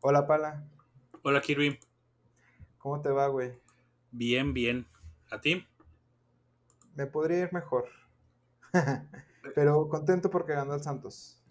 Hola, 0.00 0.28
Pala. 0.28 0.64
Hola, 1.24 1.40
Kirby. 1.40 1.76
¿Cómo 2.78 3.02
te 3.02 3.10
va, 3.10 3.26
güey? 3.26 3.58
Bien, 4.12 4.54
bien. 4.54 4.86
¿A 5.28 5.40
ti? 5.40 5.66
Me 6.94 7.06
podría 7.06 7.40
ir 7.40 7.52
mejor. 7.52 7.88
Pero 9.56 9.88
contento 9.88 10.30
porque 10.30 10.52
ganó 10.52 10.74
el 10.74 10.82
Santos. 10.82 11.42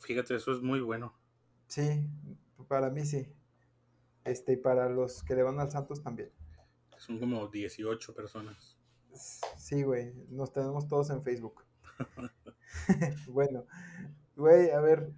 Fíjate, 0.00 0.34
eso 0.34 0.52
es 0.52 0.60
muy 0.60 0.82
bueno. 0.82 1.14
Sí, 1.66 2.06
para 2.68 2.90
mí 2.90 3.06
sí. 3.06 3.32
Este, 4.24 4.52
y 4.52 4.56
para 4.56 4.90
los 4.90 5.22
que 5.22 5.34
le 5.34 5.42
van 5.42 5.58
al 5.58 5.70
Santos 5.70 6.02
también. 6.02 6.30
Son 6.98 7.18
como 7.18 7.48
18 7.48 8.14
personas. 8.14 8.76
Sí, 9.56 9.84
güey. 9.84 10.12
Nos 10.28 10.52
tenemos 10.52 10.86
todos 10.86 11.08
en 11.08 11.22
Facebook. 11.22 11.64
bueno, 13.28 13.64
güey, 14.36 14.70
a 14.70 14.80
ver, 14.80 15.14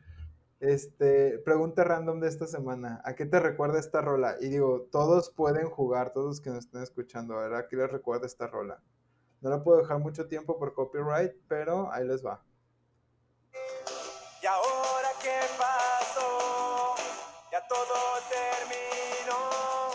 este, 0.60 1.38
pregunta 1.40 1.84
random 1.84 2.20
de 2.20 2.28
esta 2.28 2.46
semana. 2.46 3.00
¿A 3.04 3.14
qué 3.14 3.26
te 3.26 3.40
recuerda 3.40 3.78
esta 3.78 4.00
rola? 4.00 4.36
Y 4.40 4.48
digo, 4.48 4.88
todos 4.90 5.30
pueden 5.30 5.68
jugar, 5.68 6.12
todos 6.12 6.26
los 6.26 6.40
que 6.40 6.50
nos 6.50 6.64
estén 6.64 6.82
escuchando, 6.82 7.36
¿verdad? 7.36 7.60
¿A 7.60 7.68
qué 7.68 7.76
les 7.76 7.90
recuerda 7.90 8.26
esta 8.26 8.46
rola? 8.46 8.82
No 9.40 9.50
la 9.50 9.62
puedo 9.62 9.78
dejar 9.78 9.98
mucho 9.98 10.28
tiempo 10.28 10.58
por 10.58 10.72
copyright, 10.74 11.32
pero 11.46 11.92
ahí 11.92 12.06
les 12.06 12.24
va. 12.24 12.42
¿Y 14.42 14.46
ahora 14.46 15.08
qué 15.22 15.40
pasó? 15.58 16.94
Ya 17.52 17.66
todo 17.68 17.94
terminó 18.30 19.92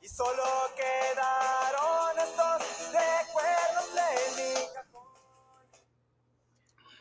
y 0.00 0.08
solo 0.08 0.42
quedaron 0.76 2.18
estos 2.18 2.92
recuerdos 2.92 3.90
en 3.96 4.36
mi 4.36 4.74
cajón. 4.74 5.04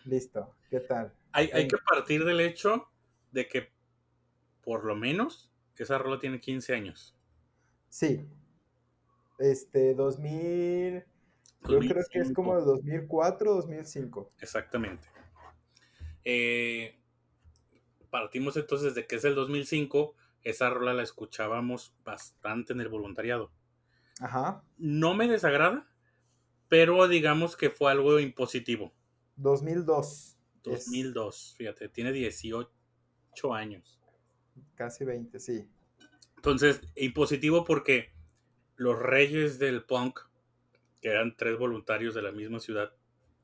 Listo, 0.05 0.55
¿qué 0.73 0.79
tal? 0.79 1.13
Hay, 1.33 1.51
hay 1.53 1.67
que 1.67 1.77
partir 1.77 2.25
del 2.25 2.39
hecho 2.39 2.87
de 3.31 3.47
que 3.47 3.71
por 4.63 4.85
lo 4.85 4.95
menos 4.95 5.53
esa 5.77 5.99
rola 5.99 6.17
tiene 6.17 6.39
15 6.39 6.73
años. 6.73 7.15
Sí. 7.89 8.27
Este, 9.37 9.93
2000... 9.93 11.05
Yo 11.69 11.79
creo 11.79 12.03
que 12.11 12.19
es 12.19 12.33
como 12.33 12.57
de 12.57 12.65
2004 12.65 13.53
2005. 13.53 14.31
Exactamente. 14.39 15.07
Eh, 16.25 16.99
partimos 18.09 18.57
entonces 18.57 18.95
de 18.95 19.05
que 19.05 19.17
es 19.17 19.25
el 19.25 19.35
2005. 19.35 20.15
Esa 20.41 20.71
rola 20.71 20.95
la 20.95 21.03
escuchábamos 21.03 21.95
bastante 22.03 22.73
en 22.73 22.81
el 22.81 22.89
voluntariado. 22.89 23.51
Ajá. 24.19 24.63
No 24.77 25.13
me 25.13 25.27
desagrada, 25.27 25.87
pero 26.67 27.07
digamos 27.07 27.55
que 27.55 27.69
fue 27.69 27.91
algo 27.91 28.19
impositivo. 28.19 28.91
2002. 29.35 30.32
2002, 30.63 31.35
es... 31.35 31.57
fíjate, 31.57 31.89
tiene 31.89 32.11
18 32.11 32.69
años. 33.53 33.99
Casi 34.75 35.05
20, 35.05 35.39
sí. 35.39 35.67
Entonces, 36.35 36.81
impositivo 36.95 37.63
porque 37.63 38.13
los 38.75 38.99
reyes 38.99 39.59
del 39.59 39.83
punk 39.83 40.19
que 41.03 41.09
eran 41.09 41.35
tres 41.35 41.59
voluntarios 41.59 42.15
de 42.15 42.21
la 42.21 42.31
misma 42.31 42.61
ciudad. 42.61 42.93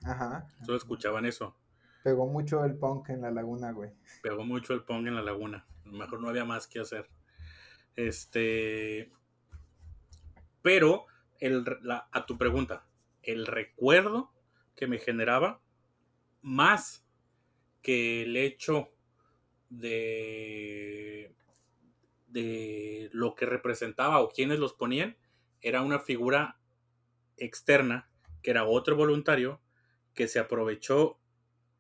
Ajá. 0.04 0.48
Solo 0.66 0.78
escuchaban 0.78 1.26
eso. 1.26 1.58
Pegó 2.04 2.26
mucho 2.26 2.64
el 2.64 2.78
punk 2.78 3.10
en 3.10 3.22
la 3.22 3.32
laguna, 3.32 3.74
güey. 3.74 3.92
Pegó 4.24 4.46
mucho 4.46 4.74
el 4.74 4.84
punk 4.86 5.08
en 5.08 5.16
la 5.16 5.22
laguna. 5.22 5.68
A 5.86 5.90
lo 5.90 5.98
mejor 5.98 6.22
no 6.22 6.30
había 6.30 6.46
más 6.46 6.68
que 6.68 6.80
hacer. 6.80 7.10
Este. 7.98 9.12
Pero, 10.62 11.06
el, 11.40 11.66
la, 11.82 12.08
a 12.14 12.26
tu 12.26 12.38
pregunta, 12.38 12.88
el 13.24 13.46
recuerdo 13.46 14.32
que 14.78 14.88
me 14.88 14.98
generaba, 14.98 15.62
más 16.42 17.06
que 17.82 18.24
el 18.24 18.38
hecho 18.38 18.90
de, 19.70 21.36
de 22.28 23.10
lo 23.14 23.36
que 23.36 23.46
representaba 23.46 24.20
o 24.20 24.30
quienes 24.30 24.60
los 24.60 24.74
ponían, 24.74 25.18
era 25.62 25.82
una 25.82 26.00
figura 26.00 26.60
externa, 27.38 28.10
que 28.42 28.52
era 28.52 28.66
otro 28.66 28.96
voluntario, 28.96 29.62
que 30.14 30.28
se 30.28 30.40
aprovechó 30.40 31.20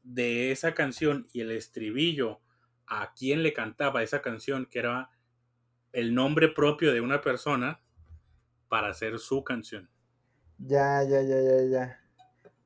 de 0.04 0.52
esa 0.52 0.74
canción 0.74 1.28
y 1.34 1.42
el 1.42 1.52
estribillo 1.52 2.42
a 2.88 3.14
quien 3.14 3.44
le 3.44 3.54
cantaba 3.54 4.04
esa 4.04 4.22
canción, 4.22 4.66
que 4.66 4.80
era 4.80 5.12
el 5.94 6.14
nombre 6.16 6.50
propio 6.50 6.94
de 6.94 7.02
una 7.02 7.22
persona, 7.22 7.82
para 8.68 8.90
hacer 8.90 9.20
su 9.20 9.44
canción. 9.44 9.90
Ya, 10.60 11.04
ya, 11.04 11.22
ya, 11.22 11.40
ya, 11.42 11.58
ya. 11.72 11.86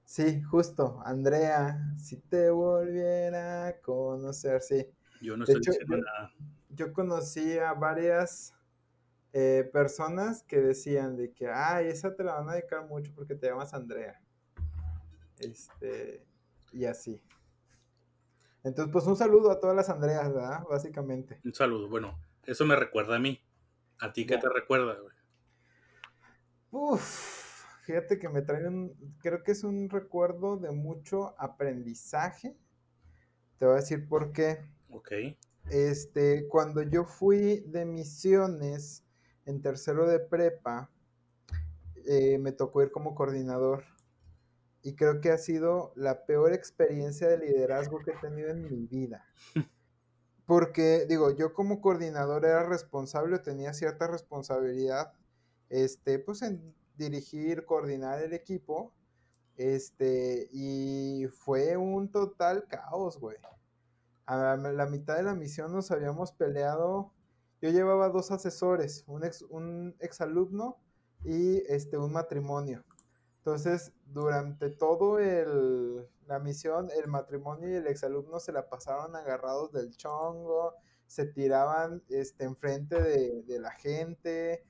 Sí, 0.06 0.42
justo, 0.44 1.02
Andrea, 1.06 1.80
si 1.98 2.18
te 2.18 2.50
volviera 2.50 3.68
a 3.68 3.80
conocer, 3.80 4.62
sí. 4.62 4.86
Yo 5.22 5.38
no 5.38 5.46
De 5.46 5.54
estoy 5.54 5.62
hecho, 5.62 5.72
diciendo 5.72 5.98
yo- 5.98 6.04
nada. 6.04 6.32
Yo 6.70 6.92
conocí 6.94 7.58
a 7.60 7.74
varias 7.74 8.54
eh, 9.32 9.68
personas 9.74 10.44
que 10.44 10.60
decían 10.60 11.16
de 11.16 11.32
que, 11.32 11.48
ay, 11.50 11.88
esa 11.88 12.16
te 12.16 12.24
la 12.24 12.34
van 12.36 12.50
a 12.50 12.54
dedicar 12.54 12.86
mucho 12.88 13.12
porque 13.16 13.34
te 13.36 13.48
llamas 13.48 13.74
Andrea. 13.74 14.20
Este, 15.40 16.24
y 16.72 16.86
así. 16.86 17.22
Entonces, 18.64 18.92
pues 18.94 19.06
un 19.08 19.16
saludo 19.16 19.52
a 19.52 19.60
todas 19.60 19.76
las 19.76 19.90
Andreas, 19.90 20.32
¿verdad? 20.34 20.64
Básicamente. 20.70 21.40
Un 21.44 21.54
saludo. 21.54 21.90
Bueno, 21.90 22.18
eso 22.46 22.66
me 22.66 22.76
recuerda 22.76 23.16
a 23.16 23.20
mí. 23.20 23.42
¿A 24.00 24.14
ti 24.14 24.26
qué 24.26 24.36
Ya. 24.36 24.40
te 24.42 24.50
recuerda? 24.50 24.96
güey? 25.00 25.14
Uf, 26.72 27.43
fíjate 27.84 28.18
que 28.18 28.30
me 28.30 28.42
trae 28.42 28.68
un, 28.68 28.96
creo 29.20 29.44
que 29.44 29.52
es 29.52 29.64
un 29.64 29.90
recuerdo 29.90 30.58
de 30.58 30.72
mucho 30.72 31.36
aprendizaje. 31.38 32.56
Te 33.60 33.66
voy 33.66 33.74
a 33.74 33.82
decir 33.82 34.08
por 34.08 34.32
qué. 34.32 34.66
Ok. 34.90 35.12
Este, 35.70 36.48
cuando 36.48 36.82
yo 36.82 37.06
fui 37.06 37.60
de 37.68 37.86
misiones 37.86 39.06
en 39.46 39.62
tercero 39.62 40.08
de 40.08 40.20
prepa, 40.20 40.90
eh, 42.06 42.38
me 42.40 42.52
tocó 42.52 42.82
ir 42.84 42.92
como 42.92 43.16
coordinador. 43.16 43.84
Y 44.82 44.96
creo 44.96 45.22
que 45.22 45.32
ha 45.32 45.38
sido 45.38 45.94
la 45.96 46.26
peor 46.26 46.54
experiencia 46.54 47.28
de 47.28 47.38
liderazgo 47.38 48.00
que 48.00 48.12
he 48.12 48.18
tenido 48.18 48.50
en 48.50 48.64
mi 48.64 48.86
vida. 48.86 49.26
Porque, 50.46 51.06
digo, 51.08 51.32
yo 51.32 51.54
como 51.54 51.80
coordinador 51.80 52.46
era 52.46 52.64
responsable, 52.64 53.40
tenía 53.40 53.74
cierta 53.74 54.08
responsabilidad, 54.08 55.14
este, 55.70 56.20
pues 56.20 56.42
en 56.42 56.76
dirigir, 56.96 57.66
coordinar 57.66 58.22
el 58.22 58.34
equipo, 58.34 58.94
este, 59.58 60.50
y 60.52 61.28
fue 61.28 61.78
un 61.78 62.10
total 62.12 62.68
caos, 62.68 63.20
güey. 63.20 63.38
A 64.26 64.56
la 64.56 64.86
mitad 64.88 65.18
de 65.18 65.24
la 65.24 65.36
misión 65.36 65.74
nos 65.74 65.92
habíamos 65.92 66.32
peleado. 66.32 67.12
Yo 67.62 67.70
llevaba 67.70 68.10
dos 68.10 68.32
asesores, 68.32 69.04
un 69.08 69.26
ex, 69.26 69.42
un 69.44 69.96
exalumno 70.00 70.78
y 71.24 71.58
este, 71.68 71.98
un 71.98 72.14
matrimonio. 72.14 72.84
Entonces, 73.40 73.92
durante 74.06 74.70
todo 74.70 75.20
el, 75.20 76.08
la 76.28 76.40
misión, 76.40 76.90
el 76.92 77.08
matrimonio 77.10 77.70
y 77.70 77.74
el 77.74 77.88
exalumno 77.88 78.40
se 78.40 78.54
la 78.54 78.70
pasaron 78.70 79.16
agarrados 79.16 79.72
del 79.74 79.96
chongo, 79.96 80.76
se 81.06 81.26
tiraban 81.26 82.02
este, 82.10 82.46
enfrente 82.46 83.02
de, 83.02 83.44
de 83.44 83.60
la 83.60 83.72
gente. 83.72 84.64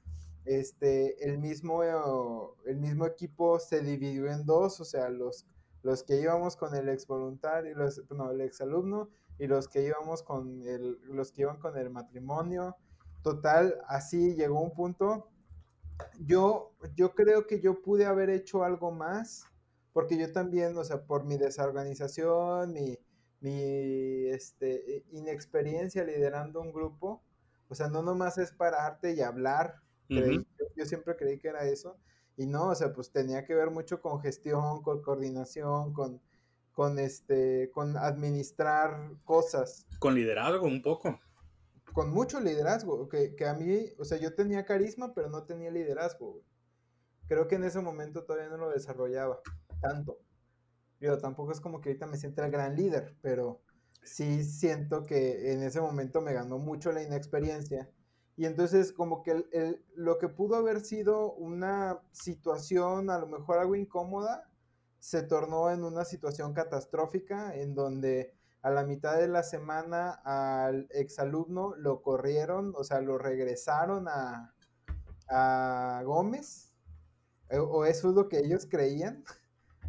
Este, 0.46 1.26
el 1.26 1.38
mismo, 1.38 1.84
el 2.66 2.78
mismo 2.78 3.06
equipo 3.06 3.60
se 3.60 3.82
dividió 3.82 4.30
en 4.30 4.46
dos, 4.46 4.80
o 4.82 4.86
sea, 4.86 5.10
los, 5.10 5.46
los 5.84 6.04
que 6.04 6.20
íbamos 6.20 6.58
con 6.58 6.76
el 6.76 6.90
ex 6.90 7.08
voluntario, 7.08 7.76
los, 7.76 8.02
no, 8.12 8.32
el 8.32 8.42
exalumno 8.42 9.10
y 9.40 9.48
los 9.48 9.68
que 9.68 9.84
íbamos 9.84 10.24
con 10.24 10.62
el, 10.64 11.00
los 11.04 11.32
que 11.32 11.44
iban 11.44 11.60
con 11.60 11.78
el 11.78 11.90
matrimonio. 11.90 12.76
Total, 13.22 13.80
así 13.88 14.36
llegó 14.36 14.62
un 14.62 14.74
punto. 14.74 15.30
Yo, 16.20 16.74
yo 16.96 17.14
creo 17.14 17.48
que 17.48 17.62
yo 17.62 17.82
pude 17.82 18.06
haber 18.06 18.30
hecho 18.30 18.64
algo 18.64 18.92
más, 18.92 19.46
porque 19.94 20.18
yo 20.18 20.32
también, 20.32 20.78
o 20.78 20.84
sea, 20.84 21.06
por 21.06 21.24
mi 21.24 21.38
desorganización, 21.38 22.74
mi, 22.74 22.98
mi 23.40 24.28
este, 24.28 25.06
inexperiencia 25.12 26.04
liderando 26.04 26.62
un 26.62 26.74
grupo, 26.74 27.22
o 27.70 27.76
sea, 27.76 27.88
no 27.88 28.02
nomás 28.02 28.38
es 28.38 28.52
pararte 28.52 29.14
y 29.14 29.22
hablar, 29.22 29.83
creí- 30.14 30.38
Ujú. 30.38 30.46
yo, 30.60 30.66
yo 30.76 30.86
siempre 30.86 31.16
creí 31.16 31.40
que 31.40 31.48
era 31.50 31.66
eso, 31.68 31.98
y 32.38 32.46
no, 32.48 32.70
o 32.70 32.76
sea, 32.76 32.94
pues 32.94 33.12
tenía 33.12 33.46
que 33.46 33.54
ver 33.56 33.70
mucho 33.70 34.02
con 34.02 34.20
gestión, 34.22 34.82
con 34.82 35.02
coordinación, 35.02 35.94
con, 35.94 36.22
con 36.72 36.98
este, 37.00 37.70
con 37.72 37.96
administrar 37.98 39.12
cosas, 39.24 39.86
Con 40.00 40.16
liderazgo 40.16 40.66
un 40.66 40.82
poco. 40.82 41.20
con 41.94 42.10
mucho 42.12 42.40
liderazgo, 42.40 43.08
que, 43.08 43.36
que 43.36 43.46
a 43.46 43.54
mí, 43.54 43.86
o 44.00 44.06
sea, 44.06 44.18
yo 44.18 44.34
tenía 44.34 44.66
carisma, 44.66 45.14
pero 45.14 45.30
no 45.30 45.44
tenía 45.44 45.70
liderazgo. 45.70 46.42
Creo 47.28 47.48
que 47.48 47.56
en 47.56 47.64
ese 47.64 47.80
momento 47.82 48.24
todavía 48.24 48.50
no 48.50 48.58
lo 48.58 48.70
desarrollaba 48.72 49.40
tanto. 49.80 50.18
Yo 51.00 51.18
tampoco 51.20 51.52
es 51.52 51.62
como 51.62 51.82
que 51.82 51.90
ahorita 51.90 52.08
me 52.08 52.18
sienta 52.18 52.46
el 52.46 52.52
gran 52.52 52.76
líder, 52.76 53.16
pero 53.22 53.62
sí 54.02 54.44
siento 54.44 55.06
que 55.06 55.54
en 55.54 55.62
ese 55.64 55.80
momento 55.82 56.20
me 56.22 56.34
ganó 56.34 56.58
mucho 56.58 56.92
la 56.92 57.04
inexperiencia. 57.04 57.90
Y 58.36 58.46
entonces 58.46 58.92
como 58.94 59.22
que 59.24 59.32
el- 59.32 59.50
el- 59.52 59.86
lo 59.96 60.18
que 60.18 60.28
pudo 60.30 60.56
haber 60.56 60.82
sido 60.82 61.34
una 61.34 62.02
situación, 62.12 63.10
a 63.10 63.20
lo 63.20 63.28
mejor 63.28 63.60
algo 63.60 63.76
incómoda, 63.76 64.50
se 65.00 65.24
tornó 65.24 65.70
en 65.72 65.84
una 65.84 66.06
situación 66.06 66.54
catastrófica 66.54 67.56
en 67.56 67.76
donde 67.76 68.34
a 68.62 68.72
la 68.72 68.84
mitad 68.86 69.18
de 69.18 69.28
la 69.28 69.44
semana 69.44 70.12
al 70.24 70.88
exalumno 70.92 71.76
lo 71.76 72.02
corrieron, 72.02 72.74
o 72.78 72.84
sea, 72.86 73.02
lo 73.02 73.18
regresaron 73.18 74.08
a, 74.08 74.54
a 75.30 76.02
Gómez, 76.06 76.74
o, 77.52 77.58
o 77.64 77.86
eso 77.86 78.10
es 78.10 78.16
lo 78.16 78.30
que 78.30 78.40
ellos 78.40 78.68
creían. 78.70 79.24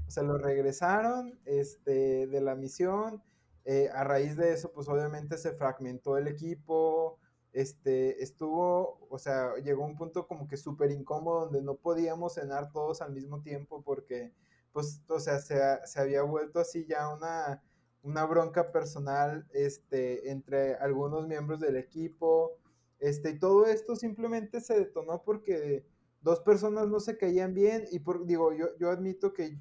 O 0.07 0.11
sea, 0.11 0.23
lo 0.23 0.39
regresaron 0.39 1.39
este, 1.45 2.27
de 2.27 2.41
la 2.41 2.55
misión. 2.55 3.23
eh, 3.67 3.91
a 3.95 4.05
raíz 4.05 4.37
de 4.37 4.53
eso, 4.53 4.73
pues 4.73 4.89
obviamente 4.89 5.39
se 5.39 5.53
fragmentó 5.55 6.19
el 6.19 6.29
equipo. 6.29 7.19
Este, 7.55 8.23
estuvo, 8.23 9.07
o 9.11 9.19
sea, 9.19 9.55
llegó 9.65 9.87
un 9.87 9.97
punto 9.97 10.27
como 10.27 10.49
que 10.49 10.59
súper 10.59 10.91
incómodo 10.91 11.47
donde 11.47 11.63
no 11.63 11.77
podíamos 11.77 12.35
cenar 12.35 12.73
todos 12.73 13.01
al 13.03 13.13
mismo 13.15 13.41
tiempo 13.43 13.83
porque, 13.83 14.35
pues, 14.73 15.03
o 15.09 15.21
sea, 15.21 15.39
se, 15.41 15.57
se 15.87 16.01
había 16.01 16.23
vuelto 16.23 16.61
así 16.61 16.85
ya 16.87 17.09
una, 17.15 17.63
una 18.03 18.27
bronca 18.27 18.71
personal, 18.73 19.49
este, 19.55 20.31
entre 20.31 20.75
algunos 20.77 21.27
miembros 21.29 21.61
del 21.61 21.77
equipo. 21.77 22.59
Este, 23.01 23.31
y 23.31 23.39
todo 23.39 23.67
esto 23.67 23.97
simplemente 23.97 24.61
se 24.61 24.79
detonó 24.79 25.23
porque 25.23 25.87
dos 26.23 26.41
personas 26.41 26.89
no 26.89 27.01
se 27.01 27.17
caían 27.19 27.55
bien 27.55 27.87
y 27.91 28.01
por, 28.01 28.27
digo, 28.27 28.53
yo, 28.53 28.77
yo 28.79 28.91
admito 28.91 29.33
que 29.33 29.59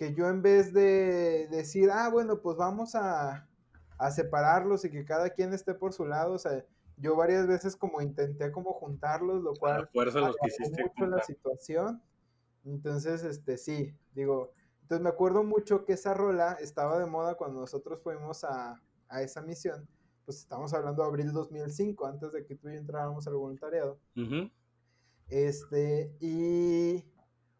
que 0.00 0.14
yo 0.14 0.28
en 0.30 0.40
vez 0.40 0.72
de 0.72 1.46
decir, 1.50 1.90
ah, 1.92 2.08
bueno, 2.08 2.40
pues 2.40 2.56
vamos 2.56 2.94
a, 2.94 3.46
a 3.98 4.10
separarlos 4.10 4.82
y 4.86 4.90
que 4.90 5.04
cada 5.04 5.28
quien 5.28 5.52
esté 5.52 5.74
por 5.74 5.92
su 5.92 6.06
lado, 6.06 6.32
o 6.32 6.38
sea, 6.38 6.64
yo 7.00 7.16
varias 7.16 7.46
veces 7.46 7.76
como 7.76 8.00
intenté 8.00 8.52
como 8.52 8.72
juntarlos, 8.72 9.42
lo 9.42 9.54
cual 9.54 9.88
fuerza 9.88 10.20
los 10.20 10.36
quisiste 10.36 10.82
mucho 10.82 11.06
la 11.06 11.22
situación. 11.22 12.02
Entonces, 12.64 13.24
este, 13.24 13.56
sí, 13.56 13.94
digo, 14.14 14.52
entonces 14.82 15.02
me 15.02 15.10
acuerdo 15.10 15.42
mucho 15.44 15.84
que 15.84 15.94
esa 15.94 16.14
rola 16.14 16.54
estaba 16.60 16.98
de 16.98 17.06
moda 17.06 17.34
cuando 17.36 17.60
nosotros 17.60 18.00
fuimos 18.02 18.44
a, 18.44 18.82
a 19.08 19.22
esa 19.22 19.42
misión, 19.42 19.88
pues 20.24 20.38
estamos 20.38 20.72
hablando 20.74 21.02
de 21.02 21.08
abril 21.08 21.32
2005, 21.32 22.06
antes 22.06 22.32
de 22.32 22.44
que 22.44 22.54
tú 22.54 22.68
y 22.68 22.74
yo 22.74 22.78
entráramos 22.78 23.26
al 23.26 23.34
voluntariado. 23.34 23.98
Este, 25.28 26.12
y 26.20 27.04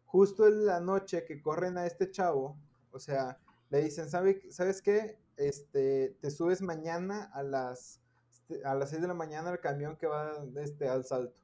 justo 0.05 0.47
en 0.47 0.65
la 0.65 0.79
noche 0.79 1.23
que 1.25 1.41
corren 1.41 1.77
a 1.77 1.85
este 1.85 2.11
chavo, 2.11 2.57
o 2.91 2.99
sea, 2.99 3.39
le 3.69 3.81
dicen, 3.81 4.09
¿sabe, 4.09 4.41
¿sabes 4.51 4.81
qué? 4.81 5.17
Este, 5.37 6.17
te 6.19 6.29
subes 6.29 6.61
mañana 6.61 7.31
a 7.33 7.43
las, 7.43 8.00
este, 8.51 8.65
a 8.65 8.75
las 8.75 8.89
6 8.89 9.01
de 9.01 9.07
la 9.07 9.13
mañana 9.13 9.49
al 9.49 9.59
camión 9.59 9.95
que 9.97 10.07
va 10.07 10.33
este, 10.57 10.87
al 10.87 11.05
salto. 11.05 11.41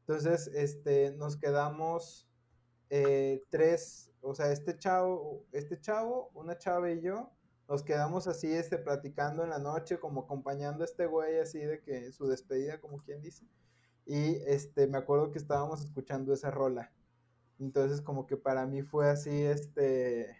Entonces, 0.00 0.48
este, 0.48 1.12
nos 1.12 1.36
quedamos 1.36 2.28
eh, 2.88 3.44
tres, 3.50 4.10
o 4.22 4.34
sea, 4.34 4.50
este 4.50 4.76
chavo, 4.76 5.44
este 5.52 5.80
chavo, 5.80 6.30
una 6.34 6.58
chava 6.58 6.90
y 6.90 7.00
yo, 7.00 7.30
nos 7.68 7.82
quedamos 7.82 8.26
así, 8.26 8.52
este, 8.52 8.78
platicando 8.78 9.44
en 9.44 9.50
la 9.50 9.58
noche, 9.58 10.00
como 10.00 10.22
acompañando 10.22 10.82
a 10.82 10.86
este 10.86 11.06
güey, 11.06 11.38
así 11.38 11.60
de 11.60 11.80
que 11.80 12.10
su 12.12 12.26
despedida, 12.26 12.80
como 12.80 12.98
quien 12.98 13.22
dice. 13.22 13.46
Y 14.06 14.36
este, 14.46 14.88
me 14.88 14.98
acuerdo 14.98 15.30
que 15.30 15.38
estábamos 15.38 15.84
escuchando 15.84 16.32
esa 16.32 16.50
rola. 16.50 16.90
Entonces, 17.60 18.00
como 18.00 18.26
que 18.26 18.36
para 18.36 18.66
mí 18.66 18.82
fue 18.82 19.08
así, 19.08 19.42
este, 19.42 20.36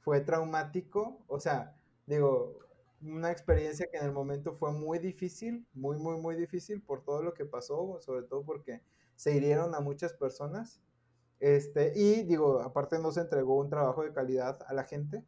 fue 0.00 0.20
traumático. 0.20 1.24
O 1.28 1.40
sea, 1.40 1.74
digo, 2.06 2.58
una 3.02 3.30
experiencia 3.30 3.88
que 3.90 3.98
en 3.98 4.04
el 4.04 4.12
momento 4.12 4.54
fue 4.54 4.72
muy 4.72 4.98
difícil, 4.98 5.66
muy, 5.72 5.96
muy, 5.98 6.18
muy 6.18 6.36
difícil 6.36 6.82
por 6.82 7.02
todo 7.02 7.22
lo 7.22 7.34
que 7.34 7.44
pasó, 7.44 7.98
sobre 8.00 8.24
todo 8.24 8.44
porque 8.44 8.82
se 9.16 9.34
hirieron 9.34 9.74
a 9.74 9.80
muchas 9.80 10.12
personas. 10.12 10.80
Este, 11.40 11.92
y 11.96 12.22
digo, 12.24 12.60
aparte 12.60 12.98
no 12.98 13.12
se 13.12 13.20
entregó 13.20 13.56
un 13.56 13.70
trabajo 13.70 14.02
de 14.02 14.12
calidad 14.12 14.58
a 14.66 14.74
la 14.74 14.84
gente. 14.84 15.24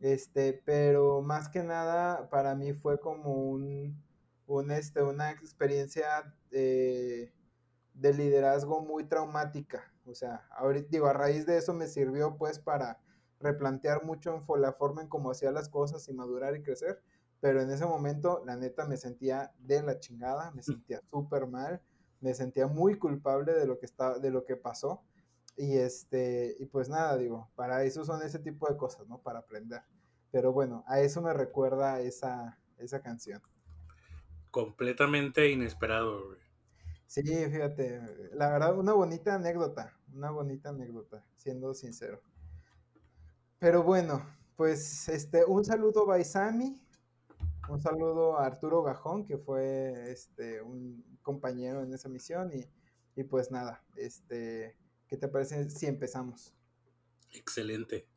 Este, 0.00 0.60
pero 0.64 1.22
más 1.22 1.48
que 1.48 1.62
nada 1.62 2.28
para 2.28 2.56
mí 2.56 2.72
fue 2.72 2.98
como 2.98 3.34
un, 3.34 4.02
un, 4.46 4.70
este, 4.72 5.02
una 5.02 5.30
experiencia 5.30 6.34
eh, 6.50 7.32
de 7.94 8.14
liderazgo 8.14 8.80
muy 8.80 9.04
traumática. 9.04 9.92
O 10.04 10.14
sea, 10.14 10.46
ahorita 10.50 10.88
digo, 10.90 11.06
a 11.06 11.12
raíz 11.12 11.46
de 11.46 11.56
eso 11.58 11.72
me 11.72 11.86
sirvió 11.86 12.36
pues 12.36 12.58
para 12.58 13.00
replantear 13.42 14.04
mucho 14.04 14.44
en 14.48 14.62
la 14.62 14.72
forma 14.72 15.02
en 15.02 15.08
cómo 15.08 15.30
hacía 15.30 15.50
las 15.50 15.68
cosas 15.68 16.08
y 16.08 16.14
madurar 16.14 16.56
y 16.56 16.62
crecer. 16.62 17.02
Pero 17.40 17.60
en 17.60 17.70
ese 17.70 17.86
momento, 17.86 18.42
la 18.46 18.56
neta, 18.56 18.86
me 18.86 18.96
sentía 18.96 19.52
de 19.58 19.82
la 19.82 19.98
chingada, 19.98 20.52
me 20.52 20.62
sentía 20.62 21.00
súper 21.10 21.46
mal, 21.46 21.82
me 22.20 22.34
sentía 22.34 22.68
muy 22.68 22.96
culpable 22.98 23.52
de 23.52 23.66
lo 23.66 23.78
que 23.78 23.86
estaba, 23.86 24.18
de 24.18 24.30
lo 24.30 24.44
que 24.44 24.56
pasó. 24.56 25.02
Y 25.56 25.76
este, 25.76 26.56
y 26.58 26.66
pues 26.66 26.88
nada, 26.88 27.16
digo, 27.16 27.50
para 27.56 27.84
eso 27.84 28.04
son 28.04 28.22
ese 28.22 28.38
tipo 28.38 28.68
de 28.68 28.76
cosas, 28.76 29.08
¿no? 29.08 29.18
Para 29.18 29.40
aprender. 29.40 29.82
Pero 30.30 30.52
bueno, 30.52 30.84
a 30.86 31.00
eso 31.00 31.20
me 31.20 31.32
recuerda 31.34 32.00
esa, 32.00 32.58
esa 32.78 33.02
canción. 33.02 33.42
Completamente 34.50 35.50
inesperado, 35.50 36.28
güey. 36.28 36.38
Sí, 37.06 37.22
fíjate, 37.22 38.00
la 38.32 38.50
verdad, 38.50 38.78
una 38.78 38.94
bonita 38.94 39.34
anécdota, 39.34 39.92
una 40.14 40.30
bonita 40.30 40.70
anécdota, 40.70 41.22
siendo 41.36 41.74
sincero. 41.74 42.22
Pero 43.62 43.84
bueno, 43.84 44.26
pues 44.56 45.08
este, 45.08 45.44
un 45.44 45.64
saludo 45.64 46.02
a 46.02 46.06
Baisami, 46.06 46.82
un 47.68 47.80
saludo 47.80 48.36
a 48.36 48.46
Arturo 48.46 48.82
Gajón, 48.82 49.24
que 49.24 49.38
fue 49.38 50.10
este, 50.10 50.60
un 50.60 51.04
compañero 51.22 51.80
en 51.84 51.94
esa 51.94 52.08
misión, 52.08 52.50
y, 52.52 52.68
y 53.14 53.22
pues 53.22 53.52
nada, 53.52 53.84
este, 53.94 54.76
¿qué 55.06 55.16
te 55.16 55.28
parece 55.28 55.70
si 55.70 55.86
empezamos? 55.86 56.52
Excelente. 57.30 58.08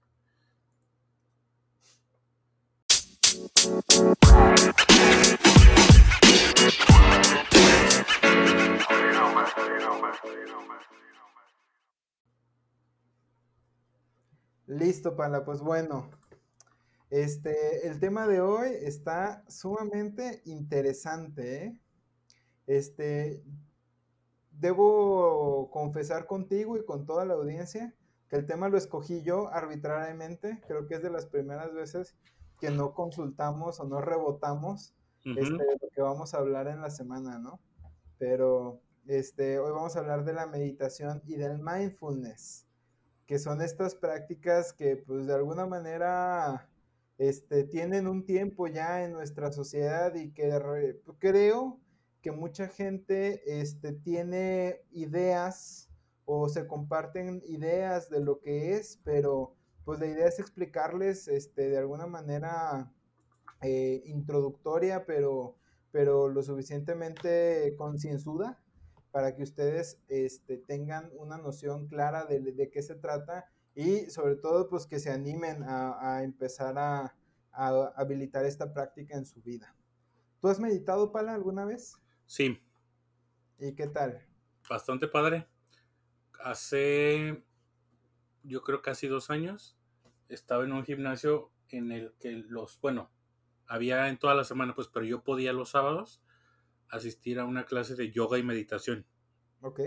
Listo, 14.68 15.16
Pala, 15.16 15.46
pues 15.46 15.62
bueno, 15.62 16.10
este, 17.10 17.88
el 17.88 18.00
tema 18.00 18.28
de 18.28 18.42
hoy 18.42 18.70
está 18.82 19.44
sumamente 19.48 20.42
interesante, 20.46 21.66
¿eh? 21.66 21.80
Este, 22.68 23.44
debo 24.52 25.70
confesar 25.72 26.26
contigo 26.26 26.78
y 26.78 26.86
con 26.86 27.06
toda 27.06 27.26
la 27.26 27.36
audiencia 27.36 27.94
que 28.28 28.38
el 28.38 28.48
tema 28.48 28.70
lo 28.70 28.78
escogí 28.78 29.22
yo 29.22 29.50
arbitrariamente. 29.50 30.62
Creo 30.68 30.88
que 30.88 30.96
es 30.96 31.04
de 31.04 31.12
las 31.12 31.28
primeras 31.28 31.74
veces 31.74 32.16
que 32.60 32.72
no 32.72 32.94
consultamos 32.94 33.80
o 33.80 33.84
no 33.86 34.02
rebotamos 34.02 34.96
este, 35.24 35.42
de 35.42 35.78
lo 35.82 35.90
que 35.94 36.02
vamos 36.02 36.34
a 36.34 36.38
hablar 36.38 36.68
en 36.68 36.82
la 36.82 36.90
semana, 36.90 37.38
¿no? 37.38 37.60
Pero 38.18 38.82
este, 39.06 39.60
hoy 39.60 39.72
vamos 39.72 39.96
a 39.96 40.00
hablar 40.00 40.24
de 40.24 40.34
la 40.34 40.48
meditación 40.48 41.22
y 41.26 41.36
del 41.36 41.60
mindfulness, 41.60 42.65
que 43.26 43.40
son 43.40 43.62
estas 43.62 43.96
prácticas 43.96 44.74
que 44.74 44.98
pues 44.98 45.28
de 45.28 45.34
alguna 45.34 45.66
manera 45.66 46.70
este, 47.18 47.64
tienen 47.64 48.08
un 48.08 48.26
tiempo 48.26 48.68
ya 48.68 49.04
en 49.04 49.14
nuestra 49.14 49.52
sociedad 49.52 50.14
y 50.16 50.32
que 50.32 50.58
re- 50.60 51.02
creo 51.20 51.80
que 52.22 52.32
mucha 52.32 52.68
gente 52.68 53.60
este, 53.62 53.94
tiene 53.94 54.82
ideas 54.92 55.90
o 56.26 56.50
se 56.50 56.68
comparten 56.68 57.42
ideas 57.46 58.10
de 58.10 58.20
lo 58.20 58.40
que 58.42 58.74
es, 58.76 59.00
pero 59.04 59.56
pues 59.84 60.00
la 60.00 60.08
idea 60.08 60.28
es 60.28 60.40
explicarles 60.40 61.28
este, 61.28 61.70
de 61.70 61.78
alguna 61.78 62.08
manera 62.08 62.92
eh, 63.62 64.02
introductoria, 64.06 65.06
pero, 65.06 65.56
pero 65.92 66.28
lo 66.30 66.42
suficientemente 66.44 67.76
concienzuda 67.78 68.60
para 69.16 69.34
que 69.34 69.44
ustedes 69.44 70.02
este, 70.10 70.58
tengan 70.58 71.10
una 71.16 71.38
noción 71.38 71.88
clara 71.88 72.26
de, 72.26 72.42
de 72.42 72.70
qué 72.70 72.84
se 72.84 72.96
trata 72.96 73.50
y 73.74 74.10
sobre 74.10 74.36
todo 74.36 74.68
pues 74.68 74.88
que 74.88 75.00
se 75.00 75.10
animen 75.10 75.64
a, 75.64 76.18
a 76.18 76.24
empezar 76.26 76.78
a, 76.78 77.16
a 77.54 77.94
habilitar 77.96 78.44
esta 78.44 78.74
práctica 78.74 79.16
en 79.16 79.26
su 79.26 79.42
vida. 79.42 79.74
¿Tú 80.42 80.50
has 80.50 80.60
meditado, 80.60 81.14
Pala, 81.14 81.34
alguna 81.34 81.64
vez? 81.64 81.96
Sí, 82.26 82.62
¿Y 83.58 83.72
qué 83.72 83.88
tal? 83.88 84.28
bastante 84.70 85.08
padre. 85.08 85.48
Hace, 86.44 87.42
yo 88.44 88.64
creo 88.64 88.82
casi 88.82 89.08
dos 89.08 89.30
años, 89.30 89.78
estaba 90.28 90.66
en 90.66 90.74
un 90.74 90.84
gimnasio 90.84 91.54
en 91.70 91.94
el 91.94 92.14
que 92.20 92.32
los, 92.34 92.82
bueno, 92.82 93.10
había 93.66 94.10
en 94.10 94.20
toda 94.20 94.36
la 94.36 94.44
semana, 94.44 94.76
pues, 94.76 94.90
pero 94.90 95.06
yo 95.06 95.24
podía 95.24 95.54
los 95.54 95.70
sábados 95.70 96.22
asistir 96.90 97.40
a 97.40 97.46
una 97.46 97.66
clase 97.66 97.96
de 97.96 98.12
yoga 98.12 98.38
y 98.38 98.44
meditación. 98.44 99.06
Ok, 99.62 99.80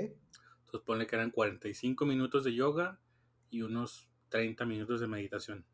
Entonces 0.65 0.87
ponle 0.87 1.07
que 1.09 1.17
eran 1.17 1.33
45 1.33 2.07
minutos 2.07 2.45
de 2.45 2.55
yoga 2.55 3.01
y 3.51 3.63
unos 3.63 4.09
30 4.29 4.65
minutos 4.67 5.01
de 5.01 5.09
meditación. 5.09 5.67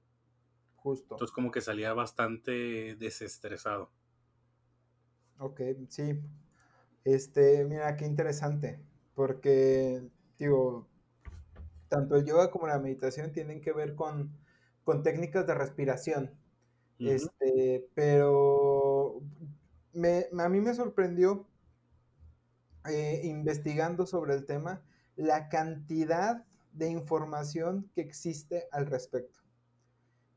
justo. 0.76 1.16
Entonces 1.16 1.32
como 1.34 1.50
que 1.50 1.60
salía 1.60 1.92
bastante 1.94 2.94
desestresado. 2.96 3.90
Ok, 5.38 5.60
sí. 5.88 6.20
Este, 7.04 7.64
mira, 7.66 7.96
qué 7.96 8.06
interesante, 8.06 8.80
porque, 9.14 10.02
digo, 10.38 10.88
tanto 11.88 12.16
el 12.16 12.24
yoga 12.26 12.50
como 12.50 12.66
la 12.66 12.78
meditación 12.78 13.32
tienen 13.32 13.60
que 13.60 13.72
ver 13.72 13.94
con, 13.94 14.36
con 14.84 15.02
técnicas 15.02 15.46
de 15.46 15.54
respiración. 15.54 16.30
Este, 17.04 17.88
pero 17.94 19.22
a 19.94 20.48
mí 20.48 20.60
me 20.60 20.74
sorprendió 20.74 21.46
eh, 22.88 23.22
investigando 23.24 24.06
sobre 24.06 24.34
el 24.34 24.44
tema 24.44 24.82
la 25.16 25.48
cantidad 25.48 26.44
de 26.72 26.88
información 26.88 27.90
que 27.94 28.00
existe 28.00 28.68
al 28.72 28.86
respecto. 28.86 29.40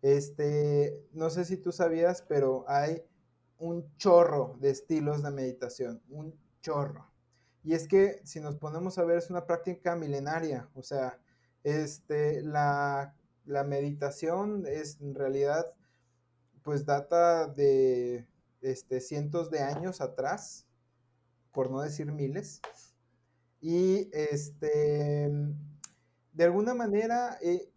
Este, 0.01 1.03
no 1.11 1.29
sé 1.29 1.45
si 1.45 1.57
tú 1.57 1.71
sabías, 1.71 2.21
pero 2.21 2.63
hay 2.67 3.01
un 3.57 3.91
chorro 3.97 4.55
de 4.59 4.69
estilos 4.69 5.23
de 5.23 5.31
meditación, 5.31 6.01
un 6.09 6.39
chorro. 6.61 7.11
Y 7.63 7.73
es 7.73 7.87
que 7.87 8.21
si 8.23 8.39
nos 8.39 8.55
ponemos 8.55 8.97
a 8.97 9.03
ver, 9.03 9.17
es 9.17 9.29
una 9.29 9.45
práctica 9.45 9.95
milenaria, 9.95 10.69
o 10.75 10.83
sea, 10.83 11.19
este, 11.63 12.41
la, 12.43 13.15
la 13.45 13.63
meditación 13.63 14.65
es 14.67 15.01
en 15.01 15.15
realidad, 15.15 15.73
pues 16.61 16.85
data 16.85 17.47
de 17.47 18.27
este, 18.61 19.01
cientos 19.01 19.49
de 19.49 19.59
años 19.59 20.01
atrás, 20.01 20.65
por 21.51 21.71
no 21.71 21.81
decir 21.81 22.11
miles. 22.11 22.61
Y 23.59 24.09
este, 24.13 25.31
de 26.33 26.43
alguna 26.43 26.73
manera, 26.73 27.37
eh, 27.41 27.71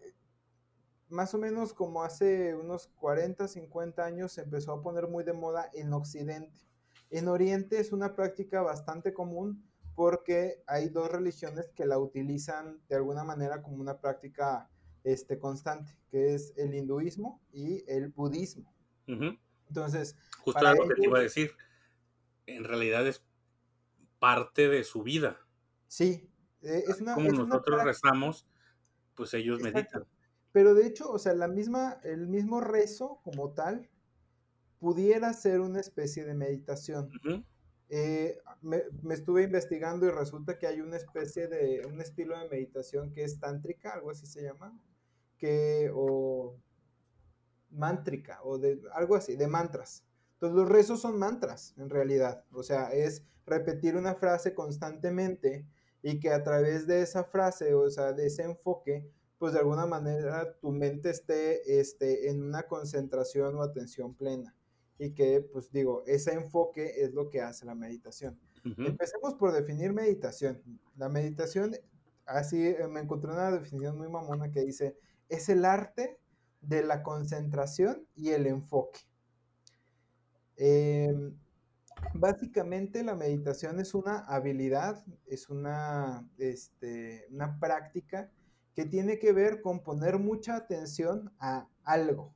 más 1.08 1.34
o 1.34 1.38
menos 1.38 1.72
como 1.72 2.02
hace 2.02 2.54
unos 2.54 2.88
40, 2.96 3.48
50 3.48 4.04
años, 4.04 4.32
se 4.32 4.42
empezó 4.42 4.72
a 4.72 4.82
poner 4.82 5.08
muy 5.08 5.24
de 5.24 5.32
moda 5.32 5.70
en 5.72 5.92
Occidente. 5.92 6.58
En 7.10 7.28
Oriente 7.28 7.80
es 7.80 7.92
una 7.92 8.14
práctica 8.14 8.62
bastante 8.62 9.12
común 9.12 9.64
porque 9.94 10.62
hay 10.66 10.88
dos 10.88 11.10
religiones 11.10 11.70
que 11.74 11.84
la 11.84 11.98
utilizan 11.98 12.80
de 12.88 12.96
alguna 12.96 13.24
manera 13.24 13.62
como 13.62 13.78
una 13.78 14.00
práctica 14.00 14.70
este, 15.04 15.38
constante, 15.38 15.96
que 16.10 16.34
es 16.34 16.54
el 16.56 16.74
hinduismo 16.74 17.40
y 17.52 17.84
el 17.88 18.08
budismo. 18.08 18.72
Entonces, 19.70 20.16
justo 20.40 20.74
lo 20.74 20.88
que 20.88 20.94
te 20.96 21.04
iba 21.04 21.18
a 21.18 21.22
decir, 21.22 21.52
en 22.46 22.64
realidad 22.64 23.06
es 23.06 23.22
parte 24.18 24.68
de 24.68 24.82
su 24.82 25.04
vida. 25.04 25.38
Sí, 25.86 26.28
eh, 26.62 26.82
es 26.88 27.00
una, 27.00 27.14
como 27.14 27.30
nosotros 27.30 27.84
rezamos, 27.84 28.46
pues 29.14 29.32
ellos 29.34 29.60
meditan. 29.60 30.04
Pero 30.50 30.74
de 30.74 30.86
hecho, 30.86 31.08
o 31.08 31.20
sea, 31.20 31.34
la 31.34 31.46
misma, 31.46 32.00
el 32.02 32.26
mismo 32.26 32.60
rezo 32.60 33.20
como 33.22 33.52
tal 33.52 33.88
pudiera 34.80 35.32
ser 35.34 35.60
una 35.60 35.78
especie 35.78 36.24
de 36.24 36.34
meditación. 36.34 37.12
Eh, 37.90 38.38
me, 38.60 38.82
estuve 39.10 39.44
investigando 39.44 40.06
y 40.06 40.10
resulta 40.10 40.58
que 40.58 40.66
hay 40.66 40.80
una 40.80 40.96
especie 40.96 41.46
de, 41.46 41.86
un 41.86 42.00
estilo 42.00 42.36
de 42.36 42.48
meditación 42.48 43.12
que 43.12 43.22
es 43.22 43.38
tántrica, 43.38 43.92
algo 43.92 44.10
así 44.10 44.26
se 44.26 44.42
llama, 44.42 44.76
que, 45.38 45.92
o 45.94 46.56
mántrica, 47.70 48.40
o 48.44 48.58
de 48.58 48.80
algo 48.94 49.16
así, 49.16 49.36
de 49.36 49.46
mantras. 49.46 50.04
Entonces 50.34 50.56
los 50.56 50.68
rezos 50.68 51.00
son 51.00 51.18
mantras, 51.18 51.74
en 51.76 51.90
realidad. 51.90 52.44
O 52.52 52.62
sea, 52.62 52.92
es 52.92 53.24
repetir 53.46 53.96
una 53.96 54.14
frase 54.14 54.54
constantemente 54.54 55.66
y 56.02 56.18
que 56.18 56.30
a 56.30 56.42
través 56.42 56.86
de 56.86 57.02
esa 57.02 57.24
frase, 57.24 57.74
o 57.74 57.90
sea, 57.90 58.12
de 58.12 58.26
ese 58.26 58.44
enfoque, 58.44 59.06
pues 59.38 59.52
de 59.52 59.58
alguna 59.58 59.86
manera 59.86 60.54
tu 60.58 60.70
mente 60.70 61.10
esté 61.10 61.80
este, 61.80 62.30
en 62.30 62.42
una 62.42 62.64
concentración 62.64 63.56
o 63.56 63.62
atención 63.62 64.14
plena. 64.14 64.54
Y 64.98 65.12
que, 65.12 65.40
pues 65.40 65.72
digo, 65.72 66.04
ese 66.06 66.34
enfoque 66.34 67.02
es 67.02 67.14
lo 67.14 67.30
que 67.30 67.40
hace 67.40 67.64
la 67.64 67.74
meditación. 67.74 68.38
Empecemos 68.64 69.34
por 69.34 69.52
definir 69.52 69.94
meditación. 69.94 70.62
La 70.96 71.08
meditación, 71.08 71.74
así 72.26 72.66
eh, 72.66 72.86
me 72.86 73.00
encontré 73.00 73.30
una 73.30 73.50
definición 73.50 73.96
muy 73.96 74.08
mamona 74.08 74.50
que 74.50 74.60
dice, 74.60 74.98
es 75.30 75.48
el 75.48 75.64
arte 75.64 76.18
de 76.60 76.82
la 76.82 77.02
concentración 77.02 78.06
y 78.14 78.30
el 78.30 78.46
enfoque. 78.46 79.00
Em, 80.56 81.36
básicamente 82.14 83.02
la 83.02 83.14
meditación 83.14 83.80
es 83.80 83.94
una 83.94 84.20
habilidad, 84.26 85.04
es 85.26 85.48
una, 85.48 86.28
este, 86.38 87.26
una 87.30 87.58
práctica 87.58 88.30
que 88.74 88.84
tiene 88.84 89.18
que 89.18 89.32
ver 89.32 89.60
con 89.62 89.82
poner 89.82 90.18
mucha 90.18 90.56
atención 90.56 91.32
a 91.38 91.68
algo 91.82 92.34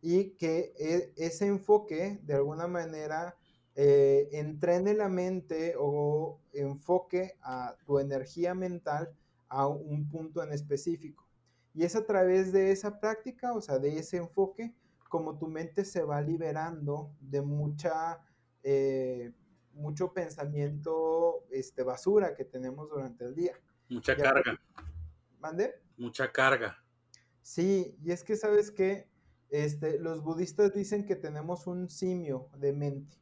y 0.00 0.30
que 0.30 0.72
e, 0.78 1.12
ese 1.16 1.46
enfoque 1.46 2.20
de 2.22 2.34
alguna 2.34 2.66
manera 2.66 3.36
eh, 3.74 4.28
entrene 4.32 4.94
la 4.94 5.08
mente 5.08 5.74
o 5.78 6.40
enfoque 6.52 7.36
a 7.42 7.76
tu 7.84 7.98
energía 7.98 8.54
mental 8.54 9.12
a 9.48 9.66
un 9.66 10.08
punto 10.08 10.42
en 10.42 10.52
específico. 10.52 11.29
Y 11.74 11.84
es 11.84 11.94
a 11.96 12.04
través 12.04 12.52
de 12.52 12.72
esa 12.72 12.98
práctica, 12.98 13.52
o 13.52 13.60
sea, 13.60 13.78
de 13.78 13.98
ese 13.98 14.16
enfoque, 14.16 14.74
como 15.08 15.38
tu 15.38 15.48
mente 15.48 15.84
se 15.84 16.02
va 16.02 16.20
liberando 16.20 17.14
de 17.20 17.42
mucha, 17.42 18.20
eh, 18.62 19.32
mucho 19.72 20.12
pensamiento 20.12 21.44
este, 21.50 21.82
basura 21.82 22.34
que 22.34 22.44
tenemos 22.44 22.88
durante 22.88 23.24
el 23.24 23.34
día. 23.34 23.54
Mucha 23.88 24.16
carga. 24.16 24.60
¿Mande? 25.38 25.74
Mucha 25.96 26.30
carga. 26.30 26.76
Sí, 27.42 27.96
y 28.02 28.12
es 28.12 28.22
que 28.22 28.36
sabes 28.36 28.70
que 28.70 29.08
este, 29.50 29.98
los 29.98 30.22
budistas 30.22 30.72
dicen 30.72 31.04
que 31.04 31.16
tenemos 31.16 31.66
un 31.66 31.88
simio 31.88 32.48
de 32.56 32.72
mente. 32.72 33.16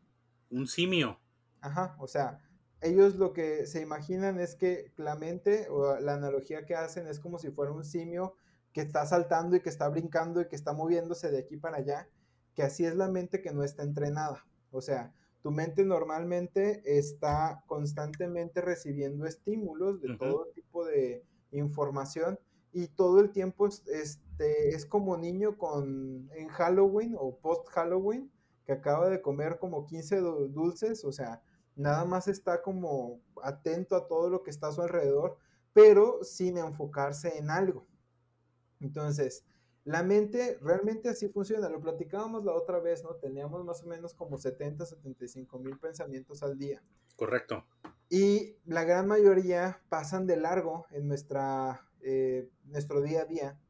Un 0.51 0.67
simio. 0.67 1.19
Ajá, 1.61 1.97
o 1.99 2.07
sea, 2.07 2.39
ellos 2.81 3.17
lo 3.17 3.33
que 3.33 3.67
se 3.67 3.81
imaginan 3.81 4.39
es 4.39 4.55
que 4.55 4.93
la 4.97 5.17
mente 5.17 5.69
o 5.69 5.99
la 5.99 6.15
analogía 6.15 6.65
que 6.65 6.75
hacen 6.75 7.07
es 7.07 7.19
como 7.19 7.39
si 7.39 7.51
fuera 7.51 7.73
un 7.73 7.85
simio 7.85 8.35
que 8.73 8.83
está 8.83 9.05
saltando 9.07 9.57
y 9.57 9.61
que 9.61 9.69
está 9.69 9.89
brincando 9.89 10.41
y 10.41 10.49
que 10.49 10.57
está 10.57 10.73
moviéndose 10.73 11.31
de 11.31 11.39
aquí 11.39 11.57
para 11.57 11.79
allá, 11.79 12.09
que 12.55 12.63
así 12.63 12.85
es 12.85 12.95
la 12.95 13.09
mente 13.09 13.41
que 13.41 13.53
no 13.53 13.65
está 13.65 13.83
entrenada. 13.83 14.45
O 14.71 14.81
sea, 14.81 15.13
tu 15.43 15.51
mente 15.51 15.85
normalmente 15.85 16.83
está 16.85 17.65
constantemente 17.67 18.61
recibiendo 18.61 19.27
estímulos 19.27 20.01
de 20.01 20.17
todo 20.17 20.47
tipo 20.55 20.85
de 20.85 21.25
información 21.53 22.39
y 22.73 22.89
todo 22.89 23.21
el 23.21 23.31
tiempo 23.31 23.67
es, 23.67 23.87
este, 23.89 24.69
es 24.69 24.85
como 24.85 25.17
niño 25.17 25.57
con, 25.57 26.29
en 26.35 26.49
Halloween 26.49 27.17
o 27.19 27.37
post 27.39 27.67
Halloween 27.71 28.31
que 28.67 28.73
acaba 28.73 29.09
de 29.09 29.23
comer 29.23 29.59
como 29.59 29.87
15 29.87 30.21
dulces, 30.51 31.05
o 31.05 31.11
sea, 31.11 31.41
nada 31.79 32.05
más 32.05 32.29
está 32.29 32.61
como 32.61 33.23
atento 33.43 33.97
a 33.97 34.07
todo 34.07 34.29
lo 34.29 34.43
que 34.43 34.51
está 34.51 34.69
a 34.69 34.73
su 34.73 34.83
alrededor, 34.83 35.39
pero 35.73 36.23
sin 36.25 36.59
enfocarse 36.59 37.39
en 37.39 37.51
algo. 37.51 37.87
Entonces, 38.81 39.45
la 39.85 40.03
mente 40.03 40.59
realmente 40.61 41.09
así 41.09 41.29
funciona. 41.29 41.69
Lo 41.69 41.81
platicábamos 41.81 42.45
la 42.45 42.53
otra 42.53 42.81
vez, 42.81 43.05
¿no? 43.05 43.15
Teníamos 43.15 43.65
más 43.65 43.83
o 43.85 43.87
menos 43.87 44.13
como 44.13 44.39
70, 44.39 44.85
75 44.85 45.59
mil 45.61 45.79
pensamientos 45.79 46.43
al 46.43 46.59
día. 46.59 46.83
Correcto. 47.17 47.65
Y 48.11 48.57
la 48.65 48.85
gran 48.85 49.07
mayoría 49.07 49.81
pasan 49.89 50.27
de 50.27 50.37
largo 50.37 50.87
en 50.91 51.07
nuestra, 51.07 51.89
eh, 52.01 52.51
nuestro 52.65 53.01
día 53.03 53.23
a 53.23 53.25
día. 53.27 53.61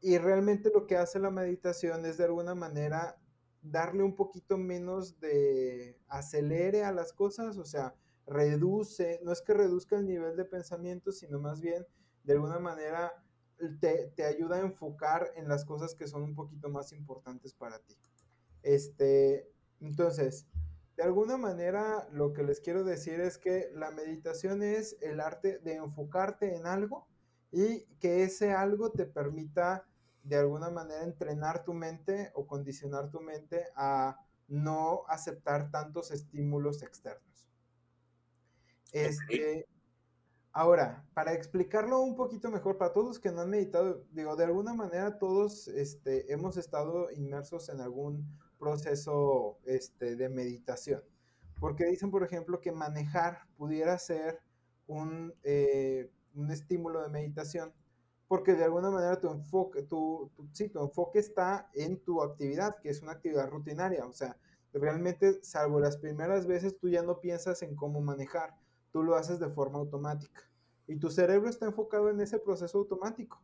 Y 0.00 0.18
realmente 0.18 0.70
lo 0.74 0.86
que 0.86 0.96
hace 0.96 1.20
la 1.20 1.30
meditación 1.30 2.04
es 2.06 2.16
de 2.18 2.24
alguna 2.24 2.54
manera 2.56 3.19
darle 3.62 4.02
un 4.02 4.14
poquito 4.14 4.56
menos 4.56 5.20
de 5.20 5.98
acelere 6.08 6.84
a 6.84 6.92
las 6.92 7.12
cosas, 7.12 7.58
o 7.58 7.64
sea, 7.64 7.94
reduce, 8.26 9.20
no 9.22 9.32
es 9.32 9.42
que 9.42 9.54
reduzca 9.54 9.96
el 9.96 10.06
nivel 10.06 10.36
de 10.36 10.44
pensamiento, 10.44 11.12
sino 11.12 11.38
más 11.40 11.60
bien 11.60 11.86
de 12.24 12.34
alguna 12.34 12.58
manera 12.58 13.12
te, 13.80 14.08
te, 14.16 14.24
ayuda 14.24 14.56
a 14.56 14.60
enfocar 14.60 15.32
en 15.36 15.48
las 15.48 15.64
cosas 15.64 15.94
que 15.94 16.06
son 16.06 16.22
un 16.22 16.34
poquito 16.34 16.70
más 16.70 16.92
importantes 16.92 17.52
para 17.52 17.78
ti. 17.80 17.96
Este, 18.62 19.50
entonces, 19.80 20.46
de 20.96 21.02
alguna 21.02 21.36
manera 21.36 22.08
lo 22.12 22.32
que 22.32 22.42
les 22.42 22.60
quiero 22.60 22.84
decir 22.84 23.20
es 23.20 23.38
que 23.38 23.70
la 23.74 23.90
meditación 23.90 24.62
es 24.62 24.96
el 25.00 25.20
arte 25.20 25.58
de 25.58 25.74
enfocarte 25.74 26.54
en 26.56 26.66
algo 26.66 27.08
y 27.50 27.84
que 28.00 28.22
ese 28.22 28.52
algo 28.52 28.92
te 28.92 29.06
permita 29.06 29.86
de 30.22 30.36
alguna 30.36 30.70
manera 30.70 31.02
entrenar 31.02 31.64
tu 31.64 31.72
mente 31.72 32.30
o 32.34 32.46
condicionar 32.46 33.10
tu 33.10 33.20
mente 33.20 33.66
a 33.74 34.18
no 34.48 35.04
aceptar 35.08 35.70
tantos 35.70 36.10
estímulos 36.10 36.82
externos. 36.82 37.48
Este, 38.92 39.68
ahora, 40.52 41.06
para 41.14 41.32
explicarlo 41.32 42.00
un 42.00 42.16
poquito 42.16 42.50
mejor 42.50 42.76
para 42.76 42.92
todos 42.92 43.20
que 43.20 43.30
no 43.30 43.42
han 43.42 43.50
meditado, 43.50 44.04
digo, 44.10 44.34
de 44.36 44.44
alguna 44.44 44.74
manera 44.74 45.18
todos 45.18 45.68
este, 45.68 46.32
hemos 46.32 46.56
estado 46.56 47.10
inmersos 47.12 47.68
en 47.68 47.80
algún 47.80 48.26
proceso 48.58 49.58
este, 49.64 50.16
de 50.16 50.28
meditación. 50.28 51.02
Porque 51.60 51.84
dicen, 51.84 52.10
por 52.10 52.24
ejemplo, 52.24 52.60
que 52.60 52.72
manejar 52.72 53.42
pudiera 53.56 53.98
ser 53.98 54.40
un, 54.86 55.34
eh, 55.44 56.10
un 56.34 56.50
estímulo 56.50 57.02
de 57.02 57.08
meditación, 57.08 57.72
porque 58.30 58.54
de 58.54 58.62
alguna 58.62 58.92
manera 58.92 59.18
tu 59.18 59.28
enfoque, 59.28 59.82
tu, 59.82 60.30
sí, 60.52 60.68
tu 60.68 60.80
enfoque 60.80 61.18
está 61.18 61.68
en 61.74 61.98
tu 61.98 62.22
actividad, 62.22 62.76
que 62.80 62.88
es 62.88 63.02
una 63.02 63.10
actividad 63.10 63.50
rutinaria. 63.50 64.06
O 64.06 64.12
sea, 64.12 64.36
realmente, 64.72 65.42
salvo 65.42 65.80
las 65.80 65.96
primeras 65.96 66.46
veces, 66.46 66.78
tú 66.78 66.88
ya 66.88 67.02
no 67.02 67.18
piensas 67.18 67.60
en 67.62 67.74
cómo 67.74 68.00
manejar, 68.00 68.54
tú 68.92 69.02
lo 69.02 69.16
haces 69.16 69.40
de 69.40 69.50
forma 69.50 69.80
automática. 69.80 70.48
Y 70.86 70.94
tu 70.94 71.10
cerebro 71.10 71.50
está 71.50 71.66
enfocado 71.66 72.08
en 72.08 72.20
ese 72.20 72.38
proceso 72.38 72.78
automático. 72.78 73.42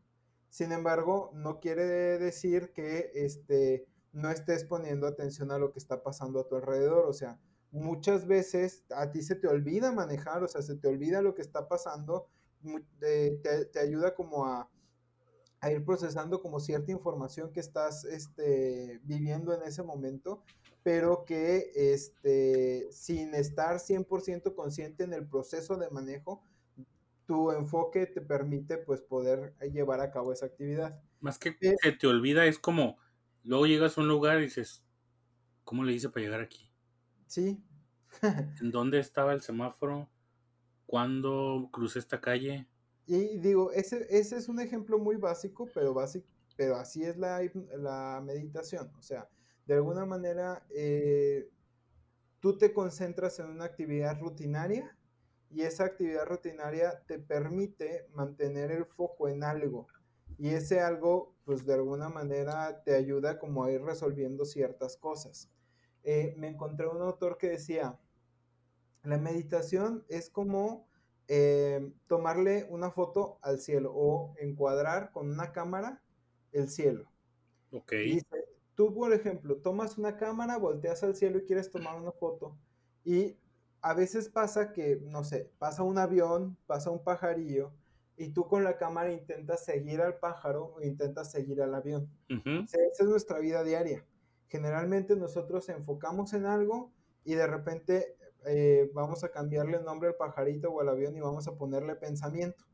Sin 0.51 0.71
embargo, 0.71 1.33
no 1.35 1.59
quiere 1.59 1.85
decir 2.21 2.73
que 2.73 3.11
este, 3.13 3.89
no 4.13 4.31
estés 4.31 4.63
poniendo 4.63 5.09
atención 5.09 5.51
a 5.51 5.59
lo 5.59 5.73
que 5.73 5.81
está 5.81 6.05
pasando 6.05 6.39
a 6.39 6.47
tu 6.47 6.55
alrededor. 6.55 7.07
O 7.07 7.13
sea, 7.13 7.41
muchas 7.73 8.29
veces 8.29 8.85
a 8.95 9.11
ti 9.11 9.23
se 9.23 9.35
te 9.35 9.49
olvida 9.49 9.91
manejar, 9.91 10.45
o 10.45 10.49
sea, 10.49 10.63
se 10.63 10.77
te 10.77 10.87
olvida 10.87 11.23
lo 11.23 11.35
que 11.35 11.43
está 11.43 11.67
pasando, 11.67 12.29
te, 13.01 13.41
te 13.73 13.79
ayuda 13.81 14.15
como 14.15 14.47
a, 14.47 14.71
a, 15.67 15.73
ir 15.73 15.85
procesando 15.85 16.41
como 16.41 16.61
cierta 16.61 16.93
información 16.93 17.53
que 17.53 17.61
estás 17.61 18.05
este, 18.05 19.01
viviendo 19.05 19.53
en 19.55 19.63
ese 19.63 19.83
momento, 19.83 20.43
pero 20.83 21.25
que 21.25 21.71
este, 21.75 22.87
sin 22.91 23.35
estar 23.35 23.77
100% 23.77 24.55
consciente 24.55 25.05
en 25.05 25.13
el 25.13 25.27
proceso 25.27 25.77
de 25.77 25.91
manejo, 25.91 26.43
tu 27.27 27.51
enfoque 27.51 28.07
te 28.07 28.21
permite 28.21 28.79
pues 28.79 29.01
poder 29.03 29.55
llevar 29.73 30.01
a 30.01 30.11
cabo 30.11 30.33
esa 30.33 30.47
actividad. 30.47 31.01
Más 31.21 31.39
que 31.39 31.57
eh, 31.61 31.75
se 31.83 31.93
te 31.93 32.07
olvida, 32.07 32.47
es 32.47 32.59
como, 32.59 32.99
luego 33.43 33.67
llegas 33.67 33.99
a 33.99 34.01
un 34.01 34.09
lugar 34.09 34.39
y 34.39 34.43
dices, 34.43 34.85
¿cómo 35.65 35.83
le 35.83 35.93
hice 35.93 36.09
para 36.09 36.25
llegar 36.25 36.41
aquí? 36.41 36.71
Sí. 37.27 37.63
¿En 38.61 38.71
dónde 38.71 39.01
estaba 39.01 39.33
el 39.33 39.43
semáforo? 39.43 40.09
¿Cuándo 40.87 41.69
crucé 41.73 41.99
esta 41.99 42.21
calle? 42.21 42.69
Y 43.07 43.39
digo, 43.39 43.71
ese, 43.73 44.07
ese 44.11 44.37
es 44.37 44.49
un 44.49 44.61
ejemplo 44.61 44.99
muy 44.99 45.17
básico, 45.17 45.69
pero, 45.73 45.95
básico, 45.95 46.27
pero 46.57 46.77
así 46.77 47.05
es 47.05 47.17
la, 47.17 47.41
la 47.79 48.21
meditación. 48.25 48.91
O 48.99 49.03
sea, 49.03 49.29
de 49.67 49.75
alguna 49.75 50.05
manera 50.05 50.67
eh, 50.71 51.49
tú 52.41 52.59
te 52.59 52.73
concentras 52.73 53.39
en 53.39 53.47
una 53.47 53.67
actividad 53.67 54.19
rutinaria 54.21 54.97
y 55.51 55.63
esa 55.63 55.85
actividad 55.85 56.27
rutinaria 56.27 57.03
te 57.07 57.19
permite 57.19 58.09
mantener 58.13 58.73
el 58.73 58.85
foco 58.85 59.29
en 59.29 59.45
algo. 59.45 59.87
Y 60.39 60.49
ese 60.49 60.81
algo, 60.81 61.35
pues 61.45 61.65
de 61.65 61.75
alguna 61.75 62.09
manera 62.09 62.83
te 62.83 62.95
ayuda 62.95 63.39
como 63.39 63.65
a 63.65 63.71
ir 63.71 63.83
resolviendo 63.83 64.45
ciertas 64.45 64.97
cosas. 64.97 65.51
Eh, 66.03 66.35
me 66.37 66.49
encontré 66.49 66.87
un 66.87 67.01
autor 67.01 67.39
que 67.39 67.49
decía, 67.49 67.99
la 69.03 69.19
meditación 69.19 70.05
es 70.09 70.29
como 70.29 70.86
eh, 71.29 71.93
tomarle 72.07 72.67
una 72.71 72.91
foto 72.91 73.39
al 73.43 73.59
cielo 73.59 73.93
o 73.95 74.35
encuadrar 74.39 75.11
con 75.11 75.31
una 75.31 75.53
cámara 75.53 76.03
el 76.53 76.69
cielo. 76.69 77.11
Ok. 77.73 77.93
tú, 78.75 78.95
por 78.95 79.13
ejemplo, 79.13 79.57
tomas 79.57 79.99
una 79.99 80.17
cámara, 80.17 80.57
volteas 80.57 81.03
al 81.03 81.17
cielo 81.17 81.39
y 81.39 81.45
quieres 81.45 81.71
tomar 81.71 82.01
una 82.01 82.13
foto 82.13 82.57
y 83.05 83.37
a 83.81 83.95
veces 83.95 84.29
pasa 84.29 84.73
que, 84.73 85.01
no 85.03 85.25
sé, 85.25 85.51
pasa 85.59 85.83
un 85.83 85.99
avión, 85.99 86.57
pasa 86.67 86.91
un 86.91 87.03
pajarillo 87.03 87.73
y 88.17 88.31
tú 88.31 88.47
con 88.49 88.65
la 88.65 88.79
cámara 88.79 89.13
intentas 89.13 89.65
seguir 89.65 90.01
al 90.01 90.19
pájaro 90.19 90.75
o 90.77 90.83
intentas 90.83 91.31
seguir 91.31 91.63
al 91.63 91.75
avión. 91.75 92.09
esa 92.29 93.05
es 93.05 93.09
nuestra 93.09 93.39
vida 93.39 93.63
diaria. 93.63 94.05
Generalmente 94.49 95.17
nosotros 95.17 95.69
enfocamos 95.69 96.33
en 96.33 96.47
algo 96.47 96.91
y 97.25 97.35
de 97.35 97.47
repente 97.47 98.16
eh, 98.47 98.91
vamos 98.95 99.25
a 99.25 99.31
cambiarle 99.31 99.79
el 99.79 99.85
nombre 99.85 100.09
al 100.09 100.15
pajarito 100.15 100.71
o 100.71 100.81
al 100.81 100.89
avión 100.89 101.17
y 101.17 101.21
vamos 101.21 101.49
a 101.49 101.57
ponerle 101.57 101.97
pensamiento. 101.97 102.65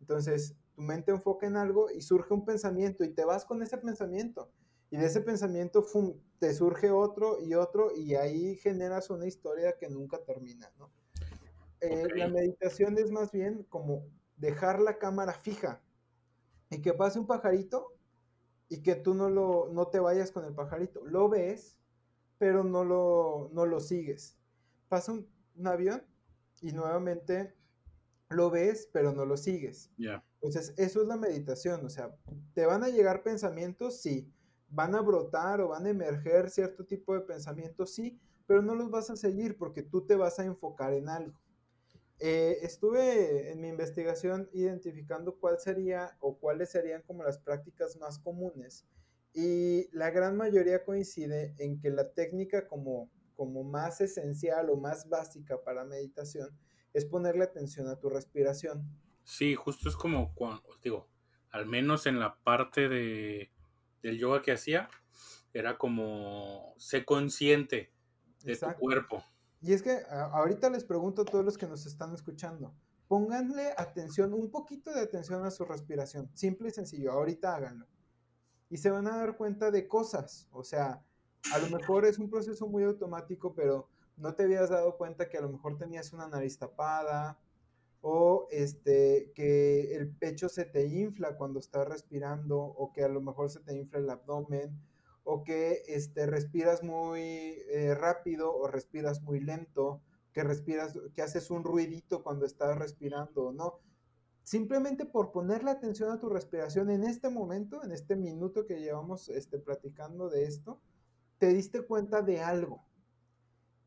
Entonces, 0.00 0.56
tu 0.74 0.82
mente 0.82 1.12
enfoca 1.12 1.46
en 1.46 1.56
algo 1.56 1.90
y 1.90 2.02
surge 2.02 2.34
un 2.34 2.44
pensamiento 2.44 3.04
y 3.04 3.14
te 3.14 3.24
vas 3.24 3.44
con 3.44 3.62
ese 3.62 3.78
pensamiento. 3.78 4.50
Y 4.90 4.96
de 4.96 5.06
ese 5.06 5.20
pensamiento 5.20 5.86
te 6.38 6.52
surge 6.52 6.90
otro 6.90 7.40
y 7.40 7.54
otro 7.54 7.94
y 7.94 8.14
ahí 8.14 8.56
generas 8.56 9.10
una 9.10 9.26
historia 9.26 9.78
que 9.78 9.88
nunca 9.88 10.22
termina, 10.22 10.70
¿no? 10.78 10.90
Eh, 11.80 12.08
la 12.14 12.28
meditación 12.28 12.98
es 12.98 13.10
más 13.10 13.32
bien 13.32 13.64
como 13.68 14.04
dejar 14.36 14.80
la 14.80 14.98
cámara 14.98 15.32
fija 15.32 15.82
y 16.68 16.82
que 16.82 16.92
pase 16.92 17.18
un 17.18 17.26
pajarito 17.26 17.94
y 18.68 18.82
que 18.82 18.94
tú 18.94 19.14
no, 19.14 19.30
lo, 19.30 19.68
no 19.72 19.88
te 19.88 19.98
vayas 19.98 20.30
con 20.30 20.44
el 20.44 20.54
pajarito. 20.54 21.04
Lo 21.04 21.28
ves, 21.28 21.78
pero 22.38 22.64
no 22.64 22.84
lo, 22.84 23.50
no 23.52 23.66
lo 23.66 23.80
sigues. 23.80 24.36
Pasa 24.92 25.12
un, 25.12 25.26
avión 25.66 26.02
y 26.60 26.72
nuevamente 26.72 27.54
lo 28.28 28.50
ves, 28.50 28.90
pero 28.92 29.12
no 29.12 29.24
lo 29.24 29.38
sigues. 29.38 29.90
Entonces, 29.96 30.74
eso 30.76 31.00
es 31.00 31.08
la 31.08 31.16
meditación. 31.16 31.86
O 31.86 31.88
sea, 31.88 32.14
¿te 32.52 32.66
van 32.66 32.84
a 32.84 32.88
llegar 32.88 33.22
pensamientos? 33.22 34.02
Sí 34.02 34.30
van 34.72 34.94
a 34.94 35.02
brotar 35.02 35.60
o 35.60 35.68
van 35.68 35.86
a 35.86 35.90
emerger 35.90 36.50
cierto 36.50 36.84
tipo 36.84 37.14
de 37.14 37.20
pensamientos, 37.20 37.94
sí, 37.94 38.18
pero 38.46 38.62
no 38.62 38.74
los 38.74 38.90
vas 38.90 39.10
a 39.10 39.16
seguir 39.16 39.56
porque 39.56 39.82
tú 39.82 40.06
te 40.06 40.16
vas 40.16 40.38
a 40.38 40.44
enfocar 40.44 40.94
en 40.94 41.08
algo. 41.08 41.38
Eh, 42.18 42.58
estuve 42.62 43.50
en 43.50 43.60
mi 43.60 43.68
investigación 43.68 44.48
identificando 44.52 45.36
cuál 45.38 45.58
sería 45.58 46.16
o 46.20 46.38
cuáles 46.38 46.70
serían 46.70 47.02
como 47.02 47.22
las 47.22 47.38
prácticas 47.38 47.96
más 47.96 48.18
comunes 48.18 48.86
y 49.34 49.88
la 49.92 50.10
gran 50.10 50.36
mayoría 50.36 50.84
coincide 50.84 51.54
en 51.58 51.80
que 51.80 51.90
la 51.90 52.12
técnica 52.12 52.66
como, 52.66 53.10
como 53.34 53.64
más 53.64 54.00
esencial 54.00 54.70
o 54.70 54.76
más 54.76 55.08
básica 55.08 55.62
para 55.62 55.84
meditación 55.84 56.50
es 56.92 57.04
ponerle 57.04 57.44
atención 57.44 57.88
a 57.88 57.98
tu 57.98 58.10
respiración. 58.10 58.86
Sí, 59.24 59.54
justo 59.54 59.88
es 59.88 59.96
como 59.96 60.34
cuando, 60.34 60.62
digo, 60.82 61.08
al 61.50 61.66
menos 61.66 62.06
en 62.06 62.18
la 62.18 62.36
parte 62.42 62.88
de 62.88 63.50
del 64.02 64.18
yoga 64.18 64.42
que 64.42 64.52
hacía 64.52 64.88
era 65.52 65.78
como 65.78 66.74
sé 66.76 67.04
consciente 67.04 67.92
de 68.42 68.56
tu 68.56 68.66
cuerpo. 68.78 69.22
Y 69.60 69.72
es 69.72 69.82
que 69.82 70.00
ahorita 70.10 70.70
les 70.70 70.84
pregunto 70.84 71.22
a 71.22 71.24
todos 71.24 71.44
los 71.44 71.56
que 71.56 71.68
nos 71.68 71.86
están 71.86 72.12
escuchando, 72.12 72.74
pónganle 73.06 73.72
atención, 73.76 74.34
un 74.34 74.50
poquito 74.50 74.92
de 74.92 75.00
atención 75.00 75.44
a 75.44 75.50
su 75.50 75.64
respiración, 75.64 76.30
simple 76.34 76.68
y 76.68 76.72
sencillo, 76.72 77.12
ahorita 77.12 77.54
háganlo. 77.54 77.86
Y 78.70 78.78
se 78.78 78.90
van 78.90 79.06
a 79.06 79.16
dar 79.16 79.36
cuenta 79.36 79.70
de 79.70 79.86
cosas, 79.86 80.48
o 80.50 80.64
sea, 80.64 81.04
a 81.52 81.58
lo 81.58 81.68
mejor 81.70 82.04
es 82.04 82.18
un 82.18 82.30
proceso 82.30 82.66
muy 82.66 82.84
automático, 82.84 83.54
pero 83.54 83.88
no 84.16 84.34
te 84.34 84.44
habías 84.44 84.70
dado 84.70 84.96
cuenta 84.96 85.28
que 85.28 85.38
a 85.38 85.40
lo 85.40 85.48
mejor 85.48 85.78
tenías 85.78 86.12
una 86.12 86.28
nariz 86.28 86.58
tapada, 86.58 87.38
o 88.02 88.48
este, 88.50 89.32
que 89.34 89.94
el 89.94 90.10
pecho 90.10 90.48
se 90.48 90.64
te 90.64 90.86
infla 90.86 91.36
cuando 91.36 91.60
estás 91.60 91.88
respirando, 91.88 92.58
o 92.58 92.92
que 92.92 93.04
a 93.04 93.08
lo 93.08 93.20
mejor 93.20 93.50
se 93.50 93.60
te 93.60 93.74
infla 93.76 94.00
el 94.00 94.10
abdomen, 94.10 94.80
o 95.24 95.44
que 95.44 95.82
este, 95.86 96.26
respiras 96.26 96.82
muy 96.82 97.20
eh, 97.20 97.94
rápido 97.94 98.54
o 98.54 98.66
respiras 98.66 99.22
muy 99.22 99.40
lento, 99.40 100.00
que 100.32 100.42
respiras, 100.42 100.98
que 101.14 101.22
haces 101.22 101.50
un 101.50 101.62
ruidito 101.62 102.22
cuando 102.24 102.44
estás 102.44 102.76
respirando, 102.76 103.52
¿no? 103.52 103.78
Simplemente 104.42 105.06
por 105.06 105.30
ponerle 105.30 105.70
atención 105.70 106.10
a 106.10 106.18
tu 106.18 106.28
respiración 106.28 106.90
en 106.90 107.04
este 107.04 107.28
momento, 107.28 107.84
en 107.84 107.92
este 107.92 108.16
minuto 108.16 108.66
que 108.66 108.80
llevamos 108.80 109.28
este, 109.28 109.58
platicando 109.58 110.28
de 110.28 110.44
esto, 110.46 110.80
te 111.42 111.48
diste 111.48 111.82
cuenta 111.82 112.22
de 112.22 112.40
algo, 112.40 112.84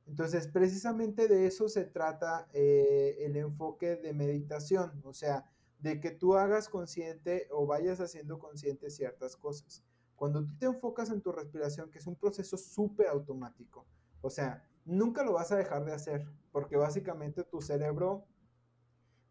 entonces, 0.08 0.50
precisamente 0.50 1.30
de 1.30 1.48
eso 1.48 1.70
se 1.70 1.86
trata 1.86 2.50
eh, 2.52 3.16
el 3.22 3.38
enfoque 3.38 3.96
de 3.96 4.12
meditación, 4.12 5.02
o 5.06 5.14
sea, 5.14 5.50
de 5.80 6.02
que 6.02 6.12
tú 6.12 6.36
hagas 6.36 6.68
consciente 6.68 7.48
o 7.52 7.66
vayas 7.66 8.02
haciendo 8.02 8.40
consciente 8.40 8.90
ciertas 8.90 9.38
cosas. 9.38 9.86
Cuando 10.18 10.44
tú 10.44 10.58
te 10.60 10.66
enfocas 10.66 11.12
en 11.12 11.22
tu 11.22 11.32
respiración, 11.32 11.90
que 11.92 12.00
es 12.00 12.08
un 12.08 12.18
proceso 12.18 12.58
súper 12.58 13.08
automático, 13.08 13.86
o 14.20 14.30
sea, 14.30 14.68
nunca 14.84 15.24
lo 15.24 15.32
vas 15.32 15.54
a 15.54 15.56
dejar 15.56 15.86
de 15.86 15.94
hacer, 15.94 16.28
porque 16.52 16.76
básicamente 16.76 17.46
tu 17.46 17.62
cerebro, 17.62 18.26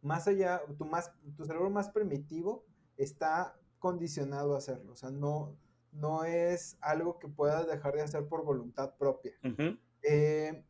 más 0.01 0.27
allá, 0.29 0.63
tu, 0.79 0.87
más, 0.87 1.13
tu 1.37 1.45
cerebro 1.45 1.69
más 1.69 1.91
primitivo 1.91 2.65
está 2.97 3.61
condicionado 3.79 4.55
a 4.55 4.59
hacerlo, 4.59 4.95
o 4.95 4.97
sea, 4.97 5.11
no, 5.11 5.59
no 5.95 6.25
es 6.25 6.77
algo 6.81 7.19
que 7.19 7.29
puedas 7.29 7.67
dejar 7.67 7.95
de 7.95 8.03
hacer 8.03 8.27
por 8.27 8.45
voluntad 8.45 8.95
propia. 8.97 9.33
Eh, 10.03 10.65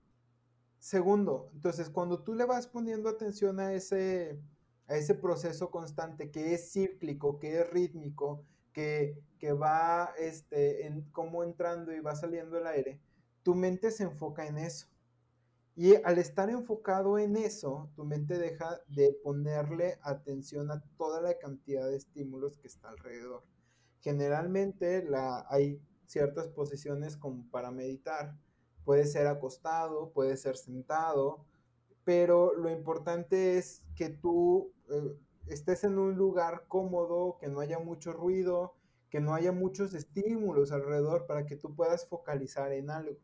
segundo, 0.78 1.50
entonces 1.54 1.90
cuando 1.90 2.22
tú 2.22 2.34
le 2.34 2.44
vas 2.44 2.66
poniendo 2.66 3.08
atención 3.08 3.58
a 3.58 3.72
ese, 3.72 4.38
a 4.86 4.96
ese 4.96 5.14
proceso 5.14 5.70
constante 5.70 6.30
que 6.30 6.54
es 6.54 6.72
cíclico, 6.72 7.38
que 7.38 7.60
es 7.60 7.70
rítmico, 7.70 8.44
que, 8.72 9.18
que 9.38 9.52
va 9.52 10.12
este, 10.18 10.86
en, 10.86 11.02
como 11.10 11.42
entrando 11.42 11.92
y 11.92 12.00
va 12.00 12.14
saliendo 12.14 12.58
el 12.58 12.66
aire, 12.66 13.00
tu 13.42 13.54
mente 13.54 13.90
se 13.90 14.04
enfoca 14.04 14.46
en 14.46 14.58
eso. 14.58 14.86
Y 15.76 15.96
al 15.96 16.18
estar 16.18 16.50
enfocado 16.50 17.18
en 17.18 17.36
eso, 17.36 17.90
tu 17.96 18.04
mente 18.04 18.38
deja 18.38 18.80
de 18.86 19.12
ponerle 19.24 19.98
atención 20.02 20.70
a 20.70 20.80
toda 20.96 21.20
la 21.20 21.36
cantidad 21.38 21.88
de 21.88 21.96
estímulos 21.96 22.58
que 22.58 22.68
está 22.68 22.90
alrededor. 22.90 23.42
Generalmente 24.04 25.02
la, 25.02 25.46
hay 25.48 25.80
ciertas 26.06 26.48
posiciones 26.48 27.16
como 27.16 27.50
para 27.50 27.70
meditar, 27.70 28.36
Puede 28.84 29.06
ser 29.06 29.26
acostado, 29.28 30.10
puede 30.12 30.36
ser 30.36 30.58
sentado, 30.58 31.46
pero 32.04 32.54
lo 32.54 32.70
importante 32.70 33.56
es 33.56 33.82
que 33.96 34.10
tú 34.10 34.74
eh, 34.90 35.16
estés 35.46 35.84
en 35.84 35.98
un 35.98 36.16
lugar 36.16 36.66
cómodo, 36.68 37.38
que 37.40 37.48
no 37.48 37.60
haya 37.60 37.78
mucho 37.78 38.12
ruido, 38.12 38.74
que 39.08 39.20
no 39.20 39.32
haya 39.32 39.52
muchos 39.52 39.94
estímulos 39.94 40.70
alrededor 40.70 41.26
para 41.26 41.46
que 41.46 41.56
tú 41.56 41.74
puedas 41.74 42.06
focalizar 42.06 42.72
en 42.72 42.90
algo, 42.90 43.16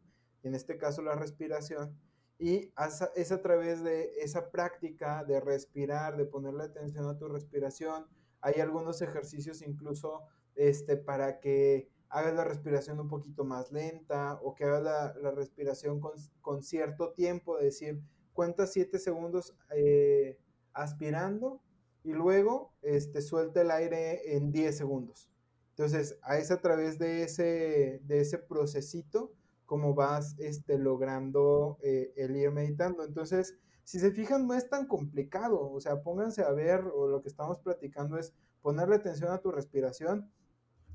en 0.43 0.55
este 0.55 0.79
caso 0.79 1.03
la 1.03 1.14
respiración. 1.14 1.95
Y 2.38 2.73
es 3.16 3.33
a 3.33 3.43
través 3.43 3.85
de 3.85 4.12
esa 4.23 4.51
práctica 4.51 5.25
de 5.25 5.40
respirar, 5.40 6.16
de 6.16 6.25
ponerle 6.25 6.64
atención 6.64 7.07
a 7.07 7.19
tu 7.19 7.29
respiración. 7.29 8.07
Hay 8.40 8.62
algunos 8.62 9.03
ejercicios 9.03 9.61
incluso 9.61 10.23
este, 10.61 10.99
para 10.99 11.40
que 11.40 11.88
hagas 12.11 12.35
la 12.35 12.44
respiración 12.44 13.01
un 13.01 13.09
poquito 13.09 13.44
más 13.44 13.73
lenta 13.73 14.38
o 14.42 14.55
que 14.55 14.64
hagas 14.64 15.14
la, 15.16 15.31
respiración 15.31 16.01
con, 16.42 16.62
cierto 16.62 17.12
tiempo, 17.12 17.59
es 17.59 17.64
decir, 17.64 18.03
cuenta 18.35 18.66
7 18.66 18.99
segundos 18.99 19.57
eh, 19.75 20.38
aspirando 20.75 21.62
y 22.05 22.12
luego 22.12 22.75
este, 22.83 23.23
suelta 23.23 23.62
el 23.62 23.70
aire 23.70 24.37
en 24.37 24.53
10 24.53 24.77
segundos. 24.77 25.31
Entonces, 25.70 26.18
es 26.38 26.51
a 26.51 26.61
través 26.61 26.99
de 26.99 27.23
ese, 27.23 28.03
de 28.05 28.20
ese 28.20 28.37
procesito 28.37 29.33
como 29.64 29.94
vas 29.94 30.38
este, 30.40 30.77
logrando 30.77 31.79
eh, 31.83 32.12
el 32.16 32.37
ir 32.37 32.51
meditando. 32.51 33.03
Entonces, 33.03 33.57
si 33.85 33.99
se 33.99 34.11
fijan, 34.11 34.46
no 34.46 34.53
es 34.55 34.68
tan 34.68 34.87
complicado. 34.87 35.70
O 35.70 35.81
sea, 35.81 36.03
pónganse 36.03 36.42
a 36.42 36.51
ver, 36.51 36.85
o 36.94 37.07
lo 37.07 37.23
que 37.23 37.29
estamos 37.29 37.61
platicando 37.61 38.18
es 38.18 38.35
ponerle 38.61 38.96
atención 38.96 39.33
a 39.33 39.38
tu 39.38 39.51
respiración 39.53 40.31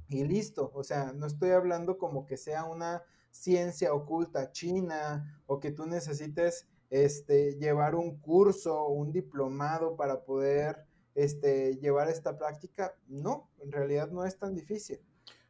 y 0.09 0.23
listo. 0.23 0.71
O 0.73 0.83
sea, 0.83 1.13
no 1.13 1.27
estoy 1.27 1.51
hablando 1.51 1.97
como 1.97 2.25
que 2.25 2.37
sea 2.37 2.65
una 2.65 3.03
ciencia 3.31 3.93
oculta 3.93 4.51
china 4.51 5.41
o 5.45 5.59
que 5.59 5.71
tú 5.71 5.85
necesites 5.85 6.67
este, 6.89 7.57
llevar 7.57 7.95
un 7.95 8.19
curso 8.19 8.79
o 8.79 8.93
un 8.93 9.11
diplomado 9.11 9.95
para 9.95 10.23
poder 10.23 10.85
este, 11.15 11.77
llevar 11.77 12.09
esta 12.09 12.37
práctica. 12.37 12.95
No, 13.07 13.49
en 13.59 13.71
realidad 13.71 14.09
no 14.09 14.25
es 14.25 14.37
tan 14.37 14.55
difícil. 14.55 14.99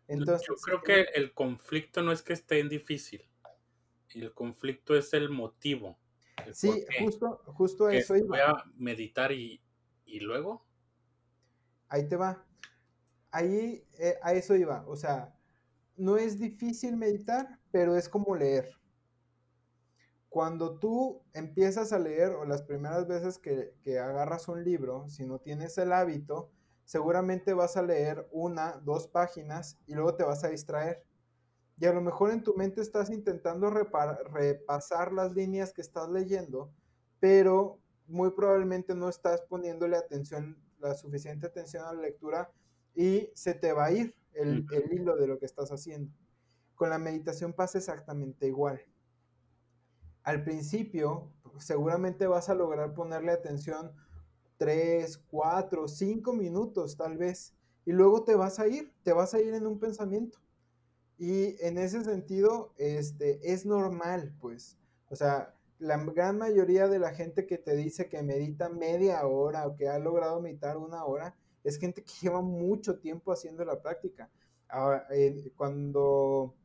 Entonces, 0.07 0.47
Yo 0.47 0.55
creo 0.55 0.81
que 0.81 1.01
el 1.15 1.33
conflicto 1.33 2.01
no 2.01 2.11
es 2.11 2.21
que 2.21 2.33
esté 2.33 2.59
en 2.59 2.69
difícil. 2.69 3.21
El 4.13 4.33
conflicto 4.33 4.95
es 4.95 5.13
el 5.13 5.29
motivo. 5.29 5.97
sí, 6.53 6.85
justo, 6.99 7.41
justo 7.47 7.89
eso 7.89 8.13
Voy 8.13 8.39
a 8.39 8.63
meditar 8.77 9.31
y, 9.31 9.61
y 10.05 10.19
luego. 10.21 10.65
Ahí 11.89 12.07
te 12.07 12.15
va 12.15 12.45
ahí 13.35 13.85
eh, 13.99 14.17
a 14.21 14.33
eso 14.33 14.55
iba. 14.55 14.85
O 14.87 14.95
sea, 14.95 15.35
no 15.97 16.17
es 16.17 16.39
difícil 16.39 16.95
meditar, 16.95 17.59
pero 17.71 17.97
es 17.97 18.07
como 18.07 18.33
leer. 18.33 18.69
Cuando 20.29 20.79
tú 20.79 21.21
empiezas 21.33 21.91
a 21.91 21.99
leer 21.99 22.31
o 22.31 22.45
las 22.45 22.61
primeras 22.61 23.07
veces 23.07 23.37
que, 23.37 23.75
que 23.81 23.99
agarras 23.99 24.47
un 24.47 24.63
libro, 24.63 25.07
si 25.09 25.25
no 25.25 25.39
tienes 25.39 25.77
el 25.77 25.91
hábito, 25.91 26.49
seguramente 26.85 27.53
vas 27.53 27.75
a 27.75 27.81
leer 27.81 28.27
una, 28.31 28.81
dos 28.83 29.07
páginas 29.07 29.77
y 29.85 29.95
luego 29.95 30.15
te 30.15 30.23
vas 30.23 30.43
a 30.43 30.49
distraer. 30.49 31.03
Y 31.77 31.85
a 31.85 31.93
lo 31.93 32.01
mejor 32.01 32.31
en 32.31 32.43
tu 32.43 32.53
mente 32.55 32.79
estás 32.81 33.09
intentando 33.09 33.69
repasar 33.69 35.11
las 35.11 35.33
líneas 35.33 35.73
que 35.73 35.81
estás 35.81 36.09
leyendo, 36.09 36.71
pero 37.19 37.79
muy 38.07 38.31
probablemente 38.31 38.95
no 38.95 39.09
estás 39.09 39.41
poniéndole 39.41 39.97
atención, 39.97 40.57
la 40.79 40.93
suficiente 40.95 41.47
atención 41.47 41.83
a 41.85 41.93
la 41.93 42.01
lectura 42.01 42.49
y 42.95 43.29
se 43.35 43.53
te 43.53 43.73
va 43.73 43.85
a 43.85 43.91
ir 43.91 44.15
el, 44.33 44.65
hilo 44.91 45.15
de 45.15 45.27
lo 45.27 45.39
que 45.39 45.45
estás 45.45 45.71
haciendo. 45.71 46.11
Con 46.75 46.89
la 46.89 46.97
meditación 46.97 47.53
pasa 47.53 47.77
exactamente 47.77 48.47
igual. 48.47 48.81
Al 50.23 50.43
principio, 50.43 51.31
seguramente 51.59 52.27
vas 52.27 52.49
a 52.49 52.55
lograr 52.55 52.93
ponerle 52.93 53.31
atención 53.31 53.91
3, 54.57 55.17
4, 55.29 55.87
5 55.87 56.33
minutos 56.33 56.97
tal 56.97 57.17
vez, 57.17 57.53
y 57.85 57.91
luego 57.91 58.23
te 58.23 58.35
vas 58.35 58.59
a 58.59 58.67
ir, 58.67 58.91
te 59.03 59.13
vas 59.13 59.33
a 59.33 59.39
ir 59.39 59.53
en 59.53 59.67
un 59.67 59.79
pensamiento. 59.79 60.39
Y 61.17 61.55
en 61.63 61.77
ese 61.77 62.03
sentido, 62.03 62.73
este, 62.77 63.53
es 63.53 63.65
normal, 63.65 64.35
pues. 64.41 64.77
O 65.09 65.15
sea, 65.15 65.53
la 65.79 65.97
gran 65.97 66.37
mayoría 66.37 66.87
de 66.87 66.99
la 66.99 67.13
gente 67.13 67.45
que 67.45 67.57
te 67.57 67.75
dice 67.75 68.09
que 68.09 68.23
medita 68.23 68.69
media 68.69 69.25
hora 69.25 69.67
o 69.67 69.75
que 69.75 69.87
ha 69.87 69.99
logrado 69.99 70.41
meditar 70.41 70.77
una 70.77 71.05
hora, 71.05 71.37
es 71.65 71.77
gente 71.77 72.03
que 72.03 72.13
lleva 72.21 72.41
mucho 72.41 72.99
tiempo 72.99 73.31
haciendo 73.31 73.65
la 73.65 73.81
práctica. 73.81 74.29
Eh, 75.11 75.51
cuando, 75.55 76.55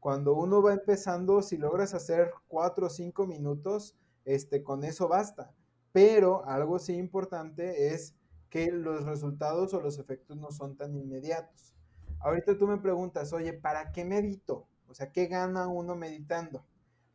cuando 0.00 0.34
uno 0.34 0.62
va 0.62 0.72
empezando, 0.72 1.42
si 1.42 1.56
logras 1.56 1.92
hacer 1.92 2.30
cuatro 2.48 2.86
o 2.86 2.90
cinco 2.90 3.26
minutos, 3.26 3.96
este, 4.24 4.62
con 4.62 4.84
eso 4.84 5.08
basta. 5.08 5.52
Pero 5.92 6.44
algo 6.46 6.78
sí 6.78 6.94
importante 6.94 7.88
es 7.88 8.14
que 8.48 8.70
los 8.70 9.04
resultados 9.04 9.74
o 9.74 9.80
los 9.80 9.98
efectos 9.98 10.36
no 10.36 10.50
son 10.50 10.76
tan 10.76 10.96
inmediatos. 10.96 11.74
Ahorita 12.20 12.56
tú 12.56 12.66
me 12.68 12.78
preguntas, 12.78 13.32
oye, 13.32 13.52
¿para 13.52 13.92
qué 13.92 14.04
medito? 14.04 14.68
O 14.88 14.94
sea, 14.94 15.10
¿qué 15.10 15.26
gana 15.26 15.66
uno 15.66 15.96
meditando? 15.96 16.64